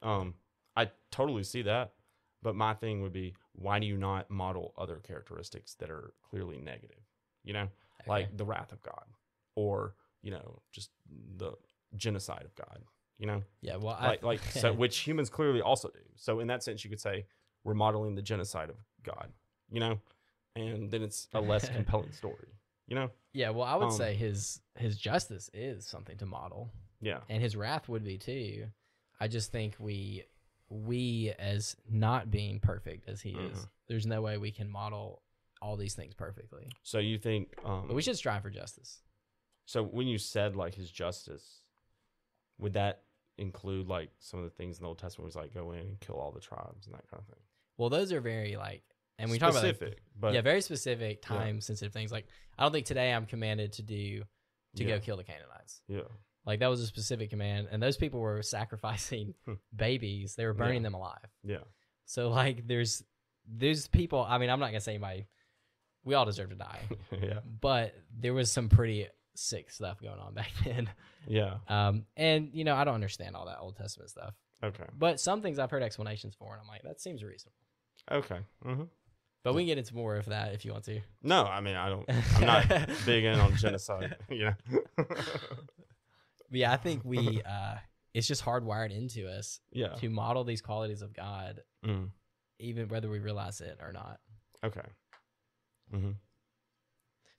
um 0.04 0.34
i 0.76 0.90
totally 1.12 1.44
see 1.44 1.62
that 1.62 1.94
but 2.42 2.56
my 2.56 2.74
thing 2.74 3.02
would 3.04 3.14
be 3.14 3.36
why 3.54 3.78
do 3.78 3.86
you 3.86 3.98
not 3.98 4.30
model 4.32 4.74
other 4.78 4.96
characteristics 4.96 5.76
that 5.76 5.92
are 5.92 6.14
clearly 6.28 6.60
negative 6.60 6.98
you 7.44 7.54
know 7.54 7.68
Okay. 8.02 8.10
like 8.10 8.36
the 8.36 8.44
wrath 8.46 8.72
of 8.72 8.82
god 8.82 9.06
or 9.56 9.94
you 10.24 10.32
know 10.32 10.60
just 10.72 10.90
the 11.38 11.52
genocide 11.96 12.46
of 12.46 12.56
god 12.56 12.80
you 13.20 13.28
know 13.28 13.44
yeah, 13.62 13.76
well, 13.76 13.96
like 14.02 14.24
I, 14.24 14.26
like 14.26 14.42
so 14.54 14.74
which 14.84 14.98
humans 14.98 15.30
clearly 15.30 15.62
also 15.62 15.90
do 15.90 16.00
so 16.16 16.40
in 16.40 16.48
that 16.48 16.64
sense 16.64 16.84
you 16.84 16.90
could 16.90 17.00
say 17.00 17.26
we're 17.64 17.76
modeling 17.76 18.16
the 18.16 18.24
genocide 18.24 18.72
of 18.72 18.78
god 19.04 19.28
you 19.72 19.80
know 19.80 20.00
and 20.56 20.90
then 20.90 21.04
it's 21.04 21.28
a 21.36 21.40
less 21.42 21.70
compelling 21.78 22.12
story 22.12 22.48
you 22.92 22.96
know 22.96 23.10
yeah, 23.34 23.52
well, 23.52 23.64
I 23.66 23.76
would 23.78 23.86
um, 23.86 23.92
say 23.92 24.14
his 24.14 24.60
his 24.76 24.98
justice 24.98 25.50
is 25.54 25.88
something 25.88 26.18
to 26.18 26.26
model. 26.26 26.70
yeah 27.00 27.20
and 27.30 27.42
his 27.42 27.56
wrath 27.56 27.88
would 27.88 28.04
be 28.04 28.18
too. 28.18 28.68
I 29.22 29.30
just 29.30 29.52
think 29.54 29.76
we 29.80 30.26
we 30.70 31.34
as 31.40 31.78
not 31.90 32.30
being 32.30 32.60
perfect 32.60 33.08
as 33.10 33.22
he 33.22 33.30
is, 33.32 33.58
Mhm. 33.60 33.70
there's 33.88 34.06
no 34.06 34.22
way 34.22 34.38
we 34.38 34.52
can 34.52 34.70
model 34.70 35.22
all 35.62 35.78
these 35.78 35.96
things 35.96 36.14
perfectly. 36.14 36.68
so 36.84 36.98
you 37.00 37.18
think 37.18 37.56
um 37.64 37.88
But 37.88 37.96
we 37.96 38.02
should 38.02 38.18
strive 38.18 38.42
for 38.42 38.50
justice. 38.50 39.02
So 39.66 39.82
when 39.84 40.08
you 40.08 40.18
said 40.18 40.56
like 40.58 40.76
his 40.76 40.92
justice, 40.92 41.62
would 42.58 42.74
that 42.74 43.04
include 43.38 43.88
like 43.88 44.10
some 44.20 44.40
of 44.42 44.46
the 44.46 44.52
things 44.58 44.78
in 44.78 44.84
the 44.84 44.88
Old 44.90 45.00
Testament 45.00 45.26
was 45.28 45.36
like 45.38 45.54
go 45.54 45.72
in 45.72 45.80
and 45.80 46.00
kill 46.02 46.16
all 46.16 46.32
the 46.34 46.42
tribes 46.42 46.86
and 46.88 46.96
that 46.96 47.08
kind 47.10 47.22
of 47.22 47.28
thing? 47.28 47.44
Well, 47.78 47.90
those 47.90 48.12
are 48.12 48.20
very 48.22 48.58
like, 48.58 48.84
and 49.20 49.30
we 49.32 49.38
talk 49.40 49.52
about 49.52 49.64
like, 49.64 49.76
specific, 49.76 50.00
but 50.20 50.34
yeah, 50.34 50.42
very 50.42 50.62
specific 50.62 51.22
time 51.22 51.62
sensitive 51.62 51.94
things. 51.94 52.12
Like, 52.12 52.26
I 52.58 52.64
don't 52.64 52.72
think 52.72 52.86
today 52.86 53.14
I'm 53.14 53.26
commanded 53.26 53.74
to 53.74 53.82
do 53.84 54.24
to 54.78 54.84
Yeah. 54.84 54.96
go 54.98 55.00
kill 55.02 55.18
the 55.18 55.24
Canaanites. 55.24 55.82
yeah, 55.88 56.02
Like 56.46 56.60
that 56.60 56.68
was 56.68 56.82
a 56.82 56.88
specific 56.88 57.30
command, 57.30 57.68
and 57.72 57.82
those 57.84 57.98
people 57.98 58.20
were 58.20 58.42
sacrificing 58.42 59.34
Hmm. 59.46 59.54
babies. 59.76 60.36
They 60.36 60.46
were 60.46 60.54
burning 60.54 60.78
Yeah. 60.82 60.88
them 60.88 60.94
alive. 60.96 61.30
yeah, 61.44 61.64
So 62.06 62.30
like, 62.30 62.68
there's 62.68 63.04
there's 63.48 63.88
people. 63.88 64.24
I 64.24 64.38
mean, 64.38 64.50
I'm 64.50 64.60
not 64.60 64.68
gonna 64.68 64.80
say 64.82 64.94
anybody. 64.96 65.28
We 66.04 66.14
all 66.16 66.26
deserve 66.26 66.50
to 66.50 66.56
die. 66.56 66.82
yeah, 67.22 67.40
but 67.60 67.94
there 68.18 68.34
was 68.34 68.52
some 68.52 68.70
pretty 68.70 69.08
sick 69.36 69.70
stuff 69.72 70.02
going 70.02 70.20
on 70.20 70.34
back 70.34 70.52
then. 70.66 70.90
yeah. 71.28 71.58
Um, 71.68 72.06
and 72.18 72.50
you 72.54 72.64
know, 72.64 72.76
I 72.76 72.84
don't 72.86 72.96
understand 72.96 73.36
all 73.36 73.46
that 73.48 73.60
Old 73.60 73.76
Testament 73.76 74.10
stuff, 74.10 74.34
Okay, 74.64 74.86
but 74.98 75.20
some 75.20 75.42
things 75.42 75.60
I've 75.60 75.70
heard 75.72 75.84
explanations 75.84 76.34
for, 76.36 76.54
and 76.54 76.62
I'm 76.62 76.68
like, 76.68 76.84
that 76.84 77.00
seems 77.02 77.24
reasonable. 77.24 77.58
okay. 78.12 78.40
hmm 78.64 78.84
But 79.44 79.56
we 79.56 79.62
can 79.64 79.68
get 79.68 79.78
into 79.80 79.96
more 79.96 80.18
of 80.18 80.26
that 80.28 80.54
if 80.54 80.66
you 80.66 80.72
want 80.72 80.84
to. 80.86 81.02
No, 81.24 81.44
I 81.46 81.62
mean 81.62 81.76
I 81.76 81.90
don't. 81.90 82.06
I'm 82.36 82.46
not 82.46 82.68
big 83.06 83.24
in 83.24 83.40
on 83.40 83.56
genocide. 83.56 84.18
You 84.30 84.54
know. 84.98 85.06
Yeah, 86.52 86.72
I 86.74 86.78
think 86.78 87.04
we 87.06 87.42
uh 87.44 87.76
it's 88.14 88.28
just 88.28 88.44
hardwired 88.44 88.92
into 88.96 89.28
us 89.30 89.62
yeah. 89.72 89.90
to 89.96 90.10
model 90.10 90.44
these 90.44 90.62
qualities 90.62 91.02
of 91.02 91.14
God, 91.14 91.62
Mm. 91.86 92.10
even 92.60 92.90
whether 92.90 93.10
we 93.10 93.20
realize 93.20 93.62
it 93.62 93.80
or 93.82 93.94
not. 93.94 94.20
Okay. 94.64 94.82
Mm-hmm. 95.94 96.12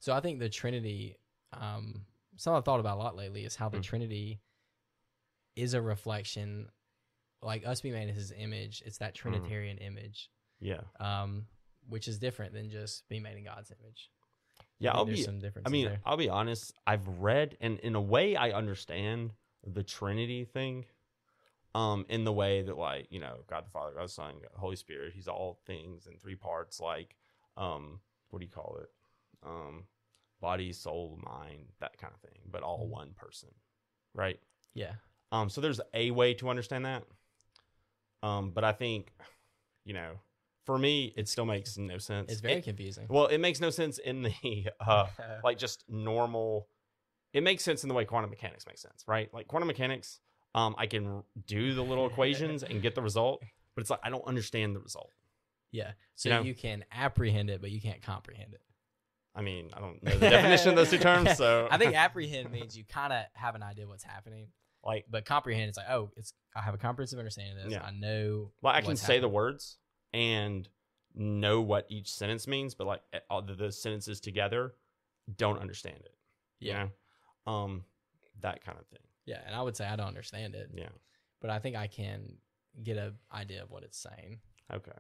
So 0.00 0.14
I 0.14 0.20
think 0.20 0.38
the 0.40 0.48
Trinity, 0.48 1.16
um, 1.52 2.06
something 2.36 2.56
I've 2.56 2.64
thought 2.64 2.80
about 2.80 2.96
a 2.96 3.00
lot 3.02 3.14
lately 3.16 3.44
is 3.44 3.54
how 3.54 3.68
the 3.68 3.78
Mm. 3.78 3.82
Trinity 3.82 4.40
is 5.54 5.74
a 5.74 5.82
reflection, 5.82 6.68
like 7.42 7.66
us 7.66 7.82
being 7.82 7.94
made 7.94 8.08
in 8.08 8.14
His 8.14 8.32
image. 8.36 8.82
It's 8.86 8.98
that 8.98 9.14
Trinitarian 9.14 9.76
image, 9.78 10.30
Yeah. 10.58 10.80
um, 10.98 11.46
which 11.88 12.08
is 12.08 12.18
different 12.18 12.52
than 12.52 12.70
just 12.70 13.08
being 13.08 13.22
made 13.22 13.36
in 13.36 13.44
God's 13.44 13.70
image. 13.70 14.10
Yeah. 14.78 14.92
I'll 14.92 15.04
there's 15.04 15.18
be. 15.18 15.24
some 15.24 15.40
I 15.64 15.68
mean, 15.68 15.86
there. 15.86 16.00
I'll 16.04 16.16
be 16.16 16.28
honest. 16.28 16.72
I've 16.86 17.06
read, 17.06 17.56
and 17.60 17.78
in 17.80 17.94
a 17.94 18.00
way, 18.00 18.36
I 18.36 18.50
understand 18.50 19.32
the 19.66 19.82
Trinity 19.82 20.44
thing. 20.44 20.86
Um, 21.74 22.04
in 22.10 22.24
the 22.24 22.32
way 22.34 22.60
that, 22.60 22.76
like, 22.76 23.06
you 23.08 23.18
know, 23.18 23.44
God 23.48 23.64
the 23.64 23.70
Father, 23.70 23.94
God 23.94 24.04
the 24.04 24.08
Son, 24.08 24.34
God 24.42 24.50
the 24.52 24.60
Holy 24.60 24.76
Spirit, 24.76 25.14
He's 25.14 25.26
all 25.26 25.58
things 25.66 26.06
in 26.06 26.18
three 26.18 26.34
parts. 26.34 26.80
Like, 26.80 27.16
um, 27.56 28.00
what 28.28 28.40
do 28.40 28.44
you 28.44 28.50
call 28.50 28.78
it? 28.82 28.90
Um, 29.42 29.84
body, 30.38 30.72
soul, 30.74 31.18
mind, 31.24 31.70
that 31.80 31.96
kind 31.96 32.12
of 32.12 32.20
thing, 32.20 32.40
but 32.50 32.62
all 32.62 32.88
one 32.88 33.12
person, 33.16 33.48
right? 34.12 34.38
Yeah, 34.74 34.92
Um, 35.32 35.48
so 35.48 35.62
there's 35.62 35.80
a 35.94 36.10
way 36.10 36.34
to 36.34 36.50
understand 36.50 36.84
that. 36.84 37.04
Um, 38.22 38.50
but 38.50 38.64
I 38.64 38.72
think, 38.72 39.12
you 39.84 39.94
know, 39.94 40.20
for 40.64 40.78
me, 40.78 41.12
it 41.16 41.28
still 41.28 41.44
makes 41.44 41.76
no 41.76 41.98
sense. 41.98 42.30
it's 42.30 42.40
very 42.40 42.54
It- 42.54 42.64
confusing. 42.64 43.06
well, 43.08 43.26
it 43.26 43.38
makes 43.38 43.60
no 43.60 43.70
sense 43.70 43.98
in 43.98 44.22
the 44.22 44.66
uh, 44.80 45.06
like 45.44 45.58
just 45.58 45.84
normal. 45.88 46.68
It 47.32 47.42
makes 47.42 47.64
sense 47.64 47.82
in 47.82 47.88
the 47.88 47.94
way 47.94 48.04
quantum 48.04 48.30
mechanics 48.30 48.66
makes 48.66 48.82
sense, 48.82 49.04
right? 49.06 49.32
Like 49.32 49.48
quantum 49.48 49.66
mechanics, 49.66 50.20
um, 50.54 50.74
I 50.76 50.86
can 50.86 51.22
do 51.46 51.74
the 51.74 51.82
little 51.82 52.06
equations 52.10 52.62
and 52.62 52.82
get 52.82 52.94
the 52.94 53.02
result, 53.02 53.42
but 53.74 53.80
it's 53.80 53.90
like 53.90 54.00
I 54.02 54.10
don't 54.10 54.26
understand 54.26 54.76
the 54.76 54.80
result. 54.80 55.10
yeah, 55.70 55.92
so 56.14 56.28
you 56.28 56.34
know- 56.34 56.42
you 56.42 56.54
can 56.54 56.84
apprehend 56.92 57.48
it, 57.50 57.60
but 57.60 57.70
you 57.70 57.80
can't 57.80 58.02
comprehend 58.02 58.52
it. 58.54 58.60
I 59.34 59.40
mean, 59.40 59.70
I 59.72 59.80
don't 59.80 60.02
know 60.02 60.12
the 60.12 60.28
definition 60.28 60.68
of 60.68 60.76
those 60.76 60.90
two 60.90 60.98
terms, 60.98 61.38
so 61.38 61.66
I 61.70 61.78
think 61.78 61.94
apprehend 61.94 62.50
means 62.52 62.76
you 62.76 62.84
kind 62.84 63.14
of 63.14 63.24
have 63.32 63.54
an 63.54 63.62
idea 63.62 63.88
what's 63.88 64.04
happening, 64.04 64.48
like, 64.84 65.06
but 65.10 65.24
comprehend 65.24 65.70
it's 65.70 65.78
like, 65.78 65.88
oh, 65.88 66.10
it's 66.18 66.34
I 66.54 66.60
have 66.60 66.74
a 66.74 66.78
comprehensive 66.78 67.18
understanding 67.18 67.56
of 67.56 67.64
this. 67.64 67.72
Yeah. 67.72 67.82
I 67.82 67.92
know. 67.92 68.50
well, 68.60 68.74
I 68.74 68.82
can 68.82 68.94
say 68.96 69.20
the 69.20 69.28
words 69.30 69.78
and 70.12 70.68
know 71.14 71.60
what 71.60 71.86
each 71.88 72.12
sentence 72.12 72.46
means, 72.46 72.74
but 72.74 72.86
like 72.86 73.02
all 73.30 73.42
the, 73.42 73.54
the 73.54 73.70
sentences 73.72 74.20
together, 74.20 74.74
don't 75.36 75.58
understand 75.60 75.96
it. 76.04 76.14
you 76.60 76.70
Yeah, 76.72 76.88
know? 77.46 77.52
um, 77.52 77.84
that 78.40 78.64
kind 78.64 78.78
of 78.78 78.86
thing. 78.86 79.06
yeah, 79.26 79.40
and 79.46 79.54
I 79.54 79.62
would 79.62 79.76
say 79.76 79.86
I 79.86 79.96
don't 79.96 80.06
understand 80.08 80.54
it, 80.54 80.70
Yeah. 80.74 80.88
but 81.40 81.50
I 81.50 81.58
think 81.58 81.76
I 81.76 81.86
can 81.86 82.38
get 82.82 82.96
a 82.96 83.12
idea 83.32 83.62
of 83.62 83.70
what 83.70 83.82
it's 83.82 83.98
saying. 83.98 84.40
Okay. 84.72 84.92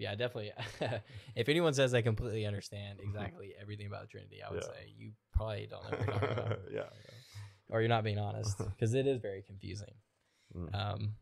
Yeah, 0.00 0.14
definitely. 0.14 0.52
if 1.34 1.48
anyone 1.48 1.74
says 1.74 1.90
they 1.90 2.02
completely 2.02 2.46
understand 2.46 3.00
exactly 3.02 3.54
everything 3.60 3.88
about 3.88 4.02
the 4.02 4.06
Trinity, 4.06 4.40
I 4.48 4.50
would 4.52 4.62
Yeah. 4.62 4.68
say 4.68 4.92
you 4.96 5.10
probably 5.32 5.66
don't 5.68 5.82
know 5.82 5.90
what 5.98 6.06
you're 6.06 6.14
talking 6.14 6.30
about, 6.38 6.60
yeah. 6.72 6.82
or 7.68 7.80
you're 7.80 7.88
not 7.88 8.04
being 8.04 8.18
honest 8.20 8.56
because 8.76 8.94
it 8.94 9.08
is 9.08 9.18
very 9.20 9.42
confusing. 9.42 9.92
Mm. 10.56 10.72
Um, 10.72 11.14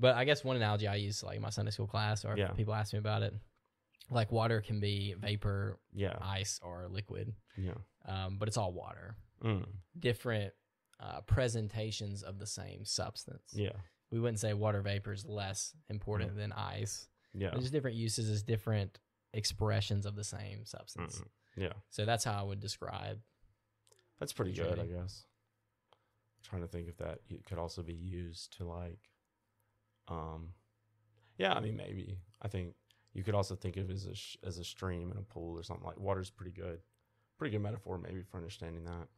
but 0.00 0.14
I 0.16 0.24
guess 0.24 0.44
one 0.44 0.56
analogy 0.56 0.86
I 0.86 0.96
use, 0.96 1.22
like 1.22 1.36
in 1.36 1.42
my 1.42 1.50
Sunday 1.50 1.70
school 1.70 1.86
class, 1.86 2.24
or 2.24 2.36
Yeah. 2.36 2.48
people 2.52 2.74
ask 2.74 2.92
me 2.92 2.98
about 2.98 3.22
it, 3.22 3.34
like 4.10 4.30
water 4.32 4.60
can 4.60 4.80
be 4.80 5.14
vapor, 5.14 5.78
Yeah. 5.92 6.16
ice, 6.20 6.60
or 6.62 6.88
liquid, 6.88 7.34
Yeah. 7.56 7.74
um, 8.04 8.38
but 8.38 8.48
it's 8.48 8.56
all 8.56 8.72
water. 8.72 9.16
Mm. 9.42 9.66
Different 9.98 10.54
uh, 11.00 11.20
presentations 11.20 12.24
of 12.24 12.38
the 12.40 12.46
same 12.46 12.84
substance. 12.84 13.52
Yeah. 13.54 13.70
We 14.10 14.18
wouldn't 14.18 14.40
say 14.40 14.52
water 14.54 14.82
vapor 14.82 15.12
is 15.12 15.24
less 15.24 15.76
important 15.88 16.34
than 16.34 16.50
ice. 16.52 17.08
Yeah. 17.34 17.50
There's 17.50 17.70
different 17.70 17.96
uses 17.96 18.28
as 18.28 18.42
different 18.42 18.98
expressions 19.32 20.06
of 20.06 20.16
the 20.16 20.24
same 20.24 20.64
substance. 20.64 21.20
Mm. 21.20 21.62
Yeah. 21.62 21.72
So 21.90 22.04
that's 22.04 22.24
how 22.24 22.32
I 22.40 22.42
would 22.42 22.58
describe. 22.58 23.20
That's 24.18 24.32
pretty 24.32 24.52
good, 24.52 24.78
I 24.80 24.86
guess. 24.86 25.24
trying 26.42 26.62
to 26.62 26.68
think 26.68 26.88
if 26.88 26.96
that 26.96 27.20
could 27.46 27.58
also 27.58 27.82
be 27.82 27.94
used 27.94 28.56
to 28.56 28.64
like 28.64 29.00
um 30.10 30.48
yeah, 31.38 31.52
I 31.52 31.60
mean 31.60 31.76
maybe. 31.76 32.18
I 32.42 32.48
think 32.48 32.74
you 33.14 33.22
could 33.22 33.34
also 33.34 33.54
think 33.54 33.76
of 33.76 33.90
it 33.90 33.94
as 33.94 34.06
a 34.06 34.14
sh- 34.14 34.36
as 34.44 34.58
a 34.58 34.64
stream 34.64 35.10
and 35.10 35.18
a 35.18 35.22
pool 35.22 35.58
or 35.58 35.62
something 35.62 35.86
like 35.86 35.98
water's 35.98 36.30
pretty 36.30 36.52
good. 36.52 36.80
Pretty 37.38 37.52
good 37.52 37.62
metaphor 37.62 37.98
maybe 37.98 38.22
for 38.22 38.36
understanding 38.36 38.84
that. 38.84 39.08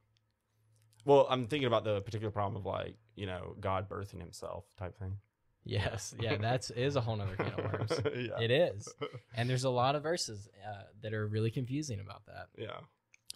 Well, 1.05 1.27
I'm 1.31 1.47
thinking 1.47 1.67
about 1.67 1.85
the 1.85 2.03
particular 2.03 2.31
problem 2.31 2.57
of 2.57 2.67
like, 2.67 2.97
you 3.17 3.27
know, 3.27 3.57
God 3.59 3.89
birthing 3.89 4.21
himself 4.21 4.65
type 4.77 4.99
thing. 4.99 5.17
Yes, 5.65 6.15
yeah, 6.19 6.37
that's 6.37 6.71
is 6.71 6.97
a 6.97 7.01
whole 7.01 7.17
nother 7.17 7.37
can 7.37 7.47
of 7.49 7.73
worms. 7.73 7.93
yeah. 8.17 8.41
It 8.41 8.51
is, 8.51 8.89
and 9.35 9.49
there's 9.49 9.65
a 9.65 9.71
lot 9.71 9.95
of 9.95 10.03
verses 10.03 10.49
uh, 10.67 10.85
that 11.03 11.13
are 11.13 11.27
really 11.27 11.51
confusing 11.51 12.01
about 12.01 12.25
that. 12.27 12.49
Yeah. 12.57 12.81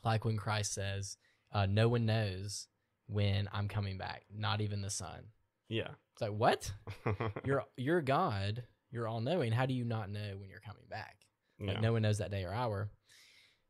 Like 0.04 0.24
when 0.24 0.36
Christ 0.36 0.72
says, 0.72 1.18
uh, 1.52 1.66
"No 1.66 1.88
one 1.88 2.06
knows 2.06 2.68
when 3.06 3.48
I'm 3.52 3.68
coming 3.68 3.98
back, 3.98 4.24
not 4.34 4.62
even 4.62 4.80
the 4.80 4.90
Son." 4.90 5.24
Yeah. 5.68 5.88
It's 6.12 6.22
like 6.22 6.32
what? 6.32 6.72
You're 7.44 7.64
you're 7.76 8.02
God. 8.02 8.64
You're 8.90 9.08
all 9.08 9.20
knowing. 9.20 9.50
How 9.52 9.66
do 9.66 9.74
you 9.74 9.84
not 9.84 10.08
know 10.10 10.36
when 10.38 10.48
you're 10.48 10.60
coming 10.60 10.84
back? 10.88 11.16
Like 11.60 11.76
yeah. 11.76 11.80
no 11.80 11.92
one 11.92 12.02
knows 12.02 12.18
that 12.18 12.30
day 12.30 12.44
or 12.44 12.52
hour. 12.52 12.90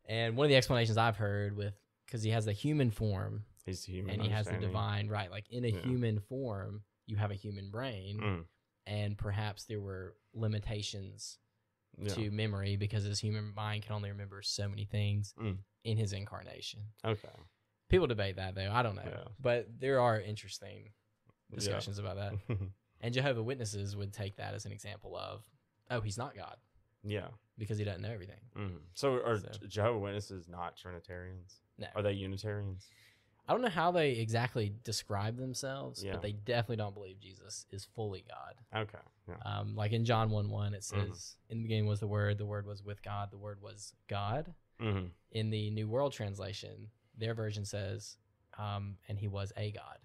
And 0.07 0.37
one 0.37 0.45
of 0.45 0.51
the 0.51 0.57
explanations 0.57 0.99
I've 0.99 1.17
heard 1.17 1.57
with 1.57 1.75
because 2.07 2.23
he 2.23 2.31
has 2.31 2.45
the 2.45 2.53
human 2.53 2.91
form 2.91 3.45
He's 3.65 3.83
human 3.85 4.15
and 4.15 4.23
he 4.23 4.29
has 4.29 4.47
the 4.47 4.59
divine 4.59 5.09
right, 5.09 5.31
like 5.31 5.47
in 5.51 5.65
a 5.65 5.69
Yeah. 5.69 5.81
human 5.81 6.21
form, 6.21 6.83
you 7.07 7.17
have 7.17 7.31
a 7.31 7.35
human 7.35 7.71
brain, 7.71 8.21
Mm, 8.21 8.45
and 8.87 9.17
perhaps 9.17 9.65
there 9.65 9.81
were 9.81 10.15
limitations 10.35 11.39
yeah. 11.97 12.13
to 12.15 12.31
memory 12.31 12.77
because 12.77 13.05
his 13.05 13.21
human 13.21 13.55
mind 13.55 13.85
can 13.85 13.95
only 13.95 14.11
remember 14.11 14.43
so 14.43 14.69
many 14.69 14.85
things 14.85 15.33
Mm. 15.41 15.59
in 15.85 15.97
his 15.97 16.13
incarnation. 16.13 16.81
Okay. 17.05 17.29
People 17.89 18.07
debate 18.07 18.37
that 18.37 18.55
though. 18.55 18.71
I 18.71 18.83
don't 18.83 18.97
know, 18.97 19.33
but 19.41 19.67
there 19.81 20.01
are 20.01 20.21
interesting 20.21 20.93
Yeah. 21.51 21.57
discussions 21.57 21.99
about 21.99 22.17
that. 22.17 22.35
And 23.01 23.13
Jehovah 23.13 23.43
Witnesses 23.43 23.95
would 23.97 24.15
take 24.15 24.37
that 24.37 24.55
as 24.55 24.65
an 24.65 24.73
example 24.73 25.15
of, 25.15 25.43
oh, 25.91 26.01
he's 26.01 26.17
not 26.17 26.35
God 26.35 26.57
yeah. 27.03 27.27
because 27.59 27.77
he 27.77 27.85
doesn't 27.85 28.01
know 28.01 28.11
everything. 28.11 28.41
Mhm. 28.57 28.79
So 28.95 29.17
are 29.23 29.39
So- 29.39 29.67
Jehovah 29.67 29.99
Witnesses 29.99 30.49
not 30.49 30.75
Trinitarians? 30.79 31.61
No, 31.77 31.87
Are 31.95 32.01
they 32.03 32.13
Unitarians? 32.15 32.89
I 33.47 33.53
don't 33.53 33.61
know 33.61 33.69
how 33.69 33.91
they 33.91 34.13
exactly 34.13 34.73
describe 34.85 35.37
themselves, 35.37 36.03
Yeah. 36.03 36.13
but 36.13 36.23
they 36.23 36.33
definitely 36.33 36.77
don't 36.77 36.95
believe 36.95 37.19
Jesus 37.21 37.67
is 37.71 37.85
fully 37.85 38.25
God. 38.27 38.55
Okay. 38.75 39.05
Yeah. 39.29 39.37
Um, 39.45 39.77
like 39.77 39.93
in 39.93 40.07
John 40.07 40.31
1 40.31 40.49
1, 40.49 40.73
it 40.73 40.79
Mhm. 40.81 40.83
says, 41.11 41.37
In 41.51 41.59
the 41.59 41.65
beginning 41.65 41.85
was 41.87 42.01
the 42.01 42.07
Word, 42.07 42.39
the 42.39 42.47
Word 42.47 42.65
was 42.65 42.83
with 42.83 43.03
God, 43.03 43.31
the 43.31 43.37
Word 43.39 43.61
was 43.61 43.93
God. 44.09 44.55
hmm 44.81 45.09
In 45.33 45.51
the 45.51 45.69
New 45.73 45.89
World 45.89 46.15
Translation, 46.15 46.91
their 47.19 47.35
version 47.35 47.67
says, 47.67 48.17
um, 48.57 48.97
And 49.09 49.19
he 49.19 49.29
was 49.29 49.53
a 49.59 49.73
God, 49.73 49.99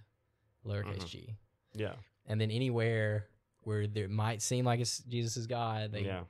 lowercase 0.65 1.04
Mhm. 1.04 1.08
g. 1.08 1.38
Yeah. 1.74 1.95
And 2.26 2.39
then 2.39 2.52
anywhere 2.52 3.28
where 3.62 3.88
there 3.88 4.08
might 4.08 4.41
seem 4.41 4.65
like 4.65 4.80
it's 4.80 5.00
Jesus 5.00 5.38
is 5.38 5.48
God, 5.48 5.91
they 5.91 6.04
yeah. 6.04 6.24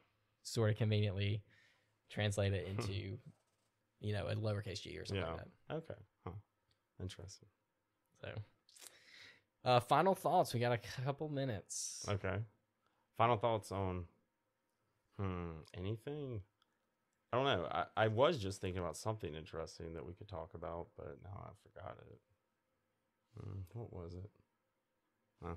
sort 0.43 0.71
of 0.71 0.77
conveniently 0.77 1.43
translate 2.09 2.53
it 2.53 2.67
into, 2.67 3.17
you 3.99 4.13
know, 4.13 4.27
a 4.27 4.35
lowercase 4.35 4.81
g 4.81 4.97
or 4.97 5.05
something 5.05 5.25
Yeah. 5.25 5.33
like 5.33 5.41
that. 5.67 5.75
Okay. 5.75 5.99
Huh. 6.25 6.33
Interesting. 6.99 7.47
So, 8.21 8.29
uh, 9.63 9.79
final 9.79 10.15
thoughts. 10.15 10.53
We 10.53 10.59
got 10.59 10.71
a 10.71 10.77
couple 11.03 11.29
minutes. 11.29 12.05
Okay. 12.09 12.39
Final 13.17 13.37
thoughts 13.37 13.71
on 13.71 14.05
hmm 15.17 15.51
anything? 15.73 16.41
I 17.31 17.37
don't 17.37 17.45
know. 17.45 17.67
I, 17.69 17.85
I 17.95 18.07
was 18.07 18.37
just 18.39 18.59
thinking 18.61 18.79
about 18.81 18.97
something 18.97 19.35
interesting 19.35 19.93
that 19.93 20.05
we 20.05 20.13
could 20.13 20.27
talk 20.27 20.53
about, 20.55 20.87
but 20.97 21.17
now 21.23 21.45
I 21.45 21.51
forgot 21.61 21.97
it. 22.09 22.19
Hmm, 23.37 23.59
what 23.73 23.93
was 23.93 24.13
it? 24.13 24.29
Huh. 25.43 25.55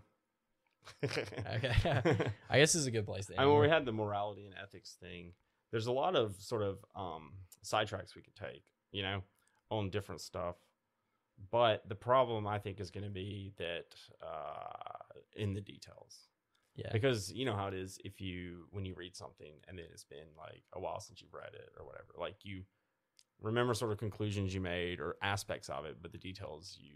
Okay. 1.04 1.24
I 2.50 2.58
guess 2.58 2.72
this 2.72 2.76
is 2.76 2.86
a 2.86 2.90
good 2.90 3.06
place 3.06 3.26
to 3.26 3.32
end. 3.34 3.40
I 3.40 3.46
mean, 3.46 3.58
we 3.60 3.68
had 3.68 3.84
the 3.84 3.92
morality 3.92 4.46
and 4.46 4.54
ethics 4.60 4.96
thing. 5.00 5.32
There's 5.70 5.86
a 5.86 5.92
lot 5.92 6.16
of 6.16 6.36
sort 6.38 6.62
of 6.62 6.84
um, 6.94 7.32
sidetracks 7.64 8.14
we 8.14 8.22
could 8.22 8.36
take, 8.36 8.64
you 8.90 9.02
know, 9.02 9.22
on 9.70 9.90
different 9.90 10.20
stuff. 10.20 10.56
But 11.50 11.88
the 11.88 11.94
problem, 11.94 12.46
I 12.46 12.58
think, 12.58 12.78
is 12.78 12.90
going 12.90 13.04
to 13.04 13.10
be 13.10 13.52
that 13.58 13.94
uh, 14.22 15.18
in 15.34 15.54
the 15.54 15.60
details, 15.60 16.28
yeah. 16.76 16.90
because 16.92 17.32
you 17.32 17.44
know 17.44 17.56
how 17.56 17.68
it 17.68 17.74
is 17.74 17.98
if 18.04 18.20
you 18.20 18.66
when 18.70 18.84
you 18.84 18.94
read 18.94 19.16
something 19.16 19.52
and 19.66 19.78
then 19.78 19.86
it's 19.92 20.04
been 20.04 20.28
like 20.36 20.62
a 20.74 20.80
while 20.80 21.00
since 21.00 21.20
you've 21.20 21.34
read 21.34 21.54
it 21.54 21.70
or 21.78 21.86
whatever, 21.86 22.12
like 22.18 22.36
you 22.42 22.62
remember 23.40 23.74
sort 23.74 23.90
of 23.90 23.98
conclusions 23.98 24.54
you 24.54 24.60
made 24.60 25.00
or 25.00 25.16
aspects 25.22 25.68
of 25.68 25.84
it, 25.84 25.96
but 26.00 26.12
the 26.12 26.18
details 26.18 26.76
you 26.78 26.94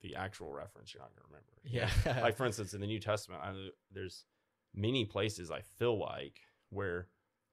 the 0.00 0.14
actual 0.14 0.52
reference 0.52 0.94
you're 0.94 1.02
not 1.02 1.10
going 1.14 1.22
to 1.22 1.28
remember. 1.28 1.44
Yeah. 1.64 2.22
like 2.22 2.36
for 2.36 2.46
instance 2.46 2.72
in 2.72 2.80
the 2.80 2.86
new 2.86 3.00
testament 3.00 3.42
I, 3.44 3.52
there's 3.92 4.24
many 4.74 5.04
places 5.04 5.50
i 5.50 5.60
feel 5.60 5.98
like 5.98 6.40
where 6.70 7.08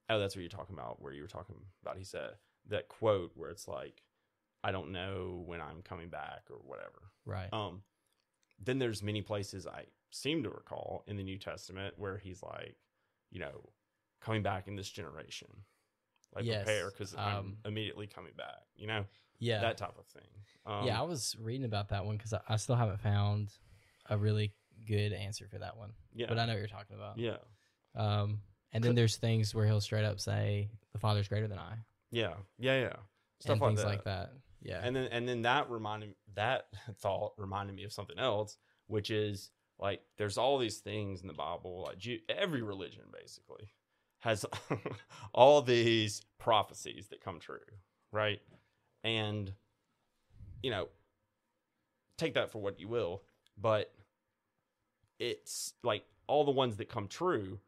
oh, 0.09 0.19
that's 0.19 0.35
what 0.35 0.41
you're 0.41 0.49
talking 0.49 0.75
about. 0.75 1.01
Where 1.01 1.13
you 1.13 1.21
were 1.21 1.27
talking 1.27 1.55
about, 1.81 1.97
he 1.97 2.03
said 2.03 2.31
that 2.69 2.87
quote 2.87 3.31
where 3.35 3.49
it's 3.49 3.67
like, 3.67 4.03
"I 4.63 4.71
don't 4.71 4.91
know 4.91 5.43
when 5.45 5.61
I'm 5.61 5.81
coming 5.81 6.09
back" 6.09 6.43
or 6.49 6.57
whatever. 6.57 7.11
Right. 7.25 7.51
Um, 7.51 7.81
then 8.63 8.79
there's 8.79 9.03
many 9.03 9.21
places 9.21 9.67
I 9.67 9.85
seem 10.11 10.43
to 10.43 10.49
recall 10.49 11.03
in 11.07 11.17
the 11.17 11.23
New 11.23 11.37
Testament 11.37 11.95
where 11.97 12.17
he's 12.17 12.41
like, 12.41 12.75
you 13.31 13.39
know, 13.39 13.69
coming 14.21 14.43
back 14.43 14.67
in 14.67 14.75
this 14.75 14.89
generation, 14.89 15.49
like 16.33 16.45
Yes, 16.45 16.65
prepare 16.65 16.89
because 16.91 17.15
I'm 17.15 17.37
um, 17.37 17.57
immediately 17.65 18.07
coming 18.07 18.33
back. 18.37 18.63
You 18.75 18.87
know, 18.87 19.05
yeah. 19.39 19.61
that 19.61 19.77
type 19.77 19.95
of 19.97 20.05
thing. 20.07 20.27
Um, 20.65 20.85
yeah, 20.85 20.99
I 20.99 21.03
was 21.03 21.35
reading 21.39 21.65
about 21.65 21.89
that 21.89 22.05
one 22.05 22.17
because 22.17 22.33
I, 22.33 22.39
I 22.49 22.55
still 22.57 22.75
haven't 22.75 22.99
found 23.01 23.49
a 24.09 24.17
really 24.17 24.53
good 24.87 25.13
answer 25.13 25.47
for 25.47 25.59
that 25.59 25.77
one. 25.77 25.91
yeah, 26.13 26.25
But 26.27 26.39
I 26.39 26.45
know 26.45 26.53
what 26.53 26.59
you're 26.59 26.67
talking 26.67 26.95
about. 26.95 27.17
yeah, 27.17 27.37
Um, 27.95 28.39
and 28.71 28.83
then 28.83 28.95
there's 28.95 29.15
things 29.15 29.53
where 29.55 29.65
he'll 29.65 29.81
straight 29.81 30.05
up 30.05 30.19
say, 30.19 30.69
"The 30.91 30.99
Father's 30.99 31.27
greater 31.27 31.47
than 31.47 31.59
I," 31.59 31.75
yeah, 32.11 32.33
yeah, 32.57 32.79
yeah. 32.81 32.93
Stuff 33.39 33.53
and 33.53 33.61
like 33.61 33.69
things 33.69 33.81
that. 33.81 33.87
like 33.87 34.03
that. 34.05 34.33
Yeah. 34.61 34.81
And 34.83 34.95
then 34.95 35.07
and 35.11 35.27
then 35.27 35.43
that 35.43 35.69
reminded 35.69 36.15
that 36.33 36.67
thought 36.99 37.33
reminded 37.37 37.75
me 37.75 37.83
of 37.83 37.93
something 37.93 38.17
else, 38.19 38.57
which 38.87 39.11
is 39.11 39.51
like 39.79 40.01
there's 40.17 40.37
all 40.37 40.57
these 40.57 40.79
things 40.79 41.21
in 41.21 41.27
the 41.27 41.33
Bible, 41.33 41.83
like 41.83 42.05
every 42.29 42.61
religion 42.61 43.03
basically 43.13 43.69
has 44.19 44.45
all 45.33 45.61
these 45.61 46.21
prophecies 46.39 47.07
that 47.07 47.21
come 47.21 47.39
true, 47.39 47.59
right? 48.11 48.41
And 49.03 49.53
you 50.63 50.71
know, 50.71 50.87
take 52.17 52.33
that 52.33 52.51
for 52.51 52.59
what 52.61 52.79
you 52.79 52.87
will, 52.87 53.21
but 53.57 53.93
it's 55.19 55.73
like 55.83 56.03
all 56.27 56.43
the 56.43 56.51
ones 56.51 56.77
that 56.77 56.89
come 56.89 57.07
true 57.07 57.59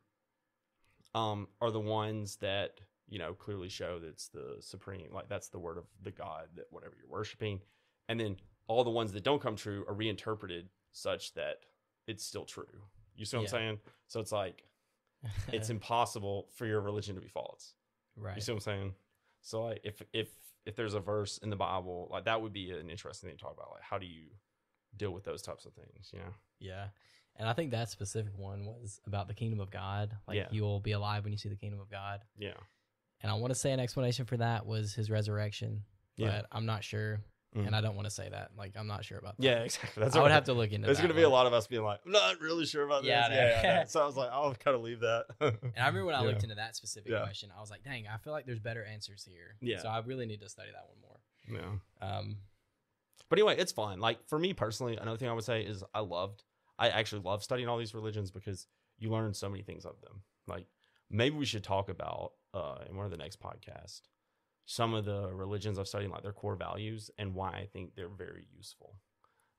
um 1.15 1.47
are 1.61 1.71
the 1.71 1.79
ones 1.79 2.35
that 2.37 2.79
you 3.07 3.17
know 3.17 3.33
clearly 3.33 3.69
show 3.69 3.99
that 3.99 4.07
it's 4.07 4.27
the 4.27 4.57
supreme 4.59 5.07
like 5.13 5.29
that's 5.29 5.47
the 5.47 5.59
word 5.59 5.77
of 5.77 5.85
the 6.03 6.11
god 6.11 6.47
that 6.55 6.65
whatever 6.71 6.93
you're 6.99 7.09
worshiping 7.09 7.61
and 8.09 8.19
then 8.19 8.35
all 8.67 8.83
the 8.83 8.89
ones 8.89 9.13
that 9.13 9.23
don't 9.23 9.41
come 9.41 9.55
true 9.55 9.85
are 9.87 9.93
reinterpreted 9.93 10.67
such 10.91 11.33
that 11.33 11.59
it's 12.07 12.25
still 12.25 12.43
true 12.43 12.65
you 13.15 13.23
see 13.23 13.37
what 13.37 13.43
Yeah. 13.43 13.57
i'm 13.57 13.61
saying 13.61 13.79
so 14.07 14.19
it's 14.19 14.33
like 14.33 14.63
it's 15.51 15.69
impossible 15.77 16.47
for 16.55 16.65
your 16.65 16.81
religion 16.81 17.15
to 17.15 17.21
be 17.21 17.27
false 17.27 17.73
right. 18.15 18.35
you 18.35 18.41
see 18.41 18.51
what 18.51 18.57
i'm 18.57 18.61
saying 18.61 18.93
so 19.41 19.63
like 19.65 19.81
if 19.83 20.01
if 20.13 20.27
if 20.65 20.75
there's 20.75 20.93
a 20.93 20.99
verse 20.99 21.37
in 21.39 21.49
the 21.49 21.55
bible 21.55 22.07
like 22.11 22.25
that 22.25 22.41
would 22.41 22.53
be 22.53 22.71
an 22.71 22.89
interesting 22.89 23.29
thing 23.29 23.37
to 23.37 23.43
talk 23.43 23.53
about 23.53 23.71
like 23.71 23.81
how 23.83 23.97
do 23.97 24.05
you 24.05 24.23
deal 24.97 25.11
with 25.11 25.23
those 25.23 25.41
types 25.41 25.65
of 25.65 25.73
things 25.73 26.09
you 26.13 26.19
know 26.19 26.33
Yeah. 26.59 26.87
And 27.39 27.47
I 27.47 27.53
think 27.53 27.69
that 27.69 27.87
specific 27.91 28.35
one 28.35 28.65
was 28.65 28.99
about 29.05 29.27
the 29.27 29.35
kingdom 29.35 29.59
of 29.59 29.69
God. 29.69 30.11
Like 30.27 30.37
Yeah. 30.37 30.47
you 30.49 30.63
will 30.63 30.79
be 30.79 30.93
alive 30.93 31.23
when 31.23 31.31
you 31.31 31.37
see 31.37 31.49
the 31.49 31.55
kingdom 31.55 31.79
of 31.79 31.87
God. 31.87 32.21
yeah 32.35 32.57
And 33.21 33.31
I 33.31 33.35
want 33.35 33.51
to 33.51 33.59
say 33.59 33.71
an 33.71 33.79
explanation 33.79 34.25
for 34.25 34.37
that 34.37 34.65
was 34.65 34.95
his 34.95 35.11
resurrection. 35.11 35.83
Yeah. 36.15 36.27
But 36.41 36.47
I'm 36.51 36.65
not 36.65 36.83
sure. 36.83 37.19
Mhm. 37.57 37.67
And 37.67 37.75
I 37.75 37.81
don't 37.81 37.95
want 37.95 38.05
to 38.05 38.11
say 38.11 38.29
that. 38.29 38.51
Like 38.57 38.73
I'm 38.77 38.87
not 38.87 39.03
sure 39.03 39.17
about 39.17 39.37
that. 39.37 39.43
yeah 39.43 39.59
exactly 39.63 40.03
that's 40.03 40.15
I 40.15 40.21
would 40.21 40.31
have 40.31 40.43
to 40.45 40.53
look 40.53 40.71
into 40.71 40.85
There's 40.85 40.97
going 40.99 41.09
to 41.09 41.15
be 41.15 41.23
a 41.23 41.29
lot 41.29 41.47
of 41.47 41.53
us 41.53 41.65
being 41.67 41.83
like, 41.83 41.99
I'm 42.05 42.11
not 42.11 42.39
really 42.39 42.65
sure 42.65 42.83
about 42.83 43.01
this. 43.03 43.09
Yeah, 43.09 43.27
I 43.29 43.33
yeah, 43.33 43.61
yeah. 43.63 43.83
So 43.85 44.01
I 44.01 44.05
was 44.05 44.15
like, 44.15 44.29
I'll 44.31 44.53
kind 44.55 44.75
of 44.75 44.81
leave 44.81 44.99
that. 45.01 45.25
And 45.41 45.53
I 45.75 45.87
remember 45.87 46.05
when 46.05 46.15
I 46.15 46.21
Yeah. 46.21 46.27
looked 46.27 46.43
into 46.43 46.55
that 46.55 46.75
specific 46.75 47.11
Yeah. 47.11 47.23
question, 47.23 47.51
I 47.55 47.59
was 47.59 47.69
like, 47.71 47.83
dang, 47.83 48.07
I 48.07 48.17
feel 48.17 48.33
like 48.33 48.45
there's 48.45 48.59
better 48.59 48.83
answers 48.85 49.23
here. 49.25 49.57
Yeah. 49.61 49.79
So 49.79 49.89
I 49.89 49.99
really 49.99 50.25
need 50.25 50.41
to 50.41 50.49
study 50.49 50.69
that 50.71 50.87
one 50.87 50.99
more. 51.01 51.79
yeah. 52.01 52.17
Um, 52.17 52.37
But 53.29 53.39
anyway, 53.39 53.57
it's 53.57 53.71
fun. 53.71 53.99
Like 53.99 54.25
for 54.27 54.37
me 54.39 54.53
personally, 54.53 54.95
another 54.97 55.17
thing 55.17 55.29
I 55.29 55.33
would 55.33 55.43
say 55.43 55.61
is 55.63 55.83
I 55.93 55.99
loved, 56.01 56.43
I 56.79 56.89
actually 56.89 57.23
love 57.23 57.43
studying 57.43 57.67
all 57.67 57.77
these 57.77 57.93
religions 57.93 58.31
because 58.31 58.67
you 58.99 59.09
learn 59.09 59.33
so 59.33 59.49
many 59.49 59.63
things 59.63 59.85
of 59.85 59.99
them. 60.01 60.21
Like 60.47 60.65
maybe 61.09 61.35
we 61.35 61.45
should 61.45 61.63
talk 61.63 61.89
about 61.89 62.33
uh, 62.53 62.79
in 62.89 62.95
one 62.95 63.05
of 63.05 63.11
the 63.11 63.17
next 63.17 63.39
podcasts 63.41 64.01
some 64.67 64.93
of 64.93 65.05
the 65.05 65.29
religions 65.33 65.79
I've 65.79 65.87
studied, 65.87 66.09
like 66.09 66.21
their 66.21 66.33
core 66.33 66.57
values 66.57 67.09
and 67.17 67.33
why 67.33 67.49
I 67.51 67.67
think 67.71 67.95
they're 67.95 68.09
very 68.09 68.45
useful. 68.55 68.97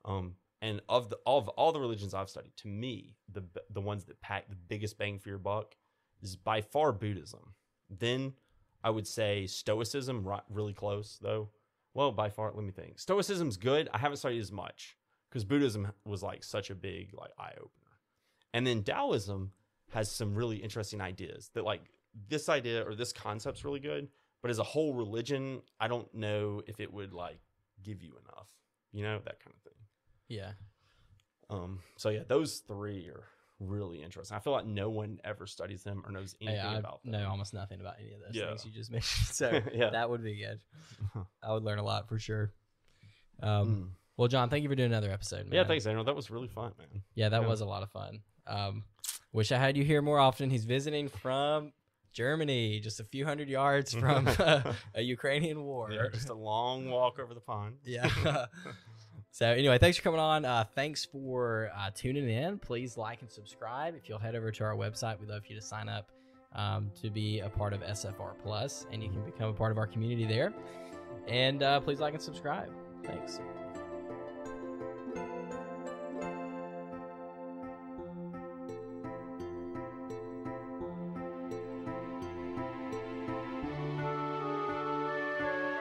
Um, 0.05 0.35
and 0.61 0.81
of 0.87 1.09
the 1.09 1.17
of 1.25 1.49
all 1.49 1.71
the 1.71 1.79
religions 1.79 2.13
I've 2.13 2.29
studied, 2.29 2.55
to 2.57 2.67
me, 2.67 3.17
the 3.27 3.43
the 3.71 3.81
ones 3.81 4.05
that 4.05 4.21
pack 4.21 4.49
the 4.49 4.55
biggest 4.55 4.97
bang 4.97 5.17
for 5.17 5.29
your 5.29 5.39
buck 5.39 5.75
is 6.21 6.35
by 6.35 6.61
far 6.61 6.91
Buddhism. 6.91 7.55
Then 7.89 8.33
I 8.83 8.91
would 8.91 9.07
say 9.07 9.47
Stoicism, 9.47 10.27
ri- 10.27 10.37
really 10.47 10.73
close 10.73 11.17
though. 11.21 11.49
Well, 11.95 12.11
by 12.11 12.29
far, 12.29 12.51
let 12.53 12.63
me 12.63 12.71
think. 12.71 12.99
Stoicism's 12.99 13.57
good. 13.57 13.89
I 13.91 13.97
haven't 13.97 14.17
studied 14.17 14.39
as 14.39 14.51
much 14.51 14.95
because 15.29 15.43
Buddhism 15.43 15.91
was 16.05 16.21
like 16.21 16.43
such 16.43 16.69
a 16.69 16.75
big 16.75 17.13
like 17.13 17.31
eye 17.39 17.53
opener, 17.57 17.97
and 18.53 18.65
then 18.65 18.83
Taoism 18.83 19.53
has 19.91 20.11
some 20.11 20.35
really 20.35 20.57
interesting 20.57 21.01
ideas 21.01 21.49
that 21.55 21.63
like 21.63 21.81
this 22.27 22.47
idea 22.47 22.87
or 22.87 22.93
this 22.93 23.11
concept's 23.11 23.65
really 23.65 23.79
good, 23.79 24.07
but 24.41 24.49
as 24.51 24.59
a 24.59 24.63
whole 24.63 24.93
religion, 24.93 25.61
I 25.79 25.87
don't 25.87 26.13
know 26.13 26.61
if 26.67 26.79
it 26.79 26.91
would 26.93 27.13
like 27.13 27.39
give 27.83 28.01
you 28.01 28.11
enough, 28.23 28.47
you 28.91 29.03
know, 29.03 29.19
that 29.25 29.39
kind 29.43 29.53
of 29.55 29.61
thing. 29.63 29.79
yeah. 30.27 30.51
Um, 31.49 31.79
so 31.97 32.09
yeah, 32.09 32.21
those 32.27 32.59
three 32.67 33.07
are 33.09 33.23
really 33.59 34.03
interesting. 34.03 34.37
I 34.37 34.39
feel 34.39 34.53
like 34.53 34.67
no 34.67 34.89
one 34.89 35.19
ever 35.23 35.47
studies 35.47 35.81
them 35.83 36.03
or 36.05 36.11
knows 36.11 36.35
anything 36.39 36.59
Hey, 36.61 36.67
I 36.67 36.77
about 36.77 37.01
them. 37.03 37.11
know 37.13 37.27
almost 37.27 37.53
nothing 37.55 37.81
about 37.81 37.95
any 37.99 38.13
of 38.13 38.19
those 38.21 38.35
Yeah. 38.35 38.49
things 38.49 38.65
you 38.65 38.71
just 38.71 38.91
mentioned. 38.91 39.25
So 39.27 39.59
Yeah. 39.73 39.89
that 39.89 40.09
would 40.09 40.23
be 40.23 40.35
good. 40.35 40.59
I 41.43 41.51
would 41.53 41.63
learn 41.63 41.79
a 41.79 41.83
lot 41.83 42.07
for 42.07 42.19
sure. 42.19 42.51
Um, 43.41 43.67
Mm. 43.75 43.89
Well, 44.17 44.27
John, 44.27 44.49
thank 44.49 44.63
you 44.63 44.69
for 44.69 44.75
doing 44.75 44.91
another 44.91 45.11
episode. 45.11 45.47
Yeah, 45.49 45.63
thanks, 45.63 45.85
Daniel. 45.85 46.03
That 46.03 46.15
was 46.15 46.29
really 46.29 46.49
fun, 46.49 46.73
man. 46.77 47.03
Yeah, 47.15 47.29
that 47.29 47.41
Yeah. 47.41 47.47
was 47.47 47.61
a 47.61 47.65
lot 47.65 47.83
of 47.83 47.89
fun. 47.89 48.19
Um, 48.45 48.83
wish 49.31 49.53
I 49.53 49.57
had 49.57 49.77
you 49.77 49.85
here 49.85 50.01
more 50.01 50.19
often. 50.19 50.49
He's 50.49 50.65
visiting 50.65 51.07
from 51.07 51.71
Germany, 52.19 52.81
just 52.81 52.99
a 52.99 53.05
few 53.05 53.23
hundred 53.23 53.47
yards 53.47 53.93
from 54.03 54.27
a 54.27 55.01
Ukrainian 55.01 55.63
war. 55.63 55.89
Yeah, 55.89 56.07
just 56.11 56.27
a 56.27 56.33
long 56.33 56.89
walk 56.89 57.17
over 57.17 57.33
the 57.33 57.39
pond. 57.39 57.77
Yeah. 57.85 58.47
so 59.31 59.45
anyway, 59.45 59.77
thanks 59.77 59.95
for 59.97 60.03
coming 60.03 60.19
on. 60.19 60.43
Uh, 60.43 60.65
thanks 60.75 61.05
for 61.05 61.71
uh, 61.77 61.91
tuning 61.95 62.29
in. 62.29 62.59
Please 62.59 62.97
like 62.97 63.21
and 63.21 63.31
subscribe. 63.31 63.95
If 63.95 64.09
you'll 64.09 64.19
head 64.19 64.35
over 64.35 64.51
to 64.51 64.63
our 64.65 64.75
website, 64.75 65.17
we'd 65.17 65.29
love 65.29 65.43
for 65.43 65.53
you 65.53 65.55
to 65.55 65.65
sign 65.65 65.87
up 65.87 66.11
um, 66.53 66.91
to 67.01 67.09
be 67.09 67.39
a 67.39 67.47
part 67.47 67.71
of 67.71 67.79
SFR 67.83 68.33
Plus, 68.43 68.85
and 68.91 69.01
you 69.01 69.09
can 69.09 69.23
become 69.23 69.47
a 69.47 69.53
part 69.53 69.71
of 69.71 69.77
our 69.77 69.87
community 69.87 70.25
there. 70.25 70.53
And 71.29 71.63
uh, 71.63 71.79
please 71.79 72.01
like 72.01 72.13
and 72.13 72.21
subscribe. 72.21 72.69
Thanks. 73.05 73.39